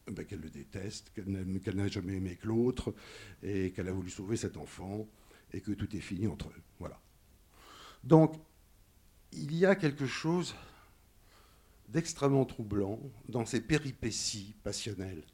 ben, 0.06 0.24
qu'elle 0.24 0.40
le 0.40 0.50
déteste, 0.50 1.12
qu'elle 1.14 1.76
n'a 1.76 1.88
jamais 1.88 2.14
aimé 2.14 2.38
que 2.40 2.46
l'autre, 2.46 2.94
et 3.42 3.70
qu'elle 3.72 3.88
a 3.88 3.92
voulu 3.92 4.10
sauver 4.10 4.36
cet 4.36 4.56
enfant, 4.56 5.06
et 5.52 5.60
que 5.60 5.72
tout 5.72 5.94
est 5.94 6.00
fini 6.00 6.26
entre 6.26 6.48
eux. 6.48 6.62
Voilà. 6.78 6.98
Donc, 8.04 8.34
il 9.32 9.54
y 9.56 9.66
a 9.66 9.74
quelque 9.74 10.06
chose 10.06 10.54
d'extrêmement 11.88 12.44
troublant 12.44 13.00
dans 13.28 13.46
ces 13.46 13.60
péripéties 13.60 14.54
passionnelles, 14.62 15.24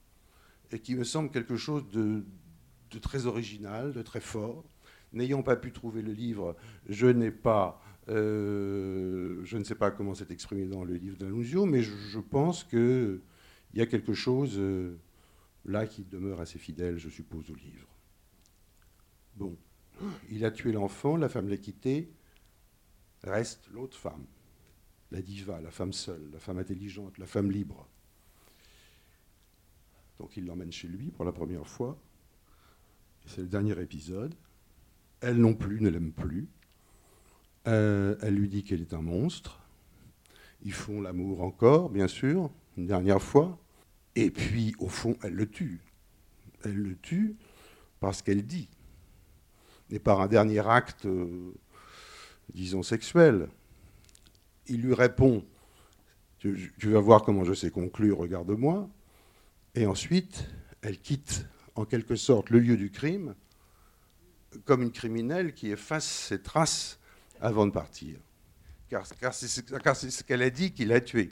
et 0.72 0.79
qui 0.79 0.94
me 0.94 1.05
semble 1.05 1.31
quelque 1.31 1.57
chose 1.57 1.88
de, 1.90 2.24
très 3.00 3.27
original, 3.27 3.92
de 3.92 4.03
très 4.03 4.20
fort. 4.20 4.64
N'ayant 5.12 5.42
pas 5.42 5.57
pu 5.57 5.72
trouver 5.72 6.03
le 6.03 6.12
livre, 6.12 6.57
je 6.88 7.07
n'ai 7.07 7.31
pas, 7.31 7.81
euh, 8.09 9.40
je 9.44 9.57
ne 9.57 9.64
sais 9.64 9.77
pas 9.77 9.90
comment 9.90 10.14
c'est 10.14 10.31
exprimé 10.31 10.66
dans 10.66 10.85
le 10.85 10.94
livre 10.94 11.16
d'Annunzio, 11.16 11.66
mais 11.66 11.83
je, 11.83 12.18
pense 12.18 12.64
que 12.64 13.20
il 13.72 13.79
y 13.79 13.83
a 13.83 13.87
quelque 13.87 14.12
chose 14.12 14.57
euh, 14.59 14.96
là 15.64 15.87
qui 15.87 16.05
demeure 16.05 16.40
assez 16.40 16.59
fidèle, 16.59 16.98
je 16.98 17.09
suppose, 17.09 17.48
au 17.50 17.55
livre. 17.55 17.87
Bon, 19.37 19.57
il 20.31 20.44
a 20.44 20.50
tué 20.50 20.72
l'enfant, 20.72 21.16
la 21.16 21.29
femme 21.29 21.48
l'a 21.48 21.57
quitté, 21.57 22.11
reste 23.25 23.69
l'autre 23.73 23.97
femme, 23.97 24.25
la 25.11 25.23
diva, 25.23 25.61
la 25.61 25.71
femme 25.71 25.93
seule, 25.93 26.31
la 26.33 26.39
femme 26.39 26.59
intelligente, 26.59 27.19
la 27.19 27.27
femme 27.27 27.51
libre. 27.51 27.89
Donc 30.19 30.37
il 30.37 30.47
l'emmène 30.47 30.73
chez 30.73 30.89
lui 30.89 31.11
pour 31.11 31.25
la 31.25 31.33
première 31.33 31.67
fois. 31.67 31.99
C'est 33.27 33.41
le 33.41 33.49
dernier 33.49 33.81
épisode. 33.81 34.35
Elle 35.21 35.39
non 35.39 35.55
plus 35.55 35.81
ne 35.81 35.89
l'aime 35.89 36.13
plus. 36.13 36.49
Euh, 37.67 38.17
elle 38.21 38.35
lui 38.35 38.49
dit 38.49 38.63
qu'elle 38.63 38.83
est 38.83 38.95
un 38.95 39.03
monstre. 39.03 39.61
Ils 40.63 40.73
font 40.73 41.01
l'amour 41.01 41.43
encore, 41.43 41.91
bien 41.91 42.09
sûr, 42.09 42.51
une 42.77 42.87
dernière 42.87 43.23
fois. 43.23 43.59
Et 44.15 44.31
puis, 44.31 44.75
au 44.79 44.89
fond, 44.89 45.17
elle 45.23 45.35
le 45.35 45.49
tue. 45.49 45.81
Elle 46.65 46.77
le 46.77 46.97
tue 46.97 47.37
parce 48.01 48.23
qu'elle 48.23 48.45
dit, 48.45 48.69
et 49.91 49.99
par 49.99 50.21
un 50.21 50.29
dernier 50.29 50.67
acte, 50.67 51.07
euh, 51.07 51.55
disons, 52.52 52.83
sexuel. 52.83 53.48
Il 54.66 54.83
lui 54.83 54.94
répond, 54.94 55.44
tu, 56.38 56.72
vas 56.83 57.00
voir 57.00 57.22
comment 57.22 57.44
je 57.44 57.54
sais 57.54 57.70
conclure, 57.70 58.18
regarde-moi. 58.18 58.88
Et 59.74 59.87
ensuite, 59.87 60.48
elle 60.83 60.98
quitte 60.98 61.46
en 61.74 61.85
quelque 61.85 62.16
sorte 62.16 62.50
le 62.50 62.59
lieu 62.59 62.76
du 62.76 62.90
crime 62.90 63.35
comme 64.64 64.83
une 64.83 64.92
criminelle 64.92 65.52
qui 65.52 65.70
efface 65.70 66.07
ses 66.07 66.40
traces 66.40 67.00
avant 67.40 67.66
de 67.66 67.72
partir. 67.72 68.18
Car, 68.88 69.04
c'est 69.35 69.48
ce- 69.48 70.22
qu'elle 70.22 70.42
a 70.42 70.50
dit 70.50 70.72
qu'il 70.72 70.92
a 70.92 71.00
tué. 71.00 71.30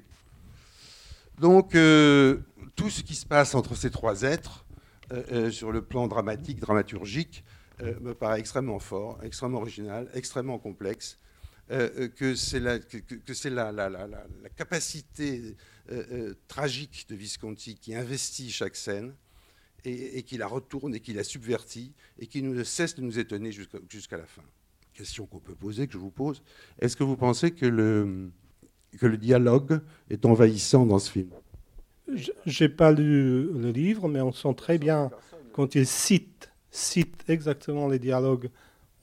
Donc, 1.39 1.75
euh, 1.75 2.39
tout 2.75 2.91
ce 2.91 3.03
qui 3.03 3.15
se 3.15 3.25
passe 3.27 3.55
entre 3.55 3.77
ces 3.77 3.91
trois 3.91 4.23
êtres, 4.23 4.65
euh, 5.13 5.23
euh, 5.31 5.51
sur 5.51 5.71
le 5.71 5.83
plan 5.83 6.09
dramatique, 6.09 6.59
dramaturgique, 6.59 7.45
me 7.81 8.15
paraît 8.15 8.41
extrêmement 8.41 8.79
fort, 8.79 9.19
extrêmement 9.23 9.61
original, 9.61 10.09
extrêmement 10.15 10.59
complexe, 10.59 11.19
euh, 11.71 11.89
euh, 11.99 12.09
que 12.09 12.35
c'est 12.35 12.61
la, 12.61 12.79
que, 12.79 12.99
que- 12.99 13.49
la, 13.49 13.73
la- 13.73 13.89
la- 13.89 14.07
la- 14.07 14.27
la 14.43 14.49
capacité 14.49 15.57
euh, 15.91 16.05
euh, 16.13 16.35
tragique 16.49 17.07
de 17.09 17.15
Visconti 17.15 17.77
qui 17.77 17.95
investit 17.95 18.51
chaque 18.51 18.77
scène 18.77 19.15
et, 19.85 20.19
et 20.19 20.23
qui 20.23 20.37
la 20.37 20.47
retourne 20.47 20.95
et 20.95 21.01
qui 21.01 21.13
la 21.13 21.25
subvertit 21.25 21.93
et 22.19 22.27
qui 22.27 22.43
ne 22.43 22.63
cesse 22.65 22.95
de 22.95 23.03
nous 23.03 23.19
étonner 23.19 23.53
jusqu'à 23.53 23.79
jusqu'à 23.89 24.17
la 24.19 24.27
fin. 24.27 24.43
Question 24.93 25.27
qu'on 25.27 25.39
peut 25.41 25.55
poser, 25.55 25.87
que 25.87 25.95
je 25.95 25.99
vous 25.99 26.11
pose. 26.11 26.43
Est-ce 26.79 26.97
que 26.97 27.05
vous 27.05 27.17
pensez 27.17 27.53
que 27.53 27.65
le, 27.65 28.31
que 28.99 29.07
le 29.07 29.17
dialogue 29.17 29.81
est 30.11 30.27
envahissant 30.27 30.85
dans 30.85 30.99
ce 30.99 31.11
film? 31.11 31.31
J'ai 32.45 32.69
pas 32.69 32.93
lu 32.93 33.51
le 33.53 33.71
livre, 33.71 34.07
mais 34.09 34.21
on 34.21 34.33
sent 34.33 34.55
très 34.55 34.77
bien 34.77 35.11
quand 35.53 35.75
il 35.75 35.87
cite, 35.87 36.51
cite 36.73 37.23
exactement 37.29 37.87
les 37.87 38.01
dialogues, 38.01 38.51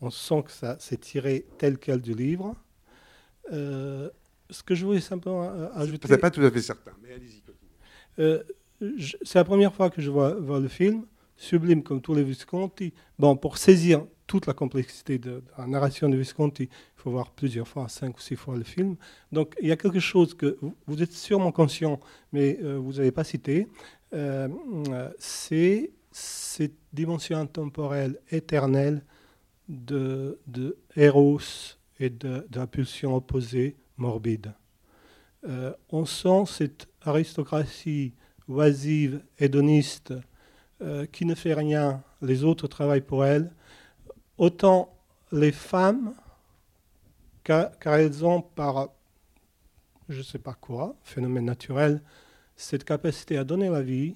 on 0.02 0.10
sent 0.10 0.44
que 0.46 0.52
ça 0.52 0.76
c'est 0.80 1.00
tiré 1.00 1.46
tel 1.58 1.78
quel 1.78 2.02
du 2.02 2.14
livre. 2.14 2.56
Euh, 3.54 4.10
ce 4.50 4.64
que 4.64 4.76
je 4.76 4.86
voulais 4.86 5.00
simplement 5.00 5.44
euh, 5.44 5.70
ajouter. 5.76 6.08
C'est 6.08 6.18
pas 6.18 6.32
tout 6.32 6.42
à 6.42 6.52
fait 6.52 6.62
certain, 6.62 6.92
mais 7.02 7.14
allez-y. 7.14 7.42
Euh, 8.20 8.44
c'est 9.24 9.36
la 9.36 9.44
première 9.44 9.74
fois 9.74 9.90
que 9.90 10.02
je 10.02 10.10
vois, 10.10 10.34
vois 10.34 10.60
le 10.60 10.68
film, 10.68 11.06
sublime 11.38 11.84
comme 11.84 12.02
tous 12.02 12.14
les 12.14 12.24
Visconti. 12.24 12.94
Bon, 13.18 13.38
pour 13.38 13.58
saisir 13.58 14.06
toute 14.26 14.46
la 14.46 14.54
complexité 14.54 15.18
de, 15.18 15.32
de 15.32 15.44
la 15.58 15.68
narration 15.68 16.10
de 16.10 16.18
Visconti, 16.18 16.64
il 16.64 17.02
faut 17.02 17.12
voir 17.12 17.32
plusieurs 17.32 17.68
fois, 17.68 17.88
cinq 17.88 18.18
ou 18.18 18.22
six 18.22 18.36
fois 18.36 18.58
le 18.58 18.64
film. 18.64 18.96
Donc 19.32 19.56
il 19.62 19.68
y 19.68 19.72
a 19.72 19.78
quelque 19.78 20.00
chose 20.00 20.34
que 20.34 20.58
vous, 20.62 20.76
vous 20.88 21.04
êtes 21.04 21.14
sûrement 21.14 21.52
conscient, 21.52 22.00
mais 22.32 22.58
euh, 22.62 22.78
vous 22.78 22.94
n'avez 22.94 23.12
pas 23.12 23.24
cité. 23.24 23.68
C'est 25.20 25.92
cette 26.20 26.78
dimension 26.92 27.38
intemporelle 27.38 28.20
éternelle 28.32 29.04
de, 29.68 30.40
de 30.48 30.78
Eros 30.96 31.78
et 32.00 32.10
de, 32.10 32.46
de 32.50 32.60
la 32.60 32.68
pulsion 32.68 33.16
opposée 33.16 33.78
morbide. 33.98 34.54
Euh, 35.48 35.74
on 35.90 36.06
sent 36.06 36.44
cette 36.48 36.88
aristocratie 37.02 38.14
oisive, 38.48 39.22
hédoniste, 39.38 40.14
euh, 40.82 41.06
qui 41.06 41.26
ne 41.26 41.36
fait 41.36 41.54
rien, 41.54 42.04
les 42.22 42.44
autres 42.44 42.68
travaillent 42.68 43.02
pour 43.02 43.24
elle. 43.24 43.54
Autant 44.38 44.98
les 45.32 45.52
femmes, 45.52 46.14
car, 47.44 47.78
car 47.80 47.96
elles 47.96 48.26
ont 48.26 48.42
par, 48.42 48.90
je 50.10 50.18
ne 50.18 50.24
sais 50.24 50.40
pas 50.40 50.56
quoi, 50.56 50.96
phénomène 51.04 51.46
naturel, 51.46 52.02
cette 52.56 52.84
capacité 52.84 53.38
à 53.38 53.44
donner 53.44 53.70
la 53.70 53.82
vie, 53.82 54.16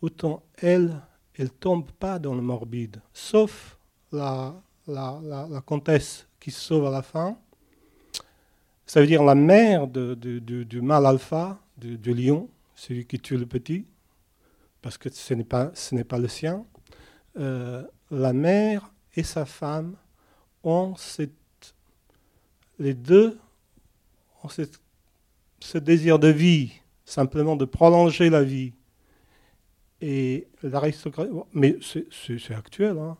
autant 0.00 0.42
elles, 0.56 1.00
elles 1.36 1.46
ne 1.46 1.50
tombent 1.50 1.90
pas 1.92 2.18
dans 2.18 2.34
le 2.34 2.42
morbide, 2.42 3.00
sauf 3.12 3.78
la, 4.12 4.54
comtesse 5.64 6.26
qui 6.38 6.50
se 6.50 6.60
sauve 6.60 6.86
à 6.86 6.90
la 6.90 7.02
fin. 7.02 7.38
Ça 8.86 9.00
veut 9.00 9.06
dire 9.06 9.22
la 9.22 9.34
mère 9.34 9.86
du- 9.86 10.80
mâle 10.82 11.06
alpha, 11.06 11.58
du, 11.78 12.14
lion, 12.14 12.48
celui 12.74 13.06
qui 13.06 13.18
tue 13.18 13.36
le 13.36 13.46
petit, 13.46 13.86
parce 14.82 14.98
que 14.98 15.08
ce 15.08 15.34
n'est 15.34 15.44
pas, 15.44 15.70
ce 15.74 15.94
n'est 15.94 16.04
pas 16.04 16.18
le 16.18 16.28
sien. 16.28 16.66
Euh, 17.38 17.84
la 18.10 18.32
mère 18.32 18.92
et 19.14 19.22
sa 19.22 19.46
femme 19.46 19.96
ont 20.62 20.94
les 22.78 22.94
deux 22.94 23.38
ce 25.60 25.78
désir 25.78 26.18
de 26.18 26.28
vie, 26.28 26.72
simplement 27.04 27.56
de 27.56 27.64
prolonger 27.64 28.30
la 28.30 28.42
vie. 28.42 28.72
Et 30.04 30.48
l'aristocratie, 30.64 31.30
mais 31.54 31.78
c'est- 31.80 32.52
actuel. 32.52 32.98
hein. 32.98 33.16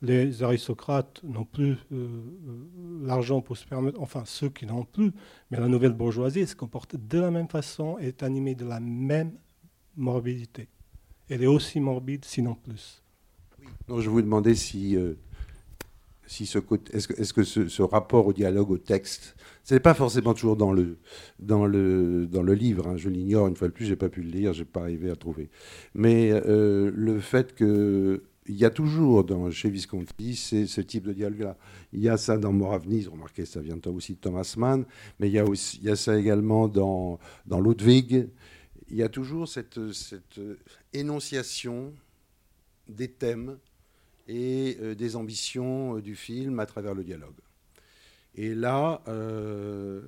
Les 0.00 0.44
aristocrates 0.44 1.20
n'ont 1.24 1.44
plus 1.44 1.72
euh, 1.72 1.74
euh, 1.92 2.06
l'argent 3.04 3.40
pour 3.40 3.56
se 3.56 3.66
permettre, 3.66 4.00
enfin 4.00 4.22
ceux 4.24 4.48
qui 4.48 4.64
n'en 4.64 4.78
ont 4.78 4.84
plus, 4.84 5.10
mais 5.50 5.58
la 5.58 5.66
nouvelle 5.66 5.92
bourgeoisie 5.92 6.46
se 6.46 6.54
comporte 6.54 6.94
de 6.94 7.18
la 7.18 7.32
même 7.32 7.48
façon 7.48 7.98
et 7.98 8.06
est 8.06 8.22
animée 8.22 8.54
de 8.54 8.64
la 8.64 8.78
même 8.78 9.32
morbidité. 9.96 10.68
Elle 11.28 11.42
est 11.42 11.46
aussi 11.48 11.80
morbide, 11.80 12.24
sinon 12.24 12.54
plus. 12.54 13.02
Je 13.88 14.08
vous 14.08 14.22
demandais 14.22 14.54
si, 14.54 14.94
euh, 14.94 15.14
si 16.28 16.44
ce 16.44 16.58
est-ce 16.92 17.32
que, 17.32 17.42
ce, 17.42 17.82
rapport 17.82 18.26
au 18.26 18.32
dialogue, 18.34 18.70
au 18.70 18.76
texte, 18.76 19.34
ce 19.64 19.74
n'est 19.74 19.80
pas 19.80 19.94
forcément 19.94 20.34
toujours 20.34 20.56
dans 20.56 20.72
le, 20.72 20.98
dans 21.38 21.64
le, 21.64 22.26
dans 22.26 22.42
le 22.42 22.52
livre, 22.52 22.86
hein, 22.86 22.96
je 22.96 23.08
l'ignore, 23.08 23.48
une 23.48 23.56
fois 23.56 23.68
de 23.68 23.72
plus, 23.72 23.86
je 23.86 23.90
n'ai 23.90 23.96
pas 23.96 24.10
pu 24.10 24.22
le 24.22 24.28
lire, 24.28 24.52
je 24.52 24.60
n'ai 24.60 24.64
pas 24.66 24.82
arrivé 24.82 25.10
à 25.10 25.16
trouver. 25.16 25.48
Mais 25.94 26.30
euh, 26.30 26.92
le 26.94 27.18
fait 27.18 27.54
que 27.54 28.22
il 28.46 28.56
y 28.56 28.64
a 28.64 28.70
toujours 28.70 29.24
dans, 29.24 29.50
chez 29.50 29.68
Visconti 29.68 30.34
c'est 30.36 30.66
ce 30.66 30.80
type 30.80 31.04
de 31.04 31.12
dialogue-là. 31.12 31.56
Il 31.92 32.00
y 32.00 32.08
a 32.08 32.16
ça 32.16 32.36
dans 32.36 32.52
Moravnis, 32.52 33.06
remarquez, 33.06 33.46
ça 33.46 33.60
vient 33.60 33.78
aussi 33.86 34.14
de 34.14 34.18
Thomas 34.18 34.54
Mann, 34.56 34.84
mais 35.18 35.28
il 35.28 35.32
y 35.32 35.38
a, 35.38 35.44
aussi, 35.44 35.78
il 35.82 35.84
y 35.84 35.90
a 35.90 35.96
ça 35.96 36.18
également 36.18 36.68
dans, 36.68 37.18
dans 37.46 37.60
Ludwig. 37.60 38.28
Il 38.90 38.96
y 38.96 39.02
a 39.02 39.08
toujours 39.08 39.48
cette, 39.48 39.92
cette 39.92 40.40
énonciation 40.92 41.92
des 42.88 43.08
thèmes 43.08 43.58
et 44.28 44.76
euh, 44.80 44.94
des 44.94 45.16
ambitions 45.16 45.96
euh, 45.96 46.02
du 46.02 46.14
film 46.14 46.60
à 46.60 46.66
travers 46.66 46.94
le 46.94 47.02
dialogue. 47.02 47.40
Et 48.34 48.54
là, 48.54 49.02
euh, 49.08 50.00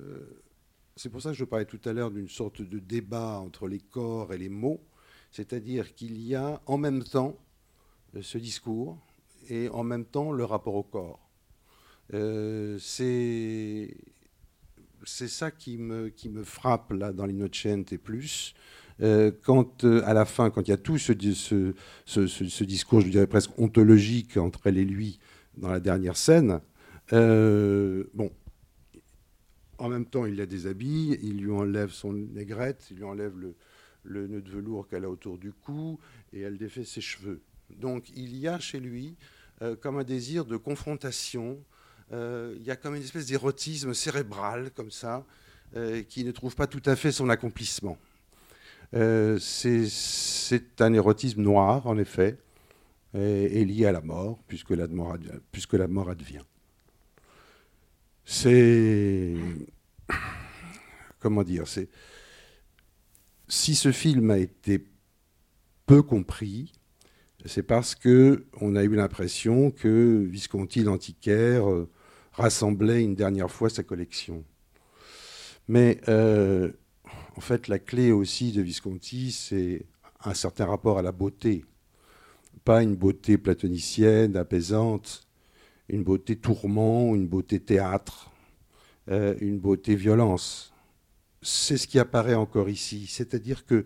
c'est 0.95 1.09
pour 1.09 1.21
ça 1.21 1.31
que 1.31 1.35
je 1.35 1.43
parlais 1.43 1.65
tout 1.65 1.81
à 1.85 1.91
l'heure 1.91 2.11
d'une 2.11 2.29
sorte 2.29 2.61
de 2.61 2.79
débat 2.79 3.39
entre 3.39 3.67
les 3.67 3.79
corps 3.79 4.33
et 4.33 4.37
les 4.37 4.49
mots, 4.49 4.81
c'est-à-dire 5.31 5.93
qu'il 5.95 6.21
y 6.21 6.35
a 6.35 6.61
en 6.65 6.77
même 6.77 7.03
temps 7.03 7.37
ce 8.21 8.37
discours 8.37 8.97
et 9.49 9.69
en 9.69 9.83
même 9.83 10.05
temps 10.05 10.31
le 10.31 10.45
rapport 10.45 10.75
au 10.75 10.83
corps. 10.83 11.31
Euh, 12.13 12.77
c'est 12.79 13.95
c'est 15.03 15.27
ça 15.27 15.49
qui 15.49 15.77
me, 15.77 16.09
qui 16.09 16.29
me 16.29 16.43
frappe 16.43 16.91
là 16.91 17.11
dans 17.11 17.25
l'Innocente 17.25 17.91
et 17.91 17.97
plus. 17.97 18.53
Euh, 19.01 19.31
quand 19.43 19.83
euh, 19.83 20.03
à 20.05 20.13
la 20.13 20.25
fin, 20.25 20.49
quand 20.51 20.67
il 20.67 20.69
y 20.69 20.73
a 20.73 20.77
tout 20.77 20.97
ce, 20.97 21.13
discours, 22.63 23.01
je 23.01 23.09
dirais 23.09 23.27
presque 23.27 23.57
ontologique 23.57 24.37
entre 24.37 24.67
elle 24.67 24.77
et 24.77 24.85
lui 24.85 25.19
dans 25.57 25.69
la 25.69 25.79
dernière 25.79 26.17
scène, 26.17 26.61
euh, 27.13 28.03
bon, 28.13 28.31
en 29.79 29.89
même 29.89 30.05
temps, 30.05 30.25
il 30.25 30.35
la 30.35 30.45
déshabille, 30.45 31.17
il 31.23 31.41
lui 31.41 31.51
enlève 31.51 31.89
son 31.89 32.13
négrette, 32.13 32.87
il 32.91 32.97
lui 32.97 33.03
enlève 33.03 33.37
le, 33.37 33.55
le 34.03 34.27
nœud 34.27 34.41
de 34.41 34.51
velours 34.51 34.87
qu'elle 34.87 35.05
a 35.05 35.09
autour 35.09 35.39
du 35.39 35.51
cou 35.51 35.99
et 36.31 36.41
elle 36.41 36.57
défait 36.57 36.83
ses 36.83 37.01
cheveux. 37.01 37.41
Donc 37.75 38.11
il 38.15 38.37
y 38.37 38.47
a 38.47 38.59
chez 38.59 38.79
lui 38.79 39.15
comme 39.79 39.99
un 39.99 40.03
désir 40.03 40.45
de 40.45 40.57
confrontation, 40.57 41.59
il 42.11 42.63
y 42.63 42.71
a 42.71 42.75
comme 42.75 42.95
une 42.95 43.03
espèce 43.03 43.27
d'érotisme 43.27 43.93
cérébral 43.93 44.71
comme 44.71 44.89
ça, 44.91 45.25
qui 46.09 46.25
ne 46.25 46.31
trouve 46.31 46.55
pas 46.55 46.67
tout 46.67 46.81
à 46.85 46.95
fait 46.95 47.11
son 47.11 47.29
accomplissement. 47.29 47.97
Euh, 48.93 49.37
c'est 49.39 50.81
un 50.81 50.93
érotisme 50.93 51.41
noir, 51.41 51.87
en 51.87 51.97
effet, 51.97 52.37
et, 53.13 53.65
lié 53.65 53.85
à 53.85 53.91
la 53.91 54.01
mort, 54.01 54.39
puisque 54.47 54.71
la 54.71 54.87
mort, 55.87 56.09
advient. 56.09 56.43
C'est. 58.25 59.35
Comment 61.19 61.43
dire 61.43 61.65
Si 63.47 63.75
ce 63.75 63.91
film 63.91 64.31
a 64.31 64.37
été 64.37 64.83
peu 65.85 66.01
compris, 66.01 66.71
c'est 67.45 67.63
parce 67.63 67.95
qu'on 67.95 68.75
a 68.75 68.83
eu 68.83 68.95
l'impression 68.95 69.71
que 69.71 70.25
Visconti 70.29 70.83
l'antiquaire 70.83 71.69
euh, 71.69 71.89
rassemblait 72.33 73.03
une 73.03 73.15
dernière 73.15 73.49
fois 73.49 73.69
sa 73.69 73.83
collection. 73.83 74.43
Mais 75.67 75.99
euh, 76.07 76.71
en 77.35 77.41
fait, 77.41 77.67
la 77.67 77.79
clé 77.79 78.11
aussi 78.11 78.51
de 78.51 78.61
Visconti, 78.61 79.31
c'est 79.31 79.85
un 80.23 80.33
certain 80.33 80.65
rapport 80.65 80.97
à 80.97 81.01
la 81.01 81.11
beauté. 81.11 81.65
Pas 82.63 82.83
une 82.83 82.95
beauté 82.95 83.37
platonicienne, 83.37 84.35
apaisante, 84.35 85.27
une 85.89 86.03
beauté 86.03 86.35
tourment, 86.35 87.15
une 87.15 87.27
beauté 87.27 87.59
théâtre, 87.59 88.31
euh, 89.09 89.35
une 89.39 89.59
beauté 89.59 89.95
violence. 89.95 90.73
C'est 91.41 91.77
ce 91.77 91.87
qui 91.87 91.99
apparaît 91.99 92.35
encore 92.35 92.69
ici. 92.69 93.07
C'est-à-dire 93.07 93.65
que 93.65 93.85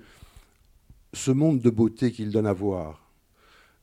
ce 1.13 1.31
monde 1.31 1.61
de 1.61 1.69
beauté 1.69 2.11
qu'il 2.11 2.31
donne 2.31 2.47
à 2.47 2.53
voir, 2.53 3.09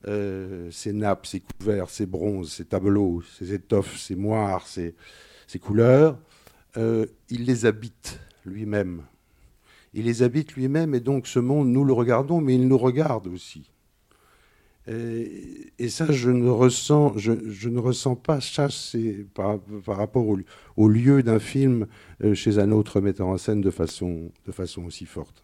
euh, 0.07 0.69
ces 0.69 0.91
nappes, 0.91 1.25
ces 1.25 1.39
couverts, 1.39 1.89
ces 1.89 2.05
bronzes, 2.05 2.51
ces 2.51 2.65
tableaux, 2.65 3.23
ces 3.37 3.53
étoffes, 3.53 3.97
ces 3.97 4.15
moires, 4.15 4.67
ces, 4.67 4.95
ces 5.47 5.59
couleurs, 5.59 6.19
euh, 6.77 7.05
il 7.29 7.45
les 7.45 7.65
habite 7.65 8.19
lui-même. 8.45 9.03
Il 9.93 10.05
les 10.05 10.23
habite 10.23 10.53
lui-même 10.53 10.95
et 10.95 10.99
donc 10.99 11.27
ce 11.27 11.39
monde, 11.39 11.69
nous 11.69 11.83
le 11.83 11.93
regardons, 11.93 12.41
mais 12.41 12.55
il 12.55 12.67
nous 12.67 12.77
regarde 12.77 13.27
aussi. 13.27 13.69
Et, 14.87 15.87
ça, 15.87 16.11
je 16.11 16.29
ne 16.29 16.49
ressens, 16.49 17.17
je, 17.17 17.69
ne 17.69 17.79
ressens 17.79 18.15
pas 18.15 18.41
ça 18.41 18.67
par, 19.33 19.59
rapport 19.85 20.27
au, 20.75 20.89
lieu 20.89 21.23
d'un 21.23 21.39
film 21.39 21.87
euh, 22.21 22.33
chez 22.33 22.59
un 22.59 22.71
autre 22.71 22.99
metteur 22.99 23.27
en 23.27 23.37
scène 23.37 23.61
de 23.61 23.71
façon, 23.71 24.31
de 24.45 24.51
façon 24.51 24.83
aussi 24.83 25.05
forte. 25.05 25.43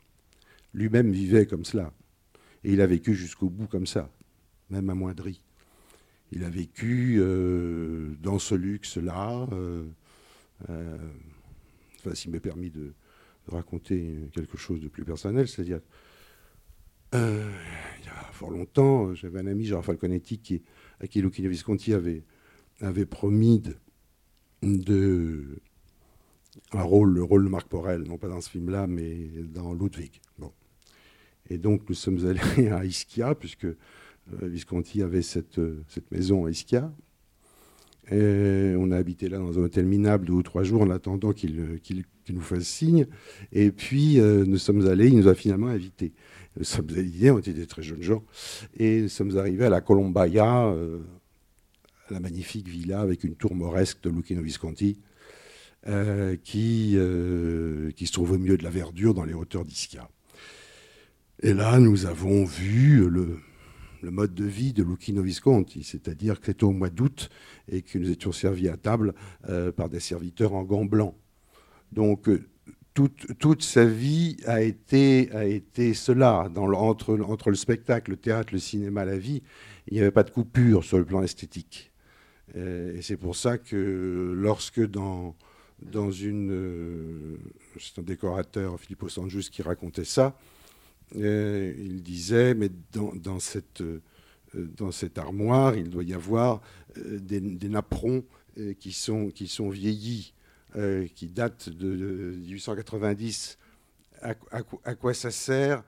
Lui-même 0.73 1.11
vivait 1.11 1.45
comme 1.45 1.63
cela. 1.63 1.93
Et 2.65 2.73
il 2.73 2.81
a 2.81 2.87
vécu 2.87 3.15
jusqu'au 3.15 3.49
bout 3.49 3.67
comme 3.67 3.87
ça 3.87 4.09
même 4.69 4.89
amoindri. 4.89 5.41
Il 6.31 6.43
a 6.43 6.49
vécu 6.49 7.17
euh, 7.19 8.15
dans 8.21 8.39
ce 8.39 8.55
luxe-là. 8.55 9.47
Euh, 9.51 9.85
enfin, 11.99 12.13
s'il 12.13 12.31
m'est 12.31 12.39
permis 12.39 12.69
de, 12.69 12.93
raconter 13.51 14.29
quelque 14.33 14.57
chose 14.57 14.79
de 14.79 14.87
plus 14.87 15.03
personnel, 15.03 15.47
c'est-à-dire, 15.47 15.81
il 17.13 17.19
y 17.19 18.09
a 18.09 18.31
fort 18.31 18.51
longtemps, 18.51 19.13
j'avais 19.15 19.39
un 19.39 19.47
ami, 19.47 19.65
Gérard 19.65 19.83
Falconetti, 19.83 20.61
à 20.99 21.07
qui 21.07 21.21
Lucchino 21.21 21.49
Visconti 21.49 21.93
avait, 21.93 22.23
promis 23.05 23.63
de, 24.61 25.59
un 26.71 26.83
rôle, 26.83 27.13
le 27.13 27.23
rôle 27.23 27.43
de 27.43 27.49
Marc 27.49 27.67
Porel, 27.67 28.03
non 28.03 28.17
pas 28.17 28.27
dans 28.27 28.41
ce 28.41 28.49
film-là, 28.49 28.87
mais 28.87 29.29
dans 29.53 29.73
Ludwig. 29.73 30.21
Bon. 30.37 30.51
Et 31.49 31.57
donc 31.57 31.87
nous 31.89 31.95
sommes 31.95 32.25
allés 32.25 32.69
à 32.71 32.85
Ischia, 32.85 33.35
puisque 33.35 33.65
euh, 33.65 33.75
Visconti 34.47 35.01
avait 35.01 35.21
euh, 35.57 35.83
cette 35.87 36.11
maison 36.11 36.45
à 36.45 36.51
Ischia. 36.51 36.93
Et 38.11 38.73
on 38.77 38.91
a 38.91 38.97
habité 38.97 39.29
là 39.29 39.37
dans 39.37 39.59
un 39.59 39.63
hôtel 39.63 39.85
minable 39.85 40.25
deux 40.25 40.33
ou 40.33 40.43
trois 40.43 40.63
jours 40.63 40.81
en 40.81 40.89
attendant 40.89 41.31
qu'il 41.31 41.59
euh, 41.59 42.01
nous 42.29 42.41
fasse 42.41 42.63
signe. 42.63 43.05
Et 43.51 43.71
puis 43.71 44.19
euh, 44.19 44.45
nous 44.45 44.57
sommes 44.57 44.87
allés, 44.87 45.07
il 45.07 45.17
nous 45.17 45.27
a 45.27 45.35
finalement 45.35 45.67
invités. 45.67 46.13
Nous 46.57 46.63
sommes 46.63 46.89
allés, 46.89 47.31
on 47.31 47.39
était 47.39 47.53
des 47.53 47.67
très 47.67 47.83
jeunes 47.83 48.01
gens, 48.01 48.23
et 48.77 49.03
nous 49.03 49.09
sommes 49.09 49.37
arrivés 49.37 49.65
à 49.65 49.69
la 49.69 49.81
Colombaia, 49.81 50.65
euh, 50.67 50.99
la 52.09 52.19
magnifique 52.19 52.67
villa 52.67 53.01
avec 53.01 53.23
une 53.23 53.35
tour 53.35 53.55
mauresque 53.55 54.01
de 54.01 54.09
Lucchino 54.09 54.41
Visconti, 54.41 54.99
euh, 55.87 56.35
qui, 56.43 56.95
euh, 56.95 57.91
qui 57.91 58.07
se 58.07 58.11
trouve 58.11 58.31
au 58.31 58.37
milieu 58.37 58.57
de 58.57 58.63
la 58.63 58.69
verdure 58.69 59.13
dans 59.13 59.23
les 59.23 59.33
hauteurs 59.33 59.63
d'Ischia. 59.63 60.09
Et 61.41 61.53
là, 61.53 61.79
nous 61.79 62.05
avons 62.05 62.43
vu 62.43 63.09
le, 63.09 63.37
le 64.01 64.11
mode 64.11 64.33
de 64.33 64.45
vie 64.45 64.73
de 64.73 64.83
Lucchino 64.83 65.21
Visconti, 65.21 65.83
c'est-à-dire 65.83 66.39
que 66.39 66.47
c'était 66.47 66.63
au 66.63 66.71
mois 66.71 66.89
d'août 66.89 67.29
et 67.71 67.81
que 67.81 67.97
nous 67.97 68.09
étions 68.09 68.31
servis 68.31 68.69
à 68.69 68.77
table 68.77 69.13
euh, 69.49 69.71
par 69.71 69.89
des 69.89 69.99
serviteurs 69.99 70.53
en 70.53 70.63
gants 70.63 70.85
blancs. 70.85 71.15
Donc, 71.91 72.29
euh, 72.29 72.47
toute, 72.93 73.37
toute 73.37 73.63
sa 73.63 73.85
vie 73.85 74.37
a 74.45 74.61
été, 74.61 75.31
a 75.31 75.45
été 75.45 75.93
cela. 75.93 76.49
Entre, 76.55 77.17
entre 77.19 77.49
le 77.49 77.55
spectacle, 77.55 78.11
le 78.11 78.17
théâtre, 78.17 78.49
le 78.53 78.59
cinéma, 78.59 79.05
la 79.05 79.17
vie, 79.17 79.41
il 79.87 79.93
n'y 79.93 80.01
avait 80.01 80.11
pas 80.11 80.23
de 80.23 80.31
coupure 80.31 80.83
sur 80.83 80.97
le 80.97 81.05
plan 81.05 81.21
esthétique. 81.21 81.91
Euh, 82.55 82.97
et 82.97 83.01
c'est 83.01 83.17
pour 83.17 83.35
ça 83.35 83.57
que 83.57 84.33
lorsque 84.35 84.85
dans, 84.85 85.35
dans 85.81 86.11
une... 86.11 87.37
c'est 87.79 87.99
un 87.99 88.03
décorateur, 88.03 88.79
Filippo 88.79 89.07
Sanjus, 89.07 89.49
qui 89.51 89.61
racontait 89.61 90.03
ça, 90.05 90.37
euh, 91.15 91.73
il 91.77 92.01
disait, 92.03 92.53
mais 92.53 92.69
dans, 92.93 93.13
dans 93.15 93.39
cette, 93.39 93.81
euh, 93.81 94.01
dans 94.55 94.91
cette 94.91 95.17
armoire, 95.17 95.75
il 95.75 95.89
doit 95.89 96.03
y 96.03 96.13
avoir 96.13 96.61
euh, 96.97 97.19
des, 97.19 97.39
des 97.41 97.69
napperons 97.69 98.23
qui, 98.79 98.91
sont, 98.91 99.31
vieillis, 99.69 100.33
qui 101.15 101.27
datent 101.27 101.69
de, 101.69 101.95
de 101.95 102.35
1890. 102.35 103.57
À, 104.21 104.33
quoi- 104.95 105.13
ça 105.13 105.31
sert 105.31 105.83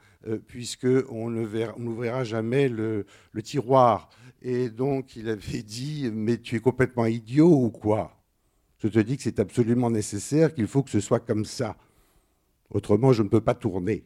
puisque 0.47 0.88
on 1.10 1.29
n'ouvrira 1.31 2.23
jamais 2.23 2.69
le, 2.69 3.05
le 3.34 3.41
tiroir. 3.41 4.10
Et 4.41 4.69
donc 4.69 5.15
il 5.17 5.27
avait 5.29 5.63
dit, 5.63 6.10
mais 6.13 6.38
tu 6.38 6.55
es 6.55 6.60
complètement 6.60 7.05
idiot 7.07 7.49
ou 7.51 7.71
quoi? 7.71 8.17
Je 8.79 8.88
te 8.88 8.99
dis 8.99 9.17
que 9.17 9.23
c'est 9.23 9.39
absolument 9.39 9.89
nécessaire, 9.91 10.53
qu'il 10.53 10.67
faut 10.67 10.84
que 10.84 10.91
ce 10.91 10.99
soit 11.01 11.19
comme 11.19 11.45
ça. 11.45 11.77
Autrement, 12.71 13.13
je 13.13 13.23
ne 13.23 13.29
peux 13.29 13.41
pas 13.41 13.55
tourner. 13.55 14.03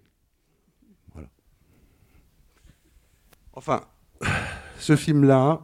Voilà. 1.13 1.30
Enfin, 3.56 3.88
ce 4.80 4.96
film-là, 4.98 5.62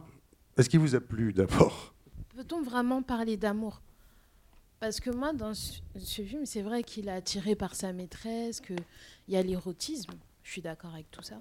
est-ce 0.56 0.68
qu'il 0.70 0.80
vous 0.80 0.94
a 0.94 1.00
plu 1.00 1.32
d'abord? 1.32 1.94
Peut-on 2.34 2.62
vraiment 2.62 3.02
parler 3.02 3.36
d'amour? 3.36 3.82
Parce 4.80 4.98
que 4.98 5.10
moi, 5.10 5.32
dans 5.32 5.54
ce, 5.54 6.22
film, 6.22 6.46
c'est 6.46 6.62
vrai 6.62 6.82
qu'il 6.82 7.08
est 7.08 7.12
attiré 7.12 7.54
par 7.54 7.74
sa 7.74 7.92
maîtresse, 7.92 8.60
qu'il 8.60 8.76
y 9.28 9.36
a 9.36 9.42
l'érotisme, 9.42 10.12
je 10.42 10.50
suis 10.50 10.62
d'accord 10.62 10.94
avec 10.94 11.10
tout 11.10 11.22
ça. 11.22 11.40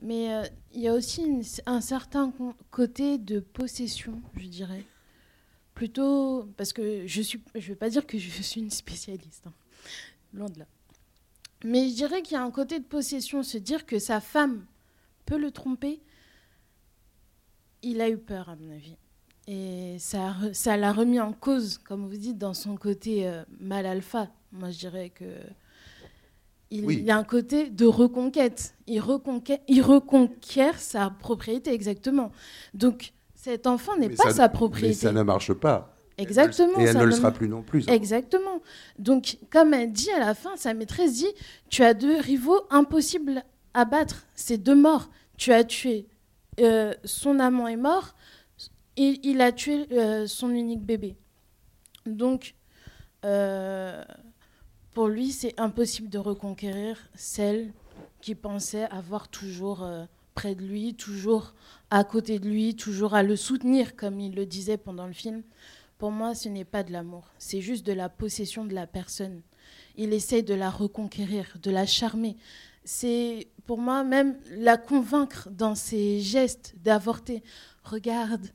Mais 0.00 0.32
euh, 0.32 0.44
il 0.72 0.80
y 0.80 0.88
a 0.88 0.94
aussi 0.94 1.42
un 1.66 1.80
certain 1.80 2.32
côté 2.70 3.18
de 3.18 3.40
possession, 3.40 4.22
je 4.36 4.46
dirais. 4.46 4.84
Plutôt, 5.74 6.48
parce 6.56 6.72
que 6.72 7.06
je 7.06 7.20
ne 7.20 7.60
je 7.60 7.68
vais 7.68 7.76
pas 7.76 7.90
dire 7.90 8.06
que 8.06 8.18
je 8.18 8.42
suis 8.42 8.60
une 8.60 8.70
spécialiste, 8.70 9.46
hein. 9.46 9.52
loin 10.32 10.48
de 10.48 10.60
là. 10.60 10.66
Mais 11.64 11.88
je 11.88 11.94
dirais 11.94 12.22
qu'il 12.22 12.34
y 12.34 12.36
a 12.36 12.42
un 12.42 12.50
côté 12.50 12.78
de 12.78 12.84
possession, 12.84 13.42
se 13.42 13.58
dire 13.58 13.84
que 13.84 13.98
sa 13.98 14.20
femme 14.20 14.64
peut 15.32 15.38
le 15.40 15.50
tromper. 15.50 16.02
Il 17.82 18.00
a 18.02 18.10
eu 18.10 18.18
peur, 18.18 18.50
à 18.50 18.56
mon 18.56 18.70
avis. 18.70 18.96
Et 19.48 19.96
ça, 19.98 20.34
ça 20.52 20.76
l'a 20.76 20.92
remis 20.92 21.20
en 21.20 21.32
cause, 21.32 21.78
comme 21.78 22.06
vous 22.06 22.16
dites, 22.18 22.36
dans 22.38 22.52
son 22.54 22.76
côté 22.76 23.26
euh, 23.26 23.42
mal 23.60 23.86
alpha. 23.86 24.28
Moi, 24.52 24.70
je 24.70 24.78
dirais 24.78 25.08
que 25.10 25.24
il, 26.70 26.84
Oui. 26.84 27.00
il 27.02 27.10
a 27.10 27.16
un 27.16 27.24
côté 27.24 27.70
de 27.70 27.86
reconquête. 27.86 28.74
Il, 28.86 29.00
reconquête, 29.00 29.62
il 29.68 29.80
reconquiert 29.82 30.78
sa 30.78 31.08
propriété, 31.10 31.72
exactement. 31.72 32.30
Donc, 32.74 33.14
cet 33.34 33.66
enfant 33.66 33.96
n'est 33.96 34.10
pas 34.10 34.24
ça- 34.24 34.32
sa 34.34 34.48
propriété. 34.50 34.88
Mais 34.88 34.94
ça 34.94 35.12
ne 35.12 35.22
marche 35.22 35.52
pas. 35.54 35.96
Exactement. 36.18 36.78
Et 36.78 36.82
elle 36.84 36.92
ça 36.92 37.00
ne 37.00 37.04
le 37.06 37.12
sera 37.12 37.32
plus 37.32 37.48
non 37.48 37.62
plus. 37.62 37.88
Exactement. 37.88 38.60
Donc, 38.98 39.38
comme 39.50 39.72
elle 39.74 39.90
dit 39.92 40.10
à 40.10 40.20
la 40.20 40.34
fin, 40.34 40.56
sa 40.56 40.74
maîtresse 40.74 41.14
dit 41.14 41.32
Tu 41.70 41.82
as 41.82 41.94
deux 41.94 42.18
rivaux 42.20 42.60
impossibles 42.70 43.42
à 43.74 43.86
battre. 43.86 44.26
C'est 44.34 44.58
deux 44.58 44.76
morts. 44.76 45.08
Tu 45.42 45.52
as 45.52 45.64
tué. 45.64 46.06
euh, 46.60 46.94
son 47.02 47.40
amant 47.40 47.66
est 47.66 47.74
mort. 47.74 48.14
Et 48.96 49.18
il 49.24 49.40
a 49.40 49.50
tué 49.50 49.88
euh, 49.90 50.28
son 50.28 50.50
unique 50.50 50.82
bébé. 50.82 51.16
Donc, 52.06 52.54
euh, 53.24 54.04
pour 54.92 55.08
lui, 55.08 55.32
c'est 55.32 55.58
impossible 55.58 56.08
de 56.08 56.18
reconquérir 56.18 56.96
celle 57.16 57.72
qui 58.20 58.36
pensait 58.36 58.84
avoir 58.84 59.26
toujours 59.26 59.84
près 60.36 60.54
de 60.54 60.62
lui, 60.62 60.94
toujours 60.94 61.54
à 61.90 62.04
côté 62.04 62.38
de 62.38 62.48
lui, 62.48 62.76
toujours 62.76 63.14
à 63.14 63.24
le 63.24 63.34
soutenir, 63.34 63.96
comme 63.96 64.20
il 64.20 64.36
le 64.36 64.46
disait 64.46 64.76
pendant 64.76 65.08
le 65.08 65.12
film. 65.12 65.42
Pour 65.98 66.12
moi, 66.12 66.36
ce 66.36 66.48
n'est 66.48 66.64
pas 66.64 66.84
de 66.84 66.92
l'amour, 66.92 67.24
c'est 67.38 67.60
juste 67.60 67.84
de 67.84 67.92
la 67.92 68.08
possession 68.08 68.64
de 68.64 68.74
la 68.74 68.86
personne. 68.86 69.42
Il 69.96 70.12
essaie 70.12 70.42
de 70.42 70.54
la 70.54 70.70
reconquérir, 70.70 71.56
de 71.60 71.72
la 71.72 71.84
charmer. 71.84 72.36
C'est 72.84 73.48
pour 73.66 73.78
moi 73.78 74.02
même 74.04 74.36
la 74.50 74.76
convaincre 74.76 75.48
dans 75.50 75.74
ses 75.74 76.20
gestes 76.20 76.74
d'avorter. 76.82 77.42
Regarde, 77.84 78.48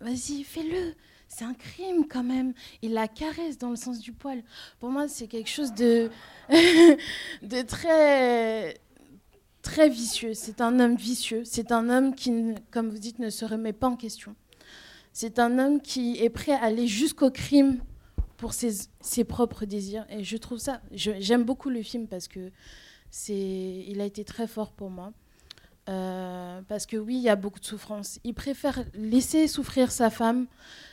vas-y, 0.00 0.44
fais-le. 0.44 0.94
C'est 1.28 1.44
un 1.44 1.54
crime 1.54 2.06
quand 2.08 2.22
même. 2.22 2.54
Il 2.80 2.92
la 2.92 3.08
caresse 3.08 3.58
dans 3.58 3.70
le 3.70 3.76
sens 3.76 3.98
du 3.98 4.12
poil. 4.12 4.42
Pour 4.78 4.90
moi, 4.90 5.08
c'est 5.08 5.26
quelque 5.26 5.50
chose 5.50 5.72
de, 5.74 6.10
très, 7.66 8.80
très 9.62 9.88
vicieux. 9.88 10.34
C'est 10.34 10.60
un 10.60 10.78
homme 10.78 10.96
vicieux. 10.96 11.42
C'est 11.44 11.72
un 11.72 11.90
homme 11.90 12.14
qui, 12.14 12.54
comme 12.70 12.88
vous 12.88 12.98
dites, 12.98 13.18
ne 13.18 13.30
se 13.30 13.44
remet 13.44 13.72
pas 13.72 13.88
en 13.88 13.96
question. 13.96 14.36
C'est 15.12 15.38
un 15.38 15.58
homme 15.58 15.80
qui 15.80 16.22
est 16.22 16.30
prêt 16.30 16.52
à 16.52 16.62
aller 16.62 16.86
jusqu'au 16.86 17.30
crime 17.30 17.80
pour 18.36 18.52
ses, 18.52 18.88
ses 19.00 19.24
propres 19.24 19.64
désirs. 19.64 20.06
Et 20.10 20.22
je 20.22 20.36
trouve 20.36 20.58
ça. 20.58 20.80
J'aime 20.92 21.44
beaucoup 21.44 21.70
le 21.70 21.82
film 21.82 22.06
parce 22.06 22.28
que 22.28 22.50
il 23.28 24.00
a 24.00 24.04
été 24.04 24.24
très 24.24 24.46
fort 24.46 24.72
pour 24.72 24.90
moi. 24.90 25.12
Euh, 25.88 26.62
parce 26.66 26.86
que 26.86 26.96
oui, 26.96 27.16
il 27.16 27.22
y 27.22 27.28
a 27.28 27.36
beaucoup 27.36 27.60
de 27.60 27.64
souffrance. 27.64 28.18
Il 28.24 28.34
préfère 28.34 28.84
laisser 28.94 29.46
souffrir 29.48 29.92
sa 29.92 30.08
femme. 30.08 30.46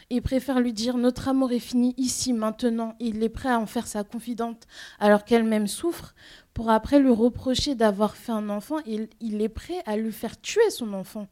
Il 0.09 0.21
préfère 0.21 0.59
lui 0.59 0.73
dire 0.73 0.97
notre 0.97 1.29
amour 1.29 1.53
est 1.53 1.59
fini 1.59 1.93
ici, 1.97 2.33
maintenant. 2.33 2.95
Il 2.99 3.23
est 3.23 3.29
prêt 3.29 3.49
à 3.49 3.59
en 3.59 3.65
faire 3.65 3.87
sa 3.87 4.03
confidente 4.03 4.67
alors 4.99 5.23
qu'elle-même 5.23 5.67
souffre 5.67 6.13
pour 6.53 6.69
après 6.69 6.99
lui 6.99 7.11
reprocher 7.11 7.75
d'avoir 7.75 8.17
fait 8.17 8.33
un 8.33 8.49
enfant. 8.49 8.79
Il, 8.85 9.07
il 9.21 9.41
est 9.41 9.49
prêt 9.49 9.81
à 9.85 9.95
lui 9.95 10.11
faire 10.11 10.39
tuer 10.41 10.69
son 10.69 10.93
enfant 10.93 11.27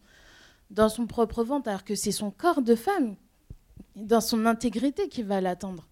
dans 0.70 0.88
son 0.88 1.08
propre 1.08 1.44
ventre 1.44 1.68
alors 1.68 1.84
que 1.84 1.96
c'est 1.96 2.12
son 2.12 2.32
corps 2.32 2.62
de 2.62 2.76
femme, 2.76 3.16
dans 3.96 4.22
son 4.22 4.46
intégrité 4.46 5.10
qui 5.10 5.24
va 5.24 5.42
l'attendre. 5.42 5.88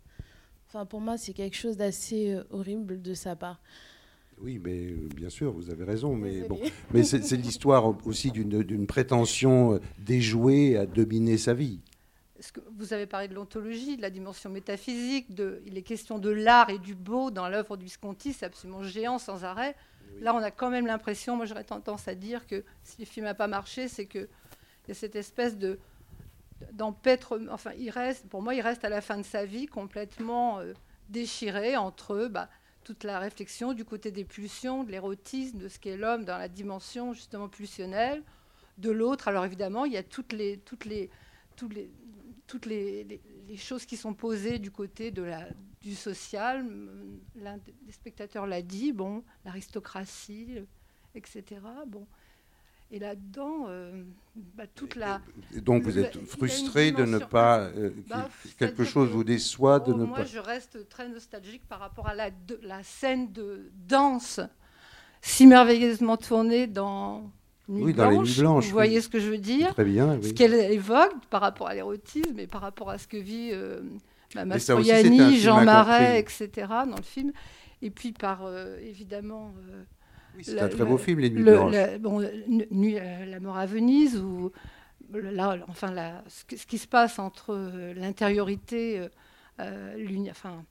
Enfin, 0.68 0.86
pour 0.86 1.02
moi, 1.02 1.18
c'est 1.18 1.34
quelque 1.34 1.56
chose 1.56 1.78
d'assez 1.78 2.34
euh, 2.34 2.44
horrible 2.52 3.02
de 3.02 3.14
sa 3.14 3.36
part. 3.36 3.60
Oui, 4.42 4.60
mais 4.64 4.92
euh, 4.92 5.10
bien 5.16 5.30
sûr, 5.30 5.52
vous 5.52 5.70
avez 5.70 5.84
raison. 5.84 6.16
Mais 6.16 6.42
bon, 6.42 6.60
mais 6.94 7.04
c'est 7.04 7.38
l'histoire 7.38 7.96
aussi 8.06 8.32
d'une 8.32 8.88
prétention 8.88 9.74
euh, 9.74 9.80
déjouée 10.00 10.78
à 10.78 10.86
dominer 10.86 11.38
sa 11.38 11.54
vie. 11.54 11.80
Que 12.54 12.60
vous 12.78 12.94
avez 12.94 13.08
parlé 13.08 13.28
de 13.28 13.34
l'ontologie, 13.34 13.98
de 13.98 14.02
la 14.02 14.12
dimension 14.12 14.52
métaphysique, 14.52 15.34
de, 15.34 15.62
il 15.66 15.76
est 15.76 15.82
question 15.82 16.20
de 16.20 16.30
l'art 16.30 16.70
et 16.70 16.78
du 16.78 16.94
beau 16.94 17.32
dans 17.32 17.50
l'œuvre 17.50 17.78
du 17.78 17.86
Visconti, 17.86 18.32
c'est 18.32 18.46
absolument 18.46 18.84
géant 18.84 19.18
sans 19.18 19.44
arrêt. 19.44 19.76
Là, 20.22 20.36
on 20.36 20.38
a 20.38 20.52
quand 20.52 20.70
même 20.70 20.86
l'impression, 20.86 21.36
moi 21.36 21.46
j'aurais 21.46 21.64
tendance 21.64 22.08
à 22.08 22.14
dire 22.14 22.46
que 22.46 22.64
si 22.84 22.96
le 23.00 23.06
film 23.06 23.26
n'a 23.26 23.34
pas 23.34 23.48
marché, 23.48 23.88
c'est 23.88 24.06
qu'il 24.06 24.28
y 24.88 24.92
a 24.92 24.94
cette 24.94 25.16
espèce 25.16 25.58
de 25.58 25.80
d'empêtre, 26.72 27.40
enfin, 27.52 27.72
il 27.78 27.90
reste, 27.90 28.28
pour 28.30 28.42
moi, 28.42 28.56
il 28.56 28.62
reste 28.62 28.84
à 28.84 28.90
la 28.90 29.02
fin 29.02 29.18
de 29.18 29.24
sa 29.24 29.46
vie 29.46 29.68
complètement 29.68 30.60
euh, 30.60 30.74
déchiré 31.10 31.78
entre 31.78 32.28
bah, 32.28 32.50
toute 32.88 33.04
la 33.04 33.20
réflexion 33.20 33.74
du 33.74 33.84
côté 33.84 34.12
des 34.12 34.24
pulsions, 34.24 34.86
de 34.86 34.92
l'érotisme, 34.94 35.58
de 35.58 35.68
ce 35.68 35.78
qu'est 35.78 35.98
l'homme 35.98 36.24
dans 36.24 36.38
la 36.38 36.48
dimension 36.48 37.12
justement 37.12 37.50
pulsionnelle, 37.50 38.24
de 38.78 38.92
l'autre. 38.92 39.28
Alors 39.28 39.44
évidemment, 39.44 39.84
il 39.84 39.92
y 39.92 39.98
a 39.98 40.04
toutes 40.04 40.32
les, 40.32 40.62
choses 43.58 43.86
qui 43.86 43.98
sont 43.98 44.14
posées 44.14 44.58
du 44.58 44.72
côté 44.72 45.12
du 45.12 45.96
social. 45.96 46.66
L'un 47.36 47.58
des 47.58 47.92
spectateurs 47.92 48.48
l'a 48.48 48.62
dit, 48.62 48.94
bon, 48.94 49.22
l'aristocratie, 49.44 50.60
etc. 51.14 51.44
Bon. 51.88 52.08
Et 52.90 53.00
là-dedans, 53.00 53.66
euh, 53.68 54.04
bah, 54.56 54.64
toute 54.74 54.96
la... 54.96 55.20
Et 55.54 55.60
donc 55.60 55.84
vous 55.84 56.00
êtes 56.00 56.18
frustré 56.26 56.92
de 56.94 57.04
ne 57.04 57.18
pas 57.18 57.60
euh, 57.60 57.90
Bah, 58.08 58.30
que 58.44 58.50
quelque 58.58 58.86
chose 58.86 59.10
que- 59.10 59.14
vous 59.14 59.24
déçoit 59.26 59.80
de 59.82 59.92
Oh, 59.92 59.98
ne 59.98 60.06
moi, 60.06 60.20
pas. 60.20 60.24
je 60.26 60.40
reste 60.40 60.88
très 60.88 61.10
nostalgique 61.10 61.64
par 61.68 61.80
rapport 61.80 62.08
à 62.08 62.16
la, 62.16 62.30
de- 62.32 62.60
la 62.64 62.82
scène 62.84 63.32
de 63.34 63.70
danse 63.90 64.40
si 65.22 65.46
merveilleusement 65.48 66.16
tournée 66.16 66.66
dans 66.68 67.30
Nuit 67.68 67.84
Oui, 67.84 67.94
dans 67.94 68.10
les 68.10 68.18
Nuits 68.20 68.36
Blanches, 68.40 68.64
Vous 68.64 68.70
oui. 68.70 68.74
voyez 68.74 69.02
ce 69.02 69.10
que 69.10 69.20
je 69.20 69.30
veux 69.32 69.38
dire 69.38 69.74
Très 69.74 69.84
bien. 69.84 70.18
Ce 70.22 70.32
qu'elle 70.32 70.54
évoque 70.54 71.26
par 71.30 71.42
rapport 71.42 71.68
à 71.68 71.74
l'érotisme 71.76 72.40
et 72.40 72.48
par 72.48 72.62
rapport 72.62 72.90
à 72.90 72.98
ce 72.98 73.08
que 73.08 73.18
vit 73.18 73.50
euh, 73.52 73.82
bah, 74.34 74.46
Mastroianni, 74.46 75.38
Jean. 75.42 75.66
Marais, 75.66 76.22
etc. 76.22 76.50
dans 76.90 76.96
le 76.96 77.04
film. 77.04 77.34
Et 77.82 77.90
puis 77.90 78.14
par, 78.14 78.46
euh, 78.46 78.78
évidemment... 78.80 79.54
Oui, 80.38 80.44
c'est 80.44 80.60
un 80.60 80.70
très 80.70 80.80
le- 80.80 80.86
beau 80.86 80.98
film, 80.98 81.20
Les 81.20 81.30
Nuits 81.30 81.44
le- 81.44 81.52
Blanches. 81.52 81.74
le- 81.76 81.98
bon, 81.98 82.22
euh, 82.22 82.30
Nu- 82.48 82.68
Nuit- 82.72 83.00
euh, 83.00 83.26
la 83.26 83.40
mort 83.40 83.58
à 83.58 83.66
Venise, 83.66 84.18
ou 84.18 84.52
là, 85.14 85.58
enfin, 85.68 85.92
la- 85.92 86.24
ce, 86.28 86.44
qui 86.66 86.78
se 86.78 86.88
passe 86.88 87.18
entre 87.20 87.54
euh, 87.54 87.94
l'intériorité, 87.96 89.08
euh, 89.60 90.28
enfin, 90.30 90.64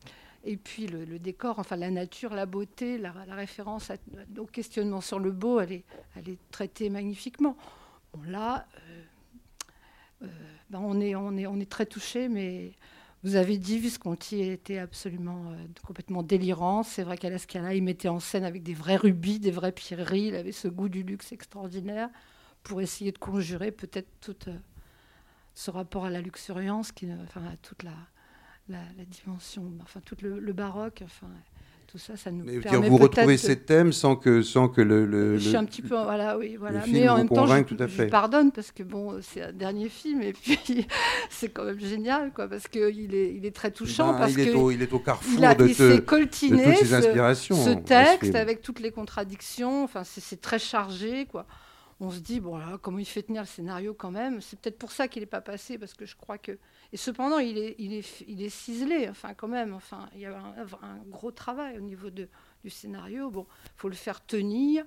et 0.44 0.56
puis 0.56 0.86
le, 0.86 1.04
le 1.04 1.18
décor, 1.18 1.58
enfin 1.58 1.74
la 1.76 1.90
nature, 1.90 2.32
la 2.34 2.46
beauté, 2.46 2.98
la, 2.98 3.12
la 3.26 3.34
référence 3.34 3.90
à- 3.90 3.96
au 4.38 4.46
questionnement 4.46 5.00
sur 5.00 5.18
le 5.18 5.32
beau, 5.32 5.58
elle 5.60 5.72
est, 5.72 5.84
elle 6.16 6.28
est 6.28 6.38
traitée 6.52 6.88
magnifiquement. 6.88 7.56
Bon, 8.14 8.20
là, 8.30 8.66
euh, 10.22 10.26
ben, 10.70 10.80
on, 10.82 11.00
est, 11.00 11.14
on, 11.14 11.36
est, 11.36 11.46
on 11.46 11.58
est 11.60 11.68
très 11.70 11.86
touché, 11.86 12.28
mais 12.28 12.72
vous 13.26 13.34
avez 13.34 13.58
dit, 13.58 13.80
Visconti 13.80 14.40
était 14.40 14.78
absolument 14.78 15.50
euh, 15.50 15.56
complètement 15.84 16.22
délirant. 16.22 16.84
C'est 16.84 17.02
vrai 17.02 17.18
qu'à 17.18 17.28
la 17.28 17.38
Scala, 17.38 17.74
il 17.74 17.82
mettait 17.82 18.06
en 18.06 18.20
scène 18.20 18.44
avec 18.44 18.62
des 18.62 18.72
vrais 18.72 18.94
rubis, 18.94 19.40
des 19.40 19.50
vraies 19.50 19.72
pierreries. 19.72 20.28
Il 20.28 20.36
avait 20.36 20.52
ce 20.52 20.68
goût 20.68 20.88
du 20.88 21.02
luxe 21.02 21.32
extraordinaire 21.32 22.08
pour 22.62 22.80
essayer 22.80 23.10
de 23.10 23.18
conjurer 23.18 23.72
peut-être 23.72 24.08
tout 24.20 24.36
euh, 24.46 24.56
ce 25.54 25.72
rapport 25.72 26.04
à 26.04 26.10
la 26.10 26.20
luxuriance, 26.20 26.92
enfin, 27.24 27.44
à 27.46 27.56
toute 27.56 27.82
la, 27.82 28.78
dimension, 29.06 29.72
enfin, 29.82 30.00
tout 30.04 30.16
le, 30.22 30.52
baroque, 30.52 31.02
tout 31.86 31.98
ça, 31.98 32.16
ça 32.16 32.30
nous 32.30 32.44
Mais 32.44 32.58
permet 32.58 32.88
vous 32.88 32.96
retrouvez 32.96 33.36
ces 33.36 33.56
thèmes 33.60 33.92
sans 33.92 34.16
que, 34.16 34.42
sans 34.42 34.68
que 34.68 34.80
le, 34.80 35.06
le- 35.06 35.38
je 35.38 35.48
suis 35.48 35.56
un 35.56 35.64
petit 35.64 35.82
peu, 35.82 35.94
voilà, 35.94 36.36
oui, 36.36 36.56
voilà. 36.56 36.82
Mais 36.88 37.08
en 37.08 37.16
même 37.18 37.28
temps, 37.28 37.46
je, 37.46 37.62
tout 37.62 37.76
à 37.78 37.86
je 37.86 37.92
fait. 37.92 38.06
pardonne 38.08 38.50
parce 38.52 38.72
que 38.72 38.82
bon, 38.82 39.18
c'est 39.22 39.42
un 39.42 39.52
dernier 39.52 39.88
film 39.88 40.20
et 40.22 40.32
puis 40.42 40.58
c'est 41.30 41.48
quand 41.50 41.64
même 41.64 41.78
génial, 41.80 42.32
quoi, 42.32 42.48
parce 42.48 42.66
que 42.68 42.90
il 42.92 43.14
est, 43.14 43.34
il 43.34 43.46
est 43.46 43.54
très 43.54 43.70
touchant 43.70 44.12
Ben, 44.12 44.18
parce 44.18 44.32
il, 44.32 44.40
est 44.40 44.50
que 44.52 44.56
au, 44.56 44.70
il 44.70 44.82
est 44.82 44.92
au 44.92 44.98
carrefour 44.98 45.38
il, 45.38 45.44
a- 45.44 45.54
de, 45.54 45.66
il 45.68 45.76
te- 45.76 45.98
coltiné 46.00 46.58
de 46.64 46.70
toutes 46.70 46.78
ces 46.80 46.86
ce- 46.86 46.94
inspirations. 46.94 47.56
ce 47.64 47.70
texte 47.70 48.34
avec 48.34 48.62
toutes 48.62 48.80
les 48.80 48.90
contradictions. 48.90 49.84
Enfin, 49.84 50.02
c'est 50.04 50.20
c'est 50.20 50.40
très 50.40 50.58
chargé, 50.58 51.26
quoi. 51.26 51.46
On 52.00 52.10
se 52.10 52.18
dit 52.18 52.40
bon 52.40 52.58
là, 52.58 52.78
comment 52.82 52.98
il 52.98 53.06
fait 53.06 53.22
tenir 53.22 53.42
le 53.42 53.46
scénario 53.48 53.94
quand 53.94 54.10
même? 54.10 54.40
C'est 54.42 54.58
peut-être 54.58 54.76
pour 54.78 54.90
ça 54.92 55.08
qu'il 55.08 55.22
n'est 55.22 55.26
pas 55.26 55.40
passé 55.40 55.78
parce 55.78 55.94
que 55.94 56.04
je 56.04 56.16
crois 56.16 56.36
que. 56.38 56.58
Et 56.92 56.96
cependant, 56.96 57.38
il 57.38 57.58
est, 57.58 57.74
il 57.78 57.92
est, 57.94 58.24
il 58.28 58.42
est 58.42 58.48
ciselé. 58.48 59.08
Enfin, 59.08 59.34
quand 59.34 59.48
même. 59.48 59.74
Enfin, 59.74 60.08
il 60.14 60.20
y 60.20 60.26
a 60.26 60.36
un, 60.36 60.86
un 60.86 60.98
gros 61.10 61.30
travail 61.30 61.76
au 61.78 61.80
niveau 61.80 62.10
de, 62.10 62.28
du 62.64 62.70
scénario. 62.70 63.30
Bon, 63.30 63.46
faut 63.76 63.88
le 63.88 63.94
faire 63.94 64.24
tenir. 64.24 64.84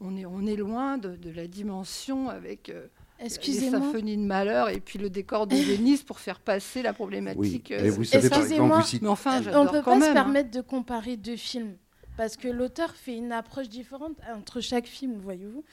On 0.00 0.16
est, 0.16 0.26
on 0.26 0.44
est 0.46 0.56
loin 0.56 0.98
de, 0.98 1.16
de 1.16 1.30
la 1.30 1.46
dimension 1.46 2.28
avec. 2.28 2.68
euh, 2.70 2.86
les 3.18 3.26
Excusez-moi. 3.26 3.80
symphonies 3.80 4.18
de 4.18 4.22
malheur 4.22 4.68
et 4.68 4.78
puis 4.80 4.98
le 4.98 5.08
décor 5.08 5.46
de 5.46 5.56
Venise 5.76 6.02
pour 6.02 6.20
faire 6.20 6.38
passer 6.40 6.82
la 6.82 6.90
Oui, 6.90 6.94
problématique. 6.96 7.70
et 7.70 7.88
euh, 7.88 7.90
vous 7.90 8.04
savez 8.04 8.28
par 8.28 8.40
exemple, 8.40 8.50
Excusez-moi. 8.52 8.76
vous 8.80 8.86
citez- 8.86 9.04
mais 9.04 9.08
enfin, 9.10 9.38
On 9.38 9.42
j'adore 9.42 9.64
ne 9.64 9.70
peut 9.70 9.82
quand 9.82 9.98
pas 9.98 10.04
se 10.04 10.10
hein. 10.10 10.14
permettre 10.14 10.50
de 10.50 10.60
comparer 10.60 11.16
deux 11.16 11.36
films. 11.36 11.76
Parce 12.18 12.36
que 12.38 12.48
l'auteur 12.48 12.94
fait 12.94 13.14
une 13.14 13.30
approche 13.32 13.68
différente 13.68 14.16
entre 14.34 14.60
chaque 14.62 14.86
film, 14.86 15.18
voyez-vous. 15.18 15.64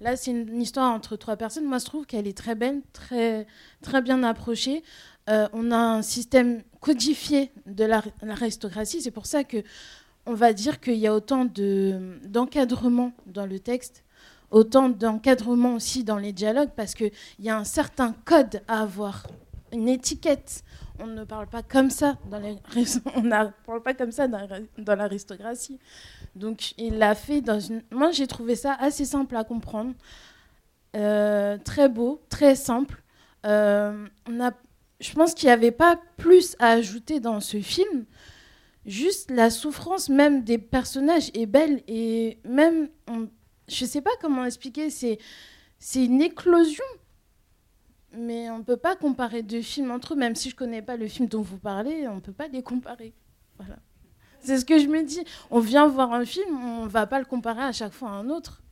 Là, 0.00 0.16
c'est 0.16 0.32
une 0.32 0.60
histoire 0.60 0.92
entre 0.92 1.14
trois 1.16 1.36
personnes. 1.36 1.64
Moi, 1.64 1.78
je 1.78 1.84
trouve 1.84 2.06
qu'elle 2.06 2.26
est 2.26 2.36
très 2.36 2.56
belle, 2.56 2.82
très, 2.92 3.46
très 3.82 4.02
bien 4.02 4.22
approchée. 4.24 4.82
Euh, 5.28 5.48
on 5.52 5.70
a 5.70 5.76
un 5.76 6.02
système 6.02 6.62
codifié 6.80 7.52
de 7.66 7.84
la- 7.84 8.02
l'aristocratie. 8.22 9.00
C'est 9.00 9.10
pour 9.12 9.26
ça 9.26 9.44
que 9.44 9.58
on 10.26 10.34
va 10.34 10.52
dire 10.52 10.80
qu'il 10.80 10.96
y 10.96 11.06
a 11.06 11.14
autant 11.14 11.44
de- 11.44 12.18
d'encadrement 12.26 13.12
dans 13.26 13.46
le 13.46 13.58
texte, 13.58 14.04
autant 14.50 14.88
d'encadrement 14.88 15.74
aussi 15.74 16.04
dans 16.04 16.18
les 16.18 16.32
dialogues, 16.32 16.70
parce 16.76 16.94
qu'il 16.94 17.12
y 17.40 17.50
a 17.50 17.56
un 17.56 17.64
certain 17.64 18.14
code 18.24 18.62
à 18.68 18.82
avoir, 18.82 19.26
une 19.72 19.88
étiquette. 19.88 20.62
On 20.98 21.06
ne 21.06 21.24
parle 21.24 21.46
pas 21.48 21.62
comme 21.62 21.90
ça 21.90 22.16
dans 22.30 22.38
les 22.38 22.56
on 23.16 23.22
parle 23.66 23.82
pas 23.82 23.94
comme 23.94 24.12
ça 24.12 24.28
dans 24.28 24.94
l'aristocratie. 24.94 25.78
Donc 26.36 26.74
il 26.78 26.98
l'a 26.98 27.14
fait 27.14 27.40
dans 27.40 27.58
une. 27.60 27.82
Moi 27.90 28.10
j'ai 28.12 28.26
trouvé 28.26 28.54
ça 28.56 28.74
assez 28.74 29.04
simple 29.04 29.36
à 29.36 29.44
comprendre, 29.44 29.94
Euh, 30.94 31.56
très 31.64 31.88
beau, 31.88 32.20
très 32.28 32.54
simple. 32.54 33.02
Euh, 33.46 34.06
on 34.28 34.40
a, 34.40 34.50
je 35.02 35.12
pense 35.12 35.34
qu'il 35.34 35.48
n'y 35.48 35.52
avait 35.52 35.72
pas 35.72 36.00
plus 36.16 36.56
à 36.58 36.70
ajouter 36.70 37.20
dans 37.20 37.40
ce 37.40 37.60
film. 37.60 38.06
Juste 38.86 39.30
la 39.30 39.50
souffrance 39.50 40.08
même 40.08 40.42
des 40.44 40.58
personnages 40.58 41.30
est 41.34 41.46
belle 41.46 41.82
et 41.88 42.38
même, 42.44 42.88
je 43.68 43.84
sais 43.84 44.00
pas 44.00 44.10
comment 44.20 44.44
expliquer, 44.44 44.90
c'est 44.90 45.18
une 45.94 46.22
éclosion. 46.22 46.84
Mais 48.14 48.50
on 48.50 48.58
ne 48.58 48.62
peut 48.62 48.76
pas 48.76 48.94
comparer 48.94 49.42
deux 49.42 49.62
films 49.62 49.90
entre 49.90 50.12
eux, 50.12 50.16
même 50.16 50.36
si 50.36 50.50
je 50.50 50.56
connais 50.56 50.82
pas 50.82 50.96
le 50.96 51.08
film 51.08 51.28
dont 51.28 51.42
vous 51.42 51.58
parlez, 51.58 52.06
on 52.08 52.16
ne 52.16 52.20
peut 52.20 52.32
pas 52.32 52.48
les 52.48 52.62
comparer. 52.62 53.14
Voilà. 53.56 53.76
C'est 54.40 54.58
ce 54.58 54.64
que 54.64 54.78
je 54.78 54.86
me 54.86 55.02
dis. 55.02 55.22
On 55.50 55.60
vient 55.60 55.86
voir 55.86 56.12
un 56.12 56.24
film, 56.24 56.62
on 56.62 56.86
va 56.86 57.06
pas 57.06 57.18
le 57.18 57.24
comparer 57.24 57.62
à 57.62 57.72
chaque 57.72 57.92
fois 57.92 58.10
à 58.10 58.12
un 58.12 58.28
autre. 58.28 58.62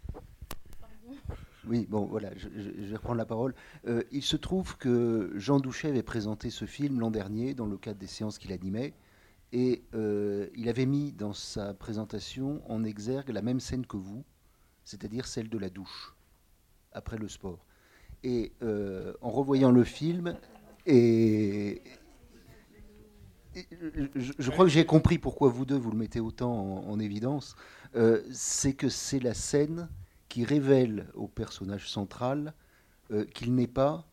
Oui, 1.70 1.86
bon, 1.88 2.04
voilà, 2.04 2.30
je, 2.36 2.48
vais 2.48 2.96
reprendre 2.96 3.18
la 3.18 3.24
parole. 3.24 3.54
Euh, 3.86 4.02
il 4.10 4.24
se 4.24 4.36
trouve 4.36 4.76
que 4.76 5.30
Jean 5.36 5.60
Douchet 5.60 5.86
avait 5.86 6.02
présenté 6.02 6.50
ce 6.50 6.64
film 6.64 6.98
l'an 6.98 7.12
dernier 7.12 7.54
dans 7.54 7.66
le 7.66 7.78
cadre 7.78 8.00
des 8.00 8.08
séances 8.08 8.38
qu'il 8.38 8.50
animait, 8.50 8.92
et 9.52 9.84
euh, 9.94 10.48
il 10.56 10.68
avait 10.68 10.84
mis 10.84 11.12
dans 11.12 11.32
sa 11.32 11.72
présentation 11.72 12.60
en 12.68 12.82
exergue 12.82 13.28
la 13.28 13.40
même 13.40 13.60
scène 13.60 13.86
que 13.86 13.96
vous, 13.96 14.24
c'est-à-dire 14.82 15.28
celle 15.28 15.48
de 15.48 15.58
la 15.58 15.70
douche, 15.70 16.16
après 16.90 17.18
le 17.18 17.28
sport. 17.28 17.64
Et 18.24 18.50
euh, 18.62 19.14
en 19.20 19.30
revoyant 19.30 19.70
le 19.70 19.84
film, 19.84 20.36
et, 20.86 21.82
je, 24.16 24.50
crois 24.50 24.64
que 24.64 24.72
j'ai 24.72 24.86
compris 24.86 25.18
pourquoi 25.18 25.50
vous 25.50 25.64
deux 25.64 25.78
vous 25.78 25.92
le 25.92 25.98
mettez 25.98 26.18
autant 26.18 26.52
en, 26.52 26.90
en 26.90 26.98
évidence, 26.98 27.54
c'est 28.32 28.72
que 28.72 28.88
c'est 28.88 29.20
la 29.20 29.34
scène 29.34 29.88
qui 30.30 30.44
révèle 30.44 31.10
au 31.14 31.28
personnage 31.28 31.90
central 31.90 32.54
euh, 33.10 33.26
qu'il 33.26 33.54
n'est 33.54 33.66
pas 33.66 34.08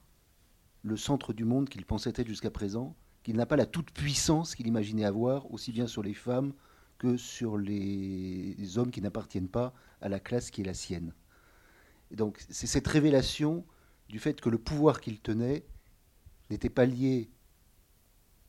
le 0.82 0.98
centre 0.98 1.32
du 1.32 1.46
monde 1.46 1.70
qu'il 1.70 1.86
pensait 1.86 2.12
être 2.16 2.28
jusqu'à 2.28 2.50
présent, 2.50 2.96
qu'il 3.24 3.38
n'a 3.38 3.46
pas 3.46 3.56
la 3.56 3.68
toute-puissance 3.68 4.56
qu'il 4.56 4.68
imaginait 4.68 5.06
avoir, 5.06 5.50
aussi 5.54 5.72
bien 5.72 5.86
sur 5.86 6.02
les 6.02 6.16
femmes 6.16 6.54
que 6.98 7.18
sur 7.18 7.58
les, 7.58 8.78
hommes 8.78 8.90
qui 8.90 9.02
n'appartiennent 9.02 9.48
pas 9.48 9.74
à 10.02 10.10
la 10.10 10.20
classe 10.20 10.50
qui 10.50 10.62
est 10.62 10.66
la 10.66 10.74
sienne. 10.74 11.14
Donc 12.10 12.44
c'est 12.50 12.68
cette 12.68 12.88
révélation 12.88 13.64
du 14.10 14.18
fait 14.18 14.42
que 14.42 14.50
le 14.50 14.58
pouvoir 14.58 15.02
qu'il 15.02 15.20
tenait 15.20 15.68
n'était 16.50 16.72
pas 16.72 16.86
lié 16.86 17.30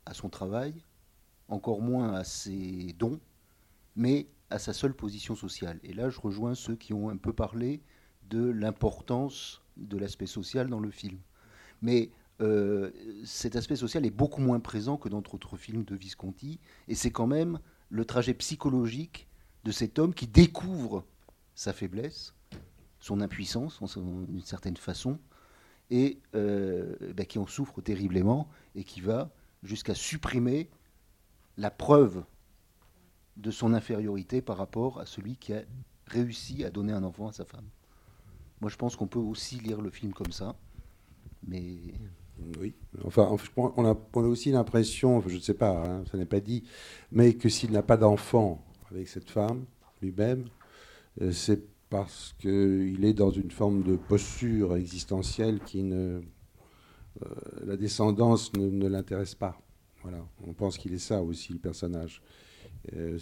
à 0.07 0.15
son 0.15 0.31
travail, 0.31 0.83
encore 1.49 1.83
moins 1.83 2.15
à 2.15 2.25
ses 2.25 2.95
dons, 2.99 3.21
mais 3.95 4.29
à 4.51 4.59
sa 4.59 4.73
seule 4.73 4.95
position 4.95 5.35
sociale. 5.35 5.79
Et 5.83 5.93
là, 5.93 6.11
je 6.11 6.21
rejoins 6.21 6.55
ceux 6.55 6.77
qui 6.77 6.95
ont 6.95 7.11
un 7.11 7.17
peu 7.17 7.33
parlé 7.33 7.83
de 8.29 8.51
l'importance 8.51 9.63
de 9.77 9.97
l'aspect 9.97 10.27
social 10.27 10.69
dans 10.69 10.81
le 10.81 10.91
film. 10.91 11.19
Mais 11.83 12.11
euh, 12.41 12.91
cet 13.25 13.57
aspect 13.57 13.77
social 13.77 14.07
est 14.07 14.11
beaucoup 14.11 14.41
moins 14.41 14.61
présent 14.61 14.97
que 14.97 15.09
dans 15.09 15.21
d'autres 15.21 15.57
films 15.57 15.85
de 15.85 15.97
Visconti, 15.97 16.61
et 16.87 16.95
c'est 16.95 17.11
quand 17.11 17.27
même 17.27 17.59
le 17.91 18.05
trajet 18.05 18.35
psychologique 18.35 19.29
de 19.65 19.73
cet 19.73 19.99
homme 19.99 20.15
qui 20.15 20.27
découvre 20.27 21.05
sa 21.55 21.73
faiblesse, 21.73 22.35
son 23.01 23.21
impuissance, 23.21 23.81
d'une 23.97 24.43
certaine 24.43 24.77
façon, 24.77 25.19
et 25.91 26.21
euh, 26.35 26.95
bah, 27.17 27.25
qui 27.25 27.39
en 27.39 27.47
souffre 27.47 27.81
terriblement, 27.81 28.49
et 28.75 28.85
qui 28.85 29.01
va 29.01 29.31
jusqu'à 29.63 29.95
supprimer 29.95 30.71
la 31.57 31.71
preuve 31.71 32.25
de 33.39 33.51
son 33.53 33.75
infériorité 33.75 34.43
par 34.43 34.59
rapport 34.59 35.01
à 35.01 35.07
celui 35.07 35.37
qui 35.39 35.55
a 35.55 35.63
réussi 36.09 36.65
à 36.65 36.71
donner 36.71 36.93
un 36.95 37.05
enfant 37.05 37.29
à 37.29 37.33
sa 37.33 37.47
femme. 37.47 37.69
Moi, 38.61 38.71
je 38.71 38.77
pense 38.77 38.97
qu'on 38.97 39.09
peut 39.09 39.19
aussi 39.21 39.59
lire 39.61 39.81
le 39.83 39.91
film 39.91 40.13
comme 40.15 40.33
ça, 40.33 40.57
mais 41.47 41.79
Oui. 42.61 42.75
Enfin, 43.05 43.37
on 43.57 43.85
a 43.87 43.97
aussi 44.27 44.51
l'impression, 44.53 45.23
je 45.29 45.37
ne 45.37 45.41
sais 45.41 45.55
pas, 45.55 45.85
hein, 45.87 46.05
ça 46.11 46.19
n'est 46.19 46.27
pas 46.27 46.41
dit, 46.41 46.65
mais 47.13 47.35
que 47.35 47.49
s'il 47.49 47.73
n'a 47.73 47.83
pas 47.83 47.97
d'enfant 47.97 48.65
avec 48.91 49.09
cette 49.09 49.31
femme 49.31 49.67
lui-même, 50.03 50.49
euh, 51.23 51.33
c'est 51.33 51.65
parce 51.91 52.35
qu'il 52.39 53.05
est 53.05 53.15
dans 53.15 53.31
une 53.31 53.51
forme 53.51 53.83
de 53.83 53.97
posture 53.97 54.77
existentielle 54.77 55.61
qui 55.63 55.83
ne. 55.85 56.23
euh, 57.23 57.29
la 57.65 57.77
descendance 57.77 58.53
ne, 58.55 58.69
ne 58.71 58.89
l'intéresse 58.89 59.35
pas. 59.35 59.61
Voilà. 60.03 60.27
On 60.47 60.55
pense 60.55 60.79
qu'il 60.79 60.93
est 60.95 60.99
ça 60.99 61.23
aussi, 61.23 61.53
le 61.53 61.59
personnage. 61.59 62.23
Euh, 62.97 63.19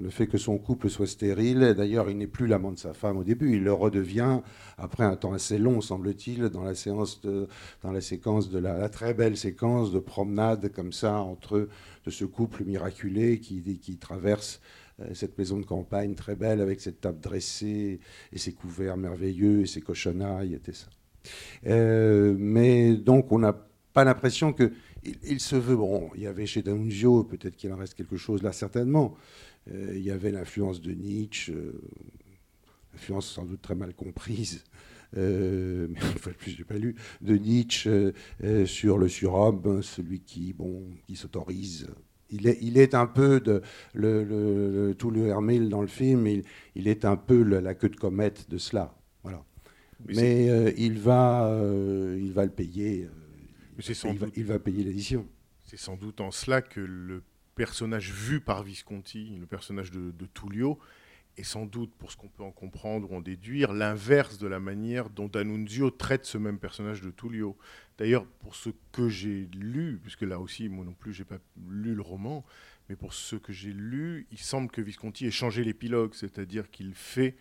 le 0.00 0.10
fait 0.10 0.26
que 0.26 0.38
son 0.38 0.58
couple 0.58 0.90
soit 0.90 1.06
stérile, 1.06 1.74
d'ailleurs, 1.76 2.10
il 2.10 2.18
n'est 2.18 2.26
plus 2.26 2.46
l'amant 2.46 2.72
de 2.72 2.78
sa 2.78 2.92
femme 2.92 3.16
au 3.16 3.24
début, 3.24 3.56
il 3.56 3.64
le 3.64 3.72
redevient 3.72 4.40
après 4.76 5.04
un 5.04 5.16
temps 5.16 5.32
assez 5.32 5.58
long, 5.58 5.80
semble-t-il, 5.80 6.48
dans 6.50 6.64
la 6.64 6.74
séance 6.74 7.20
dans 7.82 7.92
la 7.92 8.00
séquence 8.00 8.50
de 8.50 8.58
la, 8.58 8.88
très 8.88 9.14
belle 9.14 9.36
séquence 9.36 9.92
de 9.92 9.98
promenade 9.98 10.70
comme 10.72 10.92
ça 10.92 11.20
entre 11.20 11.68
de 12.04 12.10
ce 12.10 12.24
couple 12.24 12.64
miraculé 12.64 13.40
qui, 13.40 13.62
qui 13.78 13.96
traverse 13.96 14.60
euh, 15.00 15.14
cette 15.14 15.38
maison 15.38 15.58
de 15.58 15.64
campagne 15.64 16.14
très 16.14 16.34
belle 16.34 16.60
avec 16.60 16.80
cette 16.80 17.00
table 17.00 17.20
dressée 17.20 18.00
et 18.32 18.38
ses 18.38 18.52
couverts 18.52 18.96
merveilleux 18.96 19.60
et 19.60 19.66
ses 19.66 19.80
cochonnailles 19.80 20.54
et 20.54 20.72
ça. 20.72 20.86
Euh, 21.66 22.34
mais 22.38 22.94
donc 22.94 23.32
on 23.32 23.38
n'a 23.38 23.54
pas 23.92 24.04
l'impression 24.04 24.52
que 24.52 24.72
il, 25.04 25.40
se 25.40 25.56
veut 25.56 25.76
bon. 25.76 26.10
Il 26.14 26.22
y 26.22 26.26
avait 26.26 26.46
chez 26.46 26.62
D'Annunzio 26.62 27.24
peut-être 27.24 27.56
qu'il 27.56 27.72
en 27.72 27.76
reste 27.76 27.94
quelque 27.94 28.16
chose 28.16 28.42
là 28.42 28.52
certainement. 28.52 29.16
Euh, 29.70 29.92
il 29.94 30.02
y 30.02 30.10
avait 30.10 30.30
l'influence 30.30 30.80
de 30.80 30.92
Nietzsche, 30.92 31.52
influence 32.94 33.30
sans 33.30 33.44
doute 33.44 33.62
très 33.62 33.74
mal 33.74 33.94
comprise. 33.94 34.64
mais 35.16 35.88
une 35.88 35.96
fois 35.96 36.32
de 36.32 36.36
plus, 36.36 36.52
j'ai 36.52 36.64
pas 36.64 36.78
lu 36.78 36.94
de 37.20 37.36
Nietzsche 37.36 38.12
sur 38.64 38.96
le 38.96 39.08
surhomme, 39.08 39.82
celui 39.82 40.20
qui, 40.20 40.52
bon, 40.52 40.84
qui 41.06 41.16
s'autorise 41.16 41.88
il 42.30 42.46
est, 42.46 42.58
il 42.60 42.78
est 42.78 42.94
un 42.94 43.06
peu 43.06 43.40
de 43.40 43.62
le, 43.94 44.94
tout 44.98 45.10
le 45.10 45.26
Hermile 45.26 45.68
dans 45.68 45.82
le 45.82 45.88
film, 45.88 46.26
il, 46.26 46.44
il 46.74 46.88
est 46.88 47.04
un 47.04 47.16
peu 47.16 47.42
la 47.42 47.74
queue 47.74 47.88
de 47.88 47.96
comète 47.96 48.48
de 48.48 48.58
cela. 48.58 48.94
Voilà. 49.22 49.42
Mais, 50.08 50.48
euh, 50.48 50.72
il, 50.78 50.98
va, 50.98 51.46
euh, 51.46 52.18
il 52.20 52.32
va 52.32 52.44
le 52.44 52.50
payer. 52.50 53.08
Euh, 53.88 54.10
il, 54.10 54.18
va, 54.18 54.26
il, 54.36 54.44
va, 54.44 54.58
payer 54.58 54.84
l'édition. 54.84 55.26
C'est 55.64 55.78
sans 55.78 55.96
doute 55.96 56.20
en 56.20 56.30
cela 56.30 56.62
que 56.62 56.80
le 56.80 57.22
personnage 57.54 58.12
vu 58.12 58.40
par 58.40 58.62
Visconti, 58.62 59.36
le 59.38 59.46
personnage 59.46 59.90
de, 59.90 60.10
de 60.10 60.26
Tullio, 60.26 60.78
est 61.36 61.44
sans 61.44 61.64
doute, 61.64 61.92
pour 61.94 62.10
ce 62.10 62.16
qu'on 62.16 62.28
peut 62.28 62.42
en 62.42 62.50
comprendre 62.50 63.10
ou 63.10 63.16
en 63.16 63.20
déduire, 63.20 63.72
l'inverse 63.72 64.38
de 64.38 64.46
la 64.46 64.60
manière 64.60 65.10
dont 65.10 65.28
D'Annunzio 65.28 65.90
traite 65.90 66.26
ce 66.26 66.38
même 66.38 66.58
personnage 66.58 67.00
de 67.00 67.10
Tullio. 67.10 67.56
D'ailleurs, 67.98 68.26
pour 68.26 68.54
ce 68.54 68.70
que 68.92 69.08
j'ai 69.08 69.48
lu, 69.54 69.98
puisque 70.02 70.22
là 70.22 70.40
aussi, 70.40 70.68
moi 70.68 70.84
non 70.84 70.92
plus, 70.92 71.12
j'ai 71.12 71.24
pas 71.24 71.38
lu 71.68 71.94
le 71.94 72.02
roman, 72.02 72.44
mais 72.88 72.96
pour 72.96 73.14
ce 73.14 73.36
que 73.36 73.52
j'ai 73.52 73.72
lu, 73.72 74.26
il 74.32 74.38
semble 74.38 74.70
que 74.70 74.80
Visconti 74.80 75.26
ait 75.26 75.30
changé 75.30 75.62
l'épilogue, 75.64 76.14
c'est-à-dire 76.14 76.70
qu'il 76.70 76.94
fait 76.94 77.36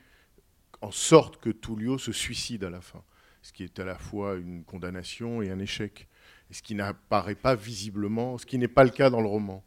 en 0.81 0.91
sorte 0.91 1.41
que 1.41 1.49
Tullio 1.49 1.97
se 1.97 2.11
suicide 2.11 2.63
à 2.63 2.69
la 2.69 2.81
fin, 2.81 3.03
ce 3.41 3.51
qui 3.51 3.63
est 3.63 3.79
à 3.79 3.85
la 3.85 3.97
fois 3.97 4.35
une 4.35 4.63
condamnation 4.63 5.41
et 5.41 5.49
un 5.49 5.59
échec, 5.59 6.07
ce 6.51 6.61
qui 6.61 6.75
n'apparaît 6.75 7.35
pas 7.35 7.55
visiblement, 7.55 8.37
ce 8.37 8.45
qui 8.45 8.57
n'est 8.57 8.67
pas 8.67 8.83
le 8.83 8.89
cas 8.89 9.09
dans 9.09 9.21
le 9.21 9.27
roman. 9.27 9.63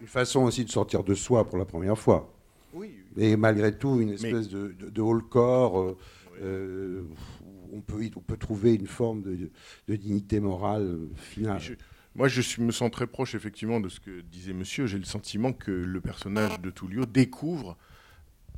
Une 0.00 0.06
façon 0.06 0.40
aussi 0.40 0.64
de 0.64 0.70
sortir 0.70 1.04
de 1.04 1.14
soi 1.14 1.46
pour 1.46 1.58
la 1.58 1.64
première 1.64 1.98
fois. 1.98 2.32
Oui. 2.72 2.94
Et 3.16 3.36
malgré 3.36 3.76
tout, 3.76 4.00
une 4.00 4.10
espèce 4.10 4.48
de, 4.48 4.74
de, 4.78 5.02
haut-corps. 5.02 5.80
Euh, 5.80 5.98
euh, 6.40 7.02
on 7.72 7.80
peut, 7.80 8.08
on 8.16 8.20
peut 8.20 8.36
trouver 8.36 8.74
une 8.74 8.86
forme 8.86 9.22
de, 9.22 9.50
dignité 9.96 10.40
morale 10.40 10.98
finale. 11.16 11.60
moi, 12.14 12.28
je 12.28 12.40
suis, 12.40 12.62
me 12.62 12.72
sens 12.72 12.90
très 12.90 13.06
proche 13.06 13.34
effectivement 13.34 13.80
de 13.80 13.88
ce 13.88 14.00
que 14.00 14.20
disait 14.22 14.52
Monsieur. 14.52 14.86
J'ai 14.86 14.98
le 14.98 15.04
sentiment 15.04 15.52
que 15.52 15.70
le 15.70 16.00
personnage 16.00 16.60
de 16.60 16.70
Tullio 16.70 17.06
découvre, 17.06 17.76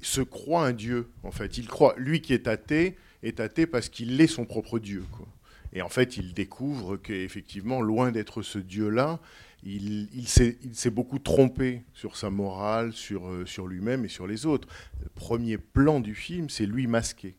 se 0.00 0.20
croit 0.20 0.66
un 0.66 0.72
dieu. 0.72 1.10
En 1.22 1.30
fait, 1.30 1.58
il 1.58 1.68
croit, 1.68 1.94
lui 1.96 2.20
qui 2.20 2.32
est 2.34 2.48
athée, 2.48 2.96
est 3.22 3.40
athée 3.40 3.66
parce 3.66 3.88
qu'il 3.88 4.20
est 4.20 4.26
son 4.26 4.44
propre 4.44 4.78
dieu. 4.78 5.04
Quoi. 5.12 5.26
Et 5.72 5.82
en 5.82 5.88
fait, 5.88 6.16
il 6.16 6.34
découvre 6.34 6.96
qu'effectivement, 6.96 7.80
loin 7.80 8.12
d'être 8.12 8.42
ce 8.42 8.58
dieu-là, 8.58 9.20
il, 9.64 10.08
il 10.12 10.26
s'est 10.26 10.90
beaucoup 10.90 11.18
trompé 11.18 11.82
sur 11.94 12.16
sa 12.16 12.30
morale, 12.30 12.92
sur, 12.92 13.28
euh, 13.28 13.46
sur 13.46 13.66
lui-même 13.66 14.04
et 14.04 14.08
sur 14.08 14.26
les 14.26 14.44
autres. 14.44 14.68
Le 15.00 15.08
premier 15.14 15.56
plan 15.56 16.00
du 16.00 16.14
film, 16.14 16.50
c'est 16.50 16.66
lui 16.66 16.86
masqué. 16.86 17.36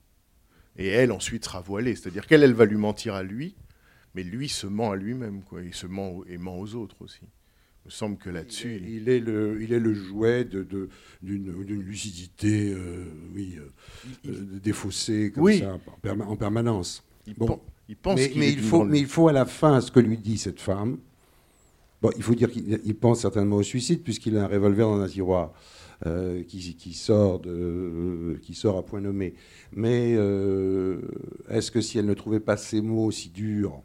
Et 0.77 0.87
elle, 0.87 1.11
ensuite, 1.11 1.45
sera 1.45 1.61
voilée. 1.61 1.95
C'est-à-dire 1.95 2.25
qu'elle, 2.25 2.43
elle 2.43 2.53
va 2.53 2.65
lui 2.65 2.77
mentir 2.77 3.13
à 3.13 3.23
lui, 3.23 3.55
mais 4.15 4.23
lui 4.23 4.49
se 4.49 4.67
ment 4.67 4.91
à 4.91 4.95
lui-même, 4.95 5.43
quoi. 5.43 5.61
Il 5.61 5.73
se 5.73 5.85
ment, 5.85 6.23
et 6.27 6.37
ment 6.37 6.57
aux 6.57 6.75
autres 6.75 6.95
aussi. 7.01 7.21
Il 7.21 7.87
me 7.87 7.91
semble 7.91 8.17
que 8.17 8.29
là-dessus... 8.29 8.81
Il, 8.81 9.09
est 9.09 9.19
le, 9.19 9.61
il 9.61 9.73
est 9.73 9.79
le 9.79 9.93
jouet 9.93 10.45
d'une 10.45 10.87
de, 11.21 11.73
lucidité, 11.73 12.71
euh, 12.71 13.05
oui, 13.35 13.59
euh, 14.25 14.59
défaussée, 14.63 15.31
comme 15.35 15.51
ça, 15.51 15.77
en, 16.25 16.37
permanence. 16.37 17.03
Il, 17.27 17.33
bon. 17.35 17.61
Il 17.89 17.97
pense 17.97 18.15
mais, 18.15 18.31
mais 18.35 18.51
il 18.51 18.61
faut, 18.61 18.83
mais 18.83 18.99
il 18.99 19.07
faut 19.07 19.27
à 19.27 19.33
la 19.33 19.45
fin 19.45 19.81
ce 19.81 19.91
que 19.91 19.99
lui 19.99 20.17
dit 20.17 20.37
cette 20.37 20.59
femme. 20.59 20.97
Bon, 22.01 22.11
il 22.17 22.23
faut 22.23 22.35
dire 22.35 22.51
qu'il 22.51 22.95
pense 22.95 23.21
certainement 23.21 23.57
au 23.57 23.63
suicide, 23.63 24.03
puisqu'il 24.03 24.37
a 24.37 24.43
un 24.43 24.47
revolver 24.47 24.87
dans 24.87 24.99
un 24.99 25.07
tiroir. 25.07 25.53
Euh, 26.05 26.43
qui, 26.43 26.93
sort 26.93 27.39
de, 27.39 28.37
qui 28.41 28.55
sort 28.55 28.77
à 28.77 28.83
point 28.83 28.99
nommé. 28.99 29.35
Mais 29.71 30.15
euh, 30.17 30.99
est-ce 31.49 31.71
que 31.71 31.79
si 31.79 31.97
elle 31.97 32.07
ne 32.07 32.13
trouvait 32.13 32.41
pas 32.41 32.57
ces 32.57 32.81
mots 32.81 33.09
si 33.09 33.29
durs, 33.29 33.81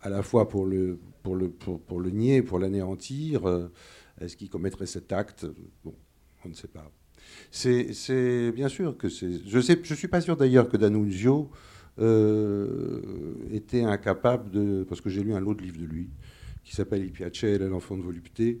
à 0.00 0.08
la 0.08 0.24
fois 0.24 0.48
pour 0.48 0.66
le, 0.66 0.98
pour 1.22 1.36
le, 1.36 1.48
pour, 1.48 2.00
le 2.00 2.10
nier, 2.10 2.42
pour 2.42 2.58
l'anéantir, 2.58 3.48
euh, 3.48 3.70
est-ce 4.20 4.36
qu'il 4.36 4.48
commettrait 4.50 4.86
cet 4.86 5.12
acte? 5.12 5.46
Bon, 5.84 5.94
on 6.44 6.48
ne 6.48 6.54
sait 6.54 6.66
pas. 6.66 6.90
C'est 7.52 8.50
bien 8.50 8.68
sûr 8.68 8.96
que 8.96 9.08
c'est. 9.08 9.46
Je 9.46 9.58
ne 9.58 9.84
je 9.84 9.94
suis 9.94 10.08
pas 10.08 10.20
sûr 10.20 10.36
d'ailleurs 10.36 10.68
que 10.68 10.76
D'Annunzio 10.76 11.48
était 13.50 13.82
incapable 13.82 14.50
de. 14.50 14.84
Parce 14.88 15.00
que 15.00 15.10
j'ai 15.10 15.22
lu 15.22 15.34
un 15.34 15.44
autre 15.44 15.62
livre 15.62 15.78
de 15.78 15.86
lui, 15.86 16.10
qui 16.64 16.74
s'appelle 16.74 17.04
Il 17.04 17.12
piacere, 17.12 17.68
l'enfant 17.68 17.96
de 17.96 18.02
volupté, 18.02 18.60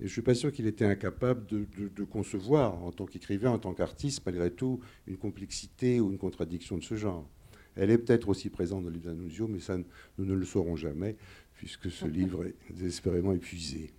et 0.00 0.04
je 0.04 0.08
ne 0.08 0.12
suis 0.12 0.22
pas 0.22 0.34
sûr 0.34 0.50
qu'il 0.50 0.66
était 0.66 0.86
incapable 0.86 1.44
de, 1.46 2.04
concevoir, 2.04 2.82
en 2.82 2.90
tant 2.90 3.04
qu'écrivain, 3.04 3.50
en 3.50 3.58
tant 3.58 3.74
qu'artiste, 3.74 4.22
malgré 4.24 4.50
tout, 4.50 4.80
une 5.06 5.18
complexité 5.18 6.00
ou 6.00 6.10
une 6.10 6.16
contradiction 6.16 6.78
de 6.78 6.82
ce 6.82 6.94
genre. 6.94 7.28
Elle 7.76 7.90
est 7.90 7.98
peut-être 7.98 8.30
aussi 8.30 8.48
présente 8.48 8.84
dans 8.84 8.88
le 8.88 8.94
livre 8.94 9.10
d'Annunzio, 9.10 9.46
mais 9.46 9.60
ça, 9.60 9.76
nous 9.76 10.24
ne 10.24 10.32
le 10.32 10.46
saurons 10.46 10.74
jamais, 10.74 11.16
puisque 11.54 11.90
ce 11.90 12.06
livre 12.06 12.46
est 12.46 12.54
désespérément 12.72 13.32
épuisé. 13.32 13.92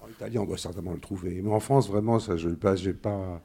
En 0.00 0.08
italien, 0.08 0.40
on 0.40 0.46
doit 0.46 0.58
certainement 0.58 0.92
le 0.92 1.00
trouver. 1.00 1.40
Mais 1.40 1.50
en 1.50 1.60
France, 1.60 1.88
vraiment, 1.88 2.18
ça, 2.18 2.36
je 2.36 2.48
ne 2.48 2.54
pas, 2.56 2.74
pas. 3.00 3.42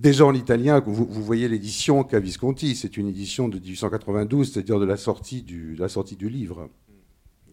Déjà 0.00 0.24
en 0.24 0.32
italien, 0.32 0.80
vous, 0.80 1.04
voyez 1.04 1.46
l'édition 1.46 2.04
qu'a 2.04 2.20
Visconti. 2.20 2.74
C'est 2.74 2.96
une 2.96 3.06
édition 3.06 3.50
de 3.50 3.58
1892, 3.58 4.50
c'est-à-dire 4.50 4.80
de 4.80 4.86
la 4.86 4.96
sortie 4.96 5.42
du, 5.42 5.74
la 5.74 5.90
sortie 5.90 6.16
du 6.16 6.30
livre. 6.30 6.70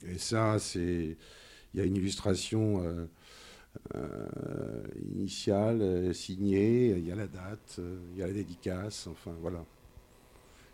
Et 0.07 0.17
ça, 0.17 0.57
c'est. 0.57 1.17
Il 1.73 1.77
y 1.77 1.83
a 1.83 1.85
une 1.85 1.97
illustration 1.97 2.81
euh, 2.85 3.05
euh, 3.95 4.81
initiale, 5.13 5.81
euh, 5.81 6.13
signée, 6.13 6.95
il 6.97 7.05
y 7.05 7.11
a 7.11 7.15
la 7.15 7.27
date, 7.27 7.81
il 8.13 8.19
y 8.19 8.23
a 8.23 8.27
la 8.27 8.33
dédicace, 8.33 9.07
enfin 9.07 9.35
voilà. 9.41 9.65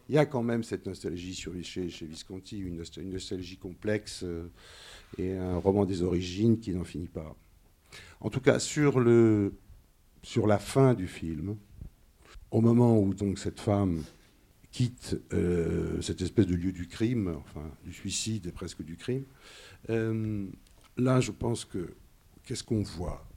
Il 0.10 0.14
y 0.14 0.20
a 0.20 0.28
quand 0.28 0.44
même 0.44 0.64
cette 0.64 0.86
nostalgie 0.86 1.34
sur, 1.34 1.54
chez, 1.64 1.90
chez 1.90 2.06
Visconti, 2.06 2.60
une, 2.60 2.84
nostalgie 3.12 3.58
complexe 3.58 4.24
et 5.18 5.34
un 5.34 5.58
roman 5.58 5.86
des 5.86 6.04
origines 6.04 6.60
qui 6.60 6.72
n'en 6.72 6.84
finit 6.84 7.08
pas. 7.08 7.36
En 8.20 8.30
tout 8.30 8.42
cas, 8.42 8.60
sur, 8.60 9.00
le, 9.00 9.54
sur 10.24 10.48
la 10.48 10.58
fin 10.58 10.94
du 10.94 11.08
film, 11.08 11.58
au 12.50 12.62
moment 12.62 12.98
où 13.00 13.14
cette 13.36 13.60
femme 13.60 14.04
quitte 14.72 15.22
euh, 15.34 16.02
cette 16.02 16.22
espèce 16.22 16.48
de 16.48 16.56
lieu 16.56 16.72
du 16.72 16.88
crime, 16.88 17.40
du 17.84 17.94
suicide 17.94 18.48
et 18.48 18.52
presque 18.52 18.82
du 18.82 18.96
crime. 18.98 19.26
Euh, 19.90 20.48
là, 20.98 21.20
je 21.20 21.32
pense 21.32 21.66
que 21.66 21.94
qu'est-ce 22.44 22.64
qu'on 22.64 22.82
voit? 22.82 23.28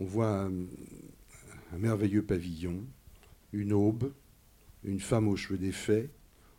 On 0.00 0.04
voit 0.04 0.44
un, 0.44 0.52
merveilleux 1.78 2.22
pavillon, 2.22 2.84
une 3.52 3.72
aube, 3.72 4.12
une 4.84 5.00
femme 5.00 5.26
aux 5.26 5.36
cheveux 5.36 5.58
défaits, 5.58 6.10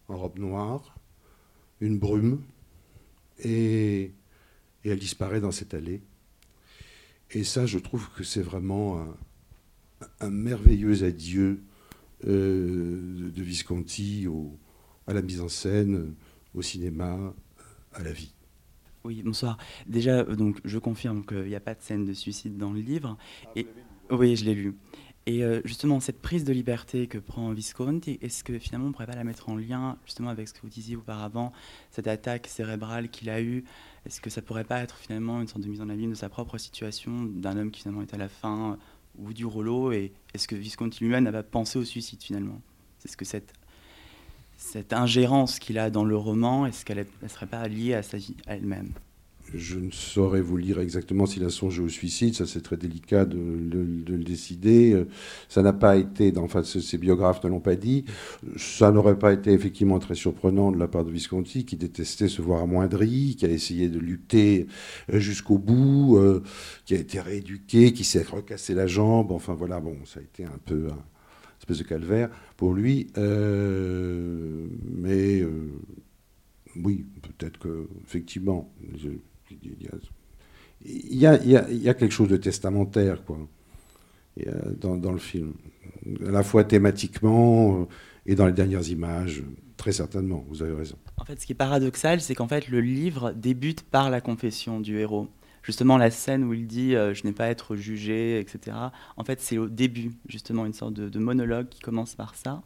en 0.07 0.17
robe 0.17 0.39
noire, 0.39 0.97
une 1.79 1.99
brume, 1.99 2.41
et, 3.39 4.11
elle 4.83 4.99
disparaît 4.99 5.39
dans 5.39 5.51
cette 5.51 5.73
allée. 5.73 6.01
Et 7.31 7.43
ça, 7.43 7.65
je 7.65 7.79
trouve 7.79 8.09
que 8.11 8.23
c'est 8.23 8.41
vraiment 8.41 9.07
un 10.19 10.29
merveilleux 10.29 11.03
adieu 11.03 11.63
euh, 12.25 13.31
de 13.31 13.43
Visconti 13.43 14.27
à 15.07 15.13
la 15.13 15.21
mise 15.21 15.41
en 15.41 15.49
scène, 15.49 16.13
au 16.53 16.61
cinéma, 16.61 17.33
à 17.93 18.03
la 18.03 18.11
vie. 18.11 18.33
Oui, 19.03 19.21
bonsoir. 19.21 19.57
Déjà, 19.85 20.19
euh, 20.19 20.35
donc, 20.35 20.61
je 20.63 20.79
confirme 20.79 21.25
qu'il 21.25 21.43
n'y 21.43 21.55
a 21.55 21.59
pas 21.59 21.73
de 21.73 21.81
scène 21.81 22.05
de 22.05 22.13
suicide 22.13 22.57
dans 22.57 22.71
le 22.71 22.79
livre. 22.79 23.17
Ah, 23.45 23.49
et, 23.57 23.67
oui, 24.09 24.35
je 24.35 24.45
l'ai 24.45 24.55
lu. 24.55 24.75
Et 25.25 25.43
euh, 25.43 25.61
justement, 25.63 25.99
cette 25.99 26.21
prise 26.21 26.43
de 26.43 26.51
liberté 26.51 27.07
que 27.07 27.17
prend 27.17 27.51
Visconti, 27.51 28.17
est-ce 28.21 28.43
que 28.43 28.59
finalement 28.59 28.87
on 28.87 28.89
ne 28.89 28.93
pourrait 28.93 29.07
pas 29.07 29.15
la 29.15 29.23
mettre 29.23 29.47
en 29.49 29.55
lien 29.55 29.97
justement 30.05 30.29
avec 30.29 30.49
ce 30.49 30.53
que 30.53 30.61
vous 30.61 30.69
disiez 30.69 30.97
auparavant, 30.97 31.53
cette 31.91 32.07
attaque 32.07 32.47
cérébrale 32.47 33.09
qu'il 33.09 33.29
a 33.29 33.41
eue? 33.41 33.63
Est-ce 34.05 34.19
que 34.19 34.29
ça 34.29 34.41
ne 34.41 34.45
pourrait 34.45 34.65
pas 34.65 34.79
être 34.79 34.97
finalement 34.97 35.39
une 35.41 35.47
sorte 35.47 35.61
de 35.61 35.69
mise 35.69 35.79
en 35.79 35.87
abîme 35.87 36.09
de 36.09 36.15
sa 36.15 36.27
propre 36.27 36.57
situation, 36.57 37.23
d'un 37.23 37.57
homme 37.57 37.71
qui 37.71 37.81
finalement 37.81 38.01
est 38.01 38.13
à 38.13 38.17
la 38.17 38.27
fin 38.27 38.77
ou 39.17 39.33
du 39.33 39.45
rouleau 39.45 39.91
Et 39.91 40.13
est-ce 40.33 40.47
que 40.47 40.55
Visconti 40.55 41.03
lui-même 41.03 41.25
n'a 41.25 41.31
pas 41.31 41.43
pensé 41.43 41.79
au 41.79 41.83
suicide 41.83 42.21
finalement? 42.21 42.61
C'est 42.99 43.09
ce 43.09 43.17
que 43.17 43.25
cette, 43.25 43.53
cette 44.57 44.93
ingérence 44.93 45.59
qu'il 45.59 45.77
a 45.77 45.89
dans 45.89 46.05
le 46.05 46.15
roman, 46.15 46.65
est-ce 46.65 46.85
qu'elle 46.85 47.05
ne 47.21 47.27
serait 47.27 47.47
pas 47.47 47.67
liée 47.67 47.93
à 47.93 48.03
sa 48.03 48.17
vie 48.17 48.35
elle-même? 48.47 48.91
Je 49.53 49.77
ne 49.77 49.91
saurais 49.91 50.41
vous 50.41 50.57
lire 50.57 50.79
exactement 50.79 51.25
s'il 51.25 51.43
a 51.43 51.49
songé 51.49 51.81
au 51.81 51.89
suicide, 51.89 52.35
ça 52.35 52.45
c'est 52.45 52.61
très 52.61 52.77
délicat 52.77 53.25
de, 53.25 53.37
le 53.37 54.23
décider. 54.23 55.05
Ça 55.49 55.61
n'a 55.61 55.73
pas 55.73 55.97
été, 55.97 56.33
enfin 56.37 56.63
ses 56.63 56.97
biographes 56.97 57.43
ne 57.43 57.49
l'ont 57.49 57.59
pas 57.59 57.75
dit, 57.75 58.05
ça 58.57 58.91
n'aurait 58.91 59.19
pas 59.19 59.33
été 59.33 59.51
effectivement 59.51 59.99
très 59.99 60.15
surprenant 60.15 60.71
de 60.71 60.77
la 60.77 60.87
part 60.87 61.05
de 61.05 61.11
Visconti 61.11 61.65
qui 61.65 61.75
détestait 61.75 62.27
se 62.27 62.41
voir 62.41 62.63
amoindri, 62.63 63.35
qui 63.37 63.45
a 63.45 63.49
essayé 63.49 63.89
de 63.89 63.99
lutter 63.99 64.67
euh, 65.11 65.19
jusqu'au 65.19 65.57
bout, 65.57 66.17
euh, 66.17 66.43
qui 66.85 66.95
a 66.95 66.97
été 66.97 67.19
rééduqué, 67.19 67.93
qui 67.93 68.03
s'est 68.03 68.23
recassé 68.23 68.73
la 68.73 68.87
jambe, 68.87 69.31
enfin 69.31 69.53
voilà, 69.53 69.79
bon, 69.79 69.97
ça 70.05 70.19
a 70.19 70.23
été 70.23 70.43
un 70.45 70.59
peu 70.65 70.87
un 70.89 71.03
espèce 71.59 71.79
de 71.79 71.83
calvaire 71.83 72.29
pour 72.57 72.73
lui. 72.73 73.07
Euh, 73.17 74.67
mais 74.85 75.43
oui, 76.83 77.05
peut-être 77.21 77.59
que 77.59 77.87
effectivement, 78.03 78.73
il 80.85 81.17
y, 81.17 81.25
a, 81.27 81.93
quelque 81.93 82.11
chose 82.11 82.27
de 82.27 82.37
testamentaire 82.37 83.23
quoi, 83.23 83.37
dans, 84.79 84.97
dans, 84.97 85.11
le 85.11 85.19
film, 85.19 85.53
à 86.27 86.31
la 86.31 86.43
fois 86.43 86.63
thématiquement 86.63 87.81
euh, 87.81 87.85
et 88.25 88.35
dans 88.35 88.45
les 88.45 88.53
dernières 88.53 88.87
images. 88.89 89.43
Très 89.77 89.91
certainement, 89.91 90.45
vous 90.47 90.61
avez 90.61 90.73
raison. 90.73 90.95
En 91.17 91.25
fait, 91.25 91.39
ce 91.41 91.45
qui 91.45 91.51
est 91.51 91.55
paradoxal, 91.55 92.21
c'est 92.21 92.35
qu'en 92.35 92.47
fait, 92.47 92.69
le 92.69 92.79
livre 92.79 93.31
débute 93.31 93.83
par 93.83 94.09
la 94.09 94.21
confession 94.21 94.79
du 94.79 94.97
héros. 94.99 95.27
Justement, 95.61 95.97
la 95.97 96.11
scène 96.11 96.43
où 96.43 96.53
il 96.53 96.67
dit 96.67 96.95
euh, 96.95 97.13
Je 97.13 97.25
n'ai 97.25 97.31
pas 97.31 97.45
à 97.45 97.49
être 97.49 97.75
jugé, 97.75 98.39
etc. 98.39 98.77
En 99.17 99.23
fait, 99.23 99.41
c'est 99.41 99.57
au 99.57 99.67
début, 99.67 100.11
justement, 100.27 100.65
une 100.65 100.73
sorte 100.73 100.93
de, 100.93 101.19
monologue 101.19 101.69
qui 101.69 101.79
commence 101.79 102.15
par 102.15 102.35
ça. 102.35 102.61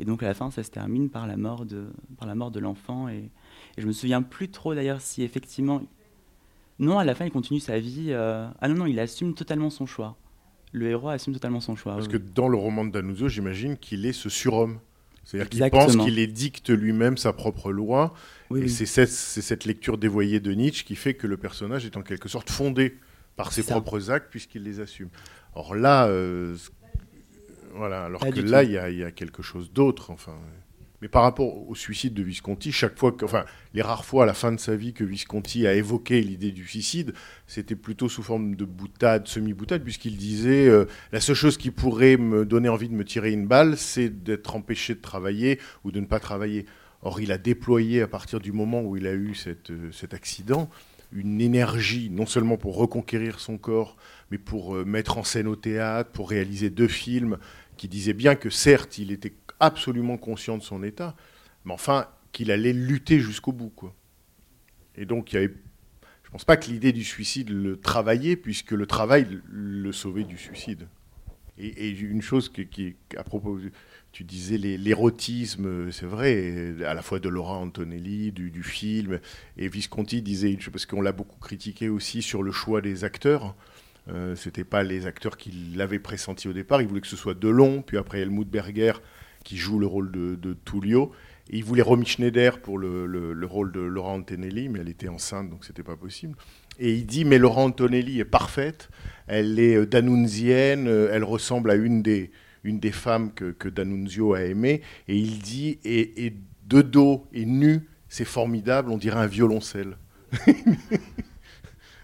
Et 0.00 0.04
donc, 0.04 0.22
à 0.22 0.26
la 0.26 0.34
fin, 0.34 0.50
ça 0.50 0.62
se 0.62 0.70
termine 0.70 1.10
par 1.10 1.26
la 1.26 1.36
mort 1.36 1.64
de, 1.64 1.86
par 2.18 2.26
la 2.26 2.34
mort 2.34 2.50
de 2.50 2.60
l'enfant. 2.60 3.08
Et, 3.08 3.30
et 3.76 3.80
je 3.80 3.86
me 3.86 3.92
souviens 3.92 4.22
plus 4.22 4.50
trop 4.50 4.74
d'ailleurs 4.74 5.00
si 5.00 5.22
effectivement. 5.22 5.82
Non, 6.78 6.98
à 6.98 7.04
la 7.04 7.14
fin, 7.14 7.24
il 7.24 7.32
continue 7.32 7.60
sa 7.60 7.78
vie. 7.78 8.08
Euh, 8.08 8.46
ah 8.60 8.68
non, 8.68 8.76
non, 8.76 8.86
il 8.86 8.98
assume 9.00 9.34
totalement 9.34 9.70
son 9.70 9.86
choix. 9.86 10.16
Le 10.72 10.88
héros 10.88 11.08
assume 11.08 11.32
totalement 11.32 11.60
son 11.60 11.76
choix. 11.76 11.94
Parce 11.94 12.08
que 12.08 12.16
dans 12.16 12.48
le 12.48 12.56
roman 12.56 12.84
de 12.84 12.90
Danuzzo, 12.90 13.28
j'imagine 13.28 13.76
qu'il 13.76 14.06
est 14.06 14.12
ce 14.12 14.28
surhomme. 14.28 14.78
C'est-à-dire 15.24 15.50
qu'il 15.50 15.70
pense 15.70 15.96
qu'il 15.96 16.18
édicte 16.18 16.70
lui-même 16.70 17.16
sa 17.18 17.32
propre 17.32 17.70
loi. 17.70 18.14
et 18.54 18.68
c'est 18.68 18.86
cette, 18.86 19.10
cette, 19.10 19.64
lecture 19.64 19.98
dévoyée 19.98 20.40
de 20.40 20.52
Nietzsche 20.52 20.84
qui 20.84 20.96
fait 20.96 21.14
que 21.14 21.26
le 21.26 21.36
personnage 21.36 21.84
est 21.84 21.96
en 21.96 22.02
quelque 22.02 22.28
sorte 22.28 22.50
fondé 22.50 22.96
par 23.36 23.52
ses 23.52 23.62
propres 23.62 24.10
actes 24.10 24.30
puisqu'il 24.30 24.62
les 24.62 24.80
assume. 24.80 25.10
Or 25.54 25.74
là, 25.74 26.06
euh, 26.06 26.56
voilà, 27.74 28.04
alors 28.04 28.20
que 28.20 28.40
là, 28.40 28.62
il 28.62 28.70
y, 28.70 28.98
y, 28.98 29.04
a 29.04 29.10
quelque 29.10 29.42
chose 29.42 29.70
d'autre. 29.72 30.10
Enfin. 30.10 30.38
Mais 31.00 31.08
par 31.08 31.22
rapport 31.22 31.68
au 31.68 31.74
suicide 31.74 32.12
de 32.14 32.22
Visconti, 32.22 32.72
chaque 32.72 32.98
fois 32.98 33.12
que, 33.12 33.24
enfin, 33.24 33.44
les 33.72 33.82
rares 33.82 34.04
fois 34.04 34.24
à 34.24 34.26
la 34.26 34.34
fin 34.34 34.50
de 34.50 34.58
sa 34.58 34.74
vie 34.74 34.92
que 34.92 35.04
Visconti 35.04 35.66
a 35.66 35.74
évoqué 35.74 36.20
l'idée 36.20 36.50
du 36.50 36.66
suicide, 36.66 37.14
c'était 37.46 37.76
plutôt 37.76 38.08
sous 38.08 38.22
forme 38.22 38.56
de 38.56 38.64
boutade, 38.64 39.28
semi-boutade, 39.28 39.84
puisqu'il 39.84 40.16
disait 40.16 40.68
euh, 40.68 40.86
la 41.12 41.20
seule 41.20 41.36
chose 41.36 41.56
qui 41.56 41.70
pourrait 41.70 42.16
me 42.16 42.44
donner 42.44 42.68
envie 42.68 42.88
de 42.88 42.94
me 42.94 43.04
tirer 43.04 43.32
une 43.32 43.46
balle, 43.46 43.76
c'est 43.76 44.08
d'être 44.08 44.56
empêché 44.56 44.94
de 44.94 45.00
travailler 45.00 45.60
ou 45.84 45.92
de 45.92 46.00
ne 46.00 46.06
pas 46.06 46.18
travailler. 46.18 46.66
Or, 47.02 47.20
il 47.20 47.30
a 47.30 47.38
déployé 47.38 48.02
à 48.02 48.08
partir 48.08 48.40
du 48.40 48.50
moment 48.50 48.82
où 48.82 48.96
il 48.96 49.06
a 49.06 49.12
eu 49.12 49.34
euh, 49.46 49.90
cet 49.92 50.14
accident 50.14 50.68
une 51.12 51.40
énergie, 51.40 52.10
non 52.10 52.26
seulement 52.26 52.56
pour 52.56 52.76
reconquérir 52.76 53.40
son 53.40 53.56
corps, 53.56 53.96
mais 54.30 54.38
pour 54.38 54.76
euh, 54.76 54.84
mettre 54.84 55.18
en 55.18 55.24
scène 55.24 55.46
au 55.46 55.56
théâtre, 55.56 56.10
pour 56.10 56.30
réaliser 56.30 56.70
deux 56.70 56.88
films, 56.88 57.38
qui 57.76 57.88
disaient 57.88 58.12
bien 58.12 58.34
que 58.34 58.50
certes, 58.50 58.98
il 58.98 59.12
était 59.12 59.32
absolument 59.60 60.16
conscient 60.16 60.58
de 60.58 60.62
son 60.62 60.82
état, 60.82 61.14
mais 61.64 61.72
enfin 61.72 62.08
qu'il 62.32 62.50
allait 62.50 62.72
lutter 62.72 63.20
jusqu'au 63.20 63.52
bout. 63.52 63.70
Quoi. 63.70 63.94
Et 64.96 65.06
donc, 65.06 65.32
il 65.32 65.36
y 65.36 65.38
avait, 65.38 65.54
je 66.22 66.28
ne 66.28 66.32
pense 66.32 66.44
pas 66.44 66.56
que 66.56 66.70
l'idée 66.70 66.92
du 66.92 67.04
suicide 67.04 67.50
le 67.50 67.78
travaillait, 67.78 68.36
puisque 68.36 68.72
le 68.72 68.86
travail 68.86 69.40
le 69.48 69.92
sauvait 69.92 70.24
du 70.24 70.36
suicide. 70.36 70.88
Et, 71.60 71.90
une 71.90 72.22
chose 72.22 72.48
qui, 72.50 72.96
à 73.16 73.24
propos, 73.24 73.58
tu 74.12 74.22
disais 74.22 74.58
l'érotisme, 74.58 75.90
c'est 75.90 76.06
vrai, 76.06 76.74
à 76.84 76.94
la 76.94 77.02
fois 77.02 77.18
de 77.18 77.28
Laura 77.28 77.56
Antonelli, 77.56 78.30
du, 78.30 78.62
film, 78.62 79.18
et 79.56 79.68
Visconti 79.68 80.22
disait, 80.22 80.56
parce 80.70 80.86
qu'on 80.86 81.00
l'a 81.00 81.12
beaucoup 81.12 81.38
critiqué 81.40 81.88
aussi 81.88 82.22
sur 82.22 82.42
le 82.42 82.52
choix 82.52 82.80
des 82.80 83.02
acteurs. 83.04 83.56
Euh, 84.08 84.36
Ce 84.36 84.48
n'était 84.48 84.64
pas 84.64 84.82
les 84.84 85.06
acteurs 85.06 85.36
qu'il 85.36 85.80
avait 85.80 85.98
pressenti 85.98 86.48
au 86.48 86.52
départ. 86.52 86.80
Il 86.80 86.88
voulait 86.88 87.00
que 87.00 87.08
ce 87.08 87.16
soit 87.16 87.34
Delon, 87.34 87.82
puis 87.82 87.98
après 87.98 88.20
Helmut 88.20 88.48
Berger, 88.48 88.92
qui 89.48 89.56
joue 89.56 89.78
le 89.78 89.86
rôle 89.86 90.10
de, 90.10 90.56
Tullio. 90.66 91.10
Et 91.48 91.56
il 91.56 91.64
voulait 91.64 91.80
Romy 91.80 92.04
Schneider 92.04 92.60
pour 92.60 92.76
le, 92.76 93.46
rôle 93.46 93.72
de 93.72 93.80
Laura 93.80 94.12
Antonelli, 94.12 94.68
mais 94.68 94.80
elle 94.80 94.90
était 94.90 95.08
enceinte, 95.08 95.48
donc 95.48 95.64
c'était 95.64 95.82
pas 95.82 95.96
possible. 95.96 96.36
Et 96.78 96.92
il 96.92 97.06
dit, 97.06 97.24
mais 97.24 97.38
Laura 97.38 97.62
Antonelli 97.62 98.20
est 98.20 98.26
parfaite, 98.26 98.90
elle 99.26 99.58
est 99.58 99.74
euh, 99.74 99.86
danunzienne, 99.86 100.86
euh, 100.86 101.08
elle 101.12 101.24
ressemble 101.24 101.70
à 101.70 101.76
une 101.76 102.02
des, 102.02 102.30
une 102.62 102.78
des 102.78 102.92
femmes 102.92 103.32
que, 103.32 103.52
que 103.52 103.70
Danunzio 103.70 104.34
a 104.34 104.42
aimées. 104.42 104.82
Et 105.08 105.16
il 105.16 105.38
dit, 105.38 105.78
et, 105.82 106.34
de 106.66 106.82
dos 106.82 107.26
et 107.32 107.46
nu, 107.46 107.88
c'est 108.10 108.26
formidable, 108.26 108.90
on 108.90 108.98
dirait 108.98 109.18
un 109.18 109.26
violoncelle. 109.26 109.96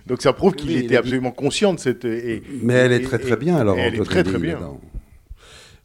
Donc 0.07 0.23
ça 0.23 0.33
prouve 0.33 0.55
qu'il 0.55 0.75
était 0.79 0.97
absolument 0.97 1.31
conscient 1.31 1.75
de 1.75 1.79
cette. 1.79 2.05
mais 2.05 2.73
elle 2.73 2.93
est 2.93 3.03
très 3.03 3.19
très 3.19 3.37
bien 3.37 3.57
alors. 3.57 3.77
Elle 3.79 3.97
est 3.97 4.05
très 4.05 4.25
très 4.25 4.39
bien. 4.39 4.59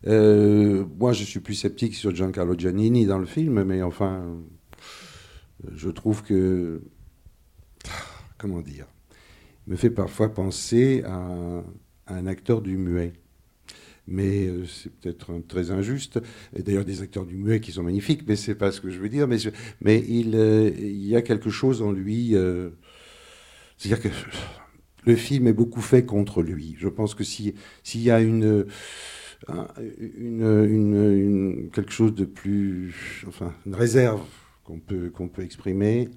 Euh, 0.08 0.86
moi, 0.98 1.14
je 1.14 1.24
suis 1.24 1.40
plus 1.40 1.56
sceptique 1.56 1.96
sur 1.96 2.16
Giancarlo 2.16 2.58
Giannini 2.58 3.06
dans 3.06 3.20
le 3.20 3.26
film, 3.26 3.64
mais 3.64 3.82
enfin, 3.82 4.38
je 5.72 5.90
trouve 5.90 6.24
que. 6.24 6.82
Comment 8.38 8.62
dire 8.62 8.86
Il 9.68 9.72
me 9.72 9.76
fait 9.76 9.90
parfois 9.90 10.34
penser 10.34 11.04
à, 11.06 11.64
un 12.08 12.28
acteur 12.28 12.62
du 12.62 12.78
muet. 12.78 13.14
Mais 14.08 14.48
euh, 14.48 14.66
c'est 14.66 14.92
peut-être 14.92 15.40
très 15.48 15.70
injuste. 15.70 16.20
Et 16.56 16.64
d'ailleurs, 16.64 16.86
des 16.86 17.02
acteurs 17.04 17.26
du 17.26 17.36
muet 17.36 17.60
qui 17.60 17.72
sont 17.72 17.84
magnifiques, 17.84 18.24
mais 18.28 18.36
c'est 18.36 18.56
pas 18.56 18.72
ce 18.72 18.82
que 18.82 18.90
je 18.90 19.00
veux 19.00 19.10
dire. 19.10 19.28
Mais, 19.28 19.38
euh, 19.46 20.72
il, 20.80 21.06
y 21.06 21.16
a 21.16 21.22
quelque 21.22 21.50
chose 21.50 21.82
en 21.82 21.92
lui. 21.92 22.34
C'est-à-dire 23.78 24.02
que 24.02 24.10
le 25.06 25.16
film 25.16 25.48
est 25.48 25.54
beaucoup 25.54 25.82
fait 25.82 26.06
contre 26.06 26.42
lui. 26.42 26.76
Je 26.80 26.88
pense 26.88 27.14
que 27.14 27.24
s'il 27.24 27.54
y 27.94 28.10
a 28.10 28.20
une 28.22 28.66
une, 29.48 31.70
quelque 31.74 31.92
chose 31.92 32.14
de 32.14 32.26
plus, 32.26 33.24
enfin, 33.28 33.54
une 33.66 33.76
réserve 33.76 34.22
qu'on 34.64 34.80
peut, 34.80 35.10
qu'on 35.10 35.28
peut 35.28 35.44
exprimer. 35.44 36.10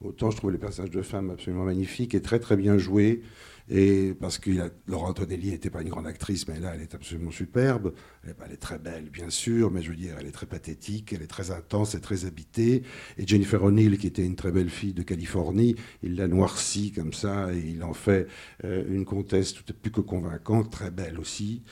Autant 0.00 0.30
je 0.30 0.36
trouve 0.36 0.52
les 0.52 0.58
personnages 0.58 0.90
de 0.90 1.02
femmes 1.02 1.30
absolument 1.30 1.64
magnifiques 1.64 2.14
et 2.14 2.22
très 2.22 2.38
très 2.38 2.56
bien 2.56 2.78
joués. 2.78 3.22
Et 3.70 4.14
parce 4.18 4.38
que 4.38 4.50
Laura 4.86 5.10
Antonelli 5.10 5.50
n'était 5.50 5.68
pas 5.68 5.82
une 5.82 5.90
grande 5.90 6.06
actrice, 6.06 6.48
mais 6.48 6.58
là, 6.58 6.72
elle 6.74 6.80
est 6.80 6.94
absolument 6.94 7.30
superbe. 7.30 7.92
Elle, 8.24 8.52
est 8.52 8.56
très 8.56 8.78
belle, 8.78 9.10
bien 9.10 9.28
sûr, 9.28 9.70
mais 9.70 9.82
je 9.82 9.90
veux 9.90 9.96
dire, 9.96 10.16
elle 10.18 10.26
est 10.26 10.32
très 10.32 10.46
pathétique, 10.46 11.12
elle 11.12 11.22
est 11.22 11.26
très 11.26 11.50
intense 11.50 11.94
et 11.94 12.00
très 12.00 12.24
habitée. 12.24 12.82
Et 13.18 13.26
Jennifer 13.26 13.62
O'Neill, 13.62 13.98
qui 13.98 14.06
était 14.06 14.24
une 14.24 14.36
très 14.36 14.52
belle 14.52 14.70
fille 14.70 14.94
de 14.94 15.02
Californie, 15.02 15.76
il 16.02 16.16
l'a 16.16 16.28
noircie 16.28 16.92
comme 16.92 17.12
ça, 17.12 17.52
et 17.52 17.58
il 17.58 17.82
en 17.82 17.92
fait 17.92 18.26
euh, 18.64 18.84
une 18.88 19.04
comtesse 19.04 19.52
tout 19.52 19.64
plus 19.74 19.90
que 19.90 20.00
convaincante, 20.00 20.70
très 20.70 20.90
belle 20.90 21.20
aussi. 21.20 21.62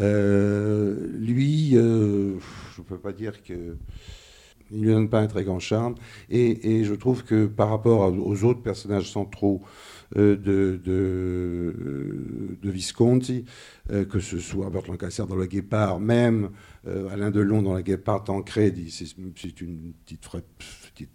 Euh, 0.00 1.06
lui, 1.12 1.76
euh, 1.76 2.38
je 2.74 2.80
ne 2.80 2.86
peux 2.86 2.98
pas 2.98 3.12
dire 3.12 3.42
que 3.42 3.76
il 4.72 4.80
ne 4.80 4.86
lui 4.86 4.92
donne 4.92 5.08
pas 5.08 5.20
un 5.20 5.26
très 5.26 5.44
grand 5.44 5.58
charme. 5.58 5.94
Et, 6.30 6.84
je 6.84 6.94
trouve 6.94 7.24
que 7.24 7.46
par 7.46 7.68
rapport 7.68 8.12
aux 8.12 8.44
autres 8.44 8.62
personnages 8.62 9.10
centraux 9.10 9.62
euh, 10.16 10.36
de, 10.36 10.80
de, 10.84 12.70
Visconti, 12.70 13.44
euh, 13.90 14.04
que 14.04 14.18
ce 14.18 14.38
soit 14.38 14.70
Bert 14.70 14.82
Lancaster 14.88 15.24
dans 15.28 15.36
Le 15.36 15.46
Guépard, 15.46 16.00
même 16.00 16.50
euh, 16.86 17.08
Alain 17.10 17.30
Delon 17.30 17.62
dans 17.62 17.74
La 17.74 17.82
Guépard, 17.82 18.24
Tancred, 18.24 18.78
c'est 18.88 19.18
une 19.60 19.92
petite 19.92 20.26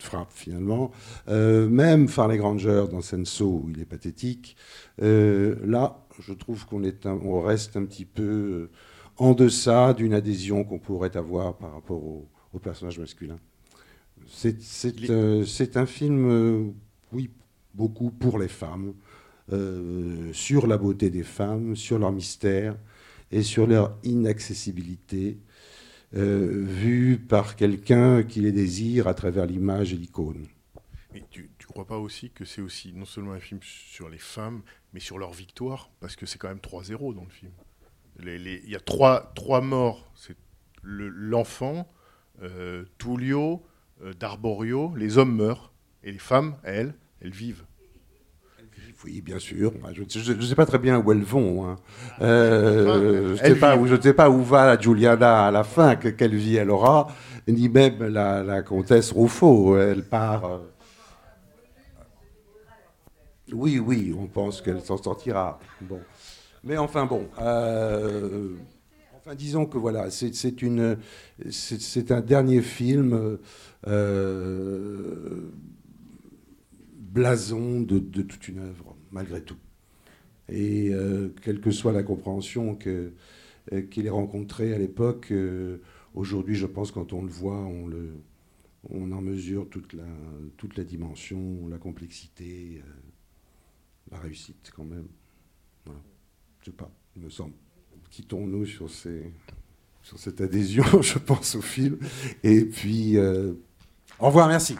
frappe, 0.01 0.31
finalement, 0.31 0.91
même 1.27 2.07
Farley 2.07 2.37
Granger 2.37 2.85
dans 2.91 3.01
Senso, 3.01 3.63
où 3.65 3.69
il 3.69 3.81
est 3.81 3.85
pathétique, 3.85 4.55
là, 4.99 6.05
je 6.19 6.33
trouve 6.33 6.65
qu'on 6.65 6.83
on 7.03 7.41
reste 7.41 7.75
un 7.75 7.85
petit 7.85 8.05
peu 8.05 8.69
en 9.17 9.33
deçà 9.33 9.93
d'une 9.93 10.13
adhésion 10.13 10.63
qu'on 10.63 10.79
pourrait 10.79 11.17
avoir 11.17 11.57
par 11.57 11.73
rapport 11.73 12.03
au, 12.03 12.27
au 12.53 12.59
personnage 12.59 12.99
masculin. 12.99 13.37
C'est 14.27 15.77
un 15.77 15.85
film, 15.85 16.73
oui, 17.11 17.29
beaucoup 17.73 18.09
pour 18.09 18.39
les 18.39 18.47
femmes, 18.47 18.93
euh, 19.53 20.33
sur 20.33 20.67
la 20.67 20.77
beauté 20.77 21.09
des 21.09 21.23
femmes, 21.23 21.75
sur 21.77 21.99
leur 21.99 22.11
mystère 22.11 22.75
et 23.31 23.43
sur 23.43 23.65
leur 23.65 23.97
inaccessibilité, 24.03 25.37
euh, 26.15 26.65
vue 26.65 27.17
par 27.17 27.55
quelqu'un 27.55 28.23
qui 28.23 28.41
les 28.41 28.51
désire 28.51 29.07
à 29.07 29.13
travers 29.13 29.45
l'image 29.45 29.93
et 29.93 29.97
l'icône. 29.97 30.47
Mais 31.13 31.23
tu 31.29 31.49
ne 31.59 31.65
crois 31.65 31.85
pas 31.85 31.97
aussi 31.97 32.31
que 32.31 32.43
c'est 32.43 32.61
aussi 32.61 32.91
non 32.93 33.05
seulement 33.05 33.31
un 33.31 33.39
film 33.39 33.61
sur 33.61 34.09
les 34.09 34.17
femmes, 34.17 34.63
mais 34.91 34.99
sur 34.99 35.17
leur 35.17 35.31
victoire? 35.31 35.91
Parce 36.01 36.15
que 36.15 36.25
c'est 36.25 36.37
quand 36.37 36.49
même 36.49 36.59
3-0 36.59 37.13
dans 37.13 37.23
le 37.23 37.29
film. 37.29 37.51
Il 38.19 38.69
y 38.69 38.75
a 38.75 38.79
trois, 38.79 39.31
trois 39.35 39.61
morts. 39.61 40.11
C'est 40.15 40.35
l'enfant, 40.83 41.89
euh, 42.43 42.83
Tullio, 42.97 43.61
euh, 44.03 44.13
D'Arborio. 44.13 44.93
Les 44.95 45.17
hommes 45.17 45.35
meurent. 45.35 45.71
Et 46.03 46.11
les 46.11 46.19
femmes, 46.19 46.55
elles, 46.63 46.93
elles 47.21 47.31
vivent. 47.33 47.63
oui, 49.03 49.21
bien 49.21 49.39
sûr. 49.39 49.73
Je 49.93 50.33
ne 50.33 50.41
sais 50.41 50.55
pas 50.55 50.65
très 50.65 50.77
bien 50.79 50.99
où 50.99 51.11
elles 51.11 51.23
vont. 51.23 51.67
hein. 51.67 51.75
Euh, 52.21 53.35
je 53.35 53.43
ne 53.43 53.53
sais, 53.53 53.55
pas 53.59 53.75
où- 53.75 53.87
je 53.87 53.95
ne 53.95 54.01
sais 54.01 54.13
pas 54.13 54.29
où 54.29 54.41
va 54.43 54.65
la 54.65 54.79
Juliana 54.79 55.47
à 55.47 55.51
la 55.51 55.63
fin, 55.63 55.95
que- 55.95 56.07
quelle 56.09 56.35
vie 56.35 56.55
elle 56.55 56.69
aura, 56.71 57.07
ni 57.47 57.69
même 57.69 58.03
la, 58.07 58.43
la 58.43 58.61
comtesse 58.61 59.11
Rouffaut. 59.11 59.77
Elle 59.77 60.03
part. 60.03 60.45
euh, 60.45 60.57
Oui, 63.53 63.79
oui, 63.79 64.13
on 64.17 64.27
pense 64.27 64.61
qu'elle 64.61 64.81
s'en 64.81 64.97
sortira. 64.97 65.59
Bon. 65.81 66.01
Mais 66.63 66.77
enfin, 66.77 67.05
bon. 67.05 67.29
euh, 67.39 68.49
Disons 69.35 69.65
que 69.65 69.77
voilà, 69.77 70.09
c'est 70.09 72.11
un 72.11 72.21
dernier 72.21 72.61
film 72.61 73.39
euh, 73.87 75.51
blason 77.17 77.81
de, 77.81 77.99
toute 77.99 78.47
une 78.47 78.59
œuvre, 78.59 78.95
malgré 79.11 79.41
tout. 79.41 79.57
Et 80.49 80.93
euh, 80.93 81.29
quelle 81.41 81.59
que 81.59 81.71
soit 81.71 81.91
la 81.91 82.03
compréhension 82.03 82.77
euh, 82.87 83.11
qu'il 83.89 84.05
ait 84.05 84.11
rencontrée 84.11 84.73
à 84.73 84.77
l'époque, 84.77 85.31
euh, 85.31 85.79
aujourd'hui, 86.13 86.55
je 86.55 86.65
pense, 86.65 86.91
quand 86.91 87.11
on 87.11 87.21
le 87.21 87.29
voit, 87.29 87.67
on, 88.89 89.11
en 89.11 89.21
mesure 89.21 89.67
toute 89.69 89.93
la, 89.93 90.07
toute 90.55 90.77
la 90.77 90.83
dimension, 90.83 91.67
la 91.67 91.77
complexité, 91.77 92.81
euh, 92.85 94.11
la 94.11 94.19
réussite 94.19 94.71
quand 94.73 94.85
même. 94.85 95.07
Voilà. 95.85 96.01
Je 96.61 96.65
sais 96.65 96.77
pas, 96.77 96.91
il 97.15 97.23
me 97.23 97.29
semble. 97.29 97.53
Quittons-nous 98.11 98.65
sur, 98.65 98.89
cette 98.89 100.41
adhésion, 100.41 100.83
je 101.01 101.17
pense, 101.19 101.55
au 101.55 101.61
film. 101.61 101.97
Et 102.43 102.65
puis, 102.65 103.17
euh, 103.17 103.53
au 104.19 104.27
revoir, 104.27 104.47
merci. 104.47 104.75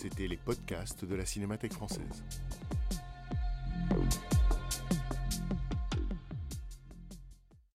C'était 0.00 0.26
les 0.26 0.36
podcasts 0.36 1.04
de 1.04 1.14
la 1.14 1.26
Cinémathèque 1.26 1.72
française. 1.72 2.22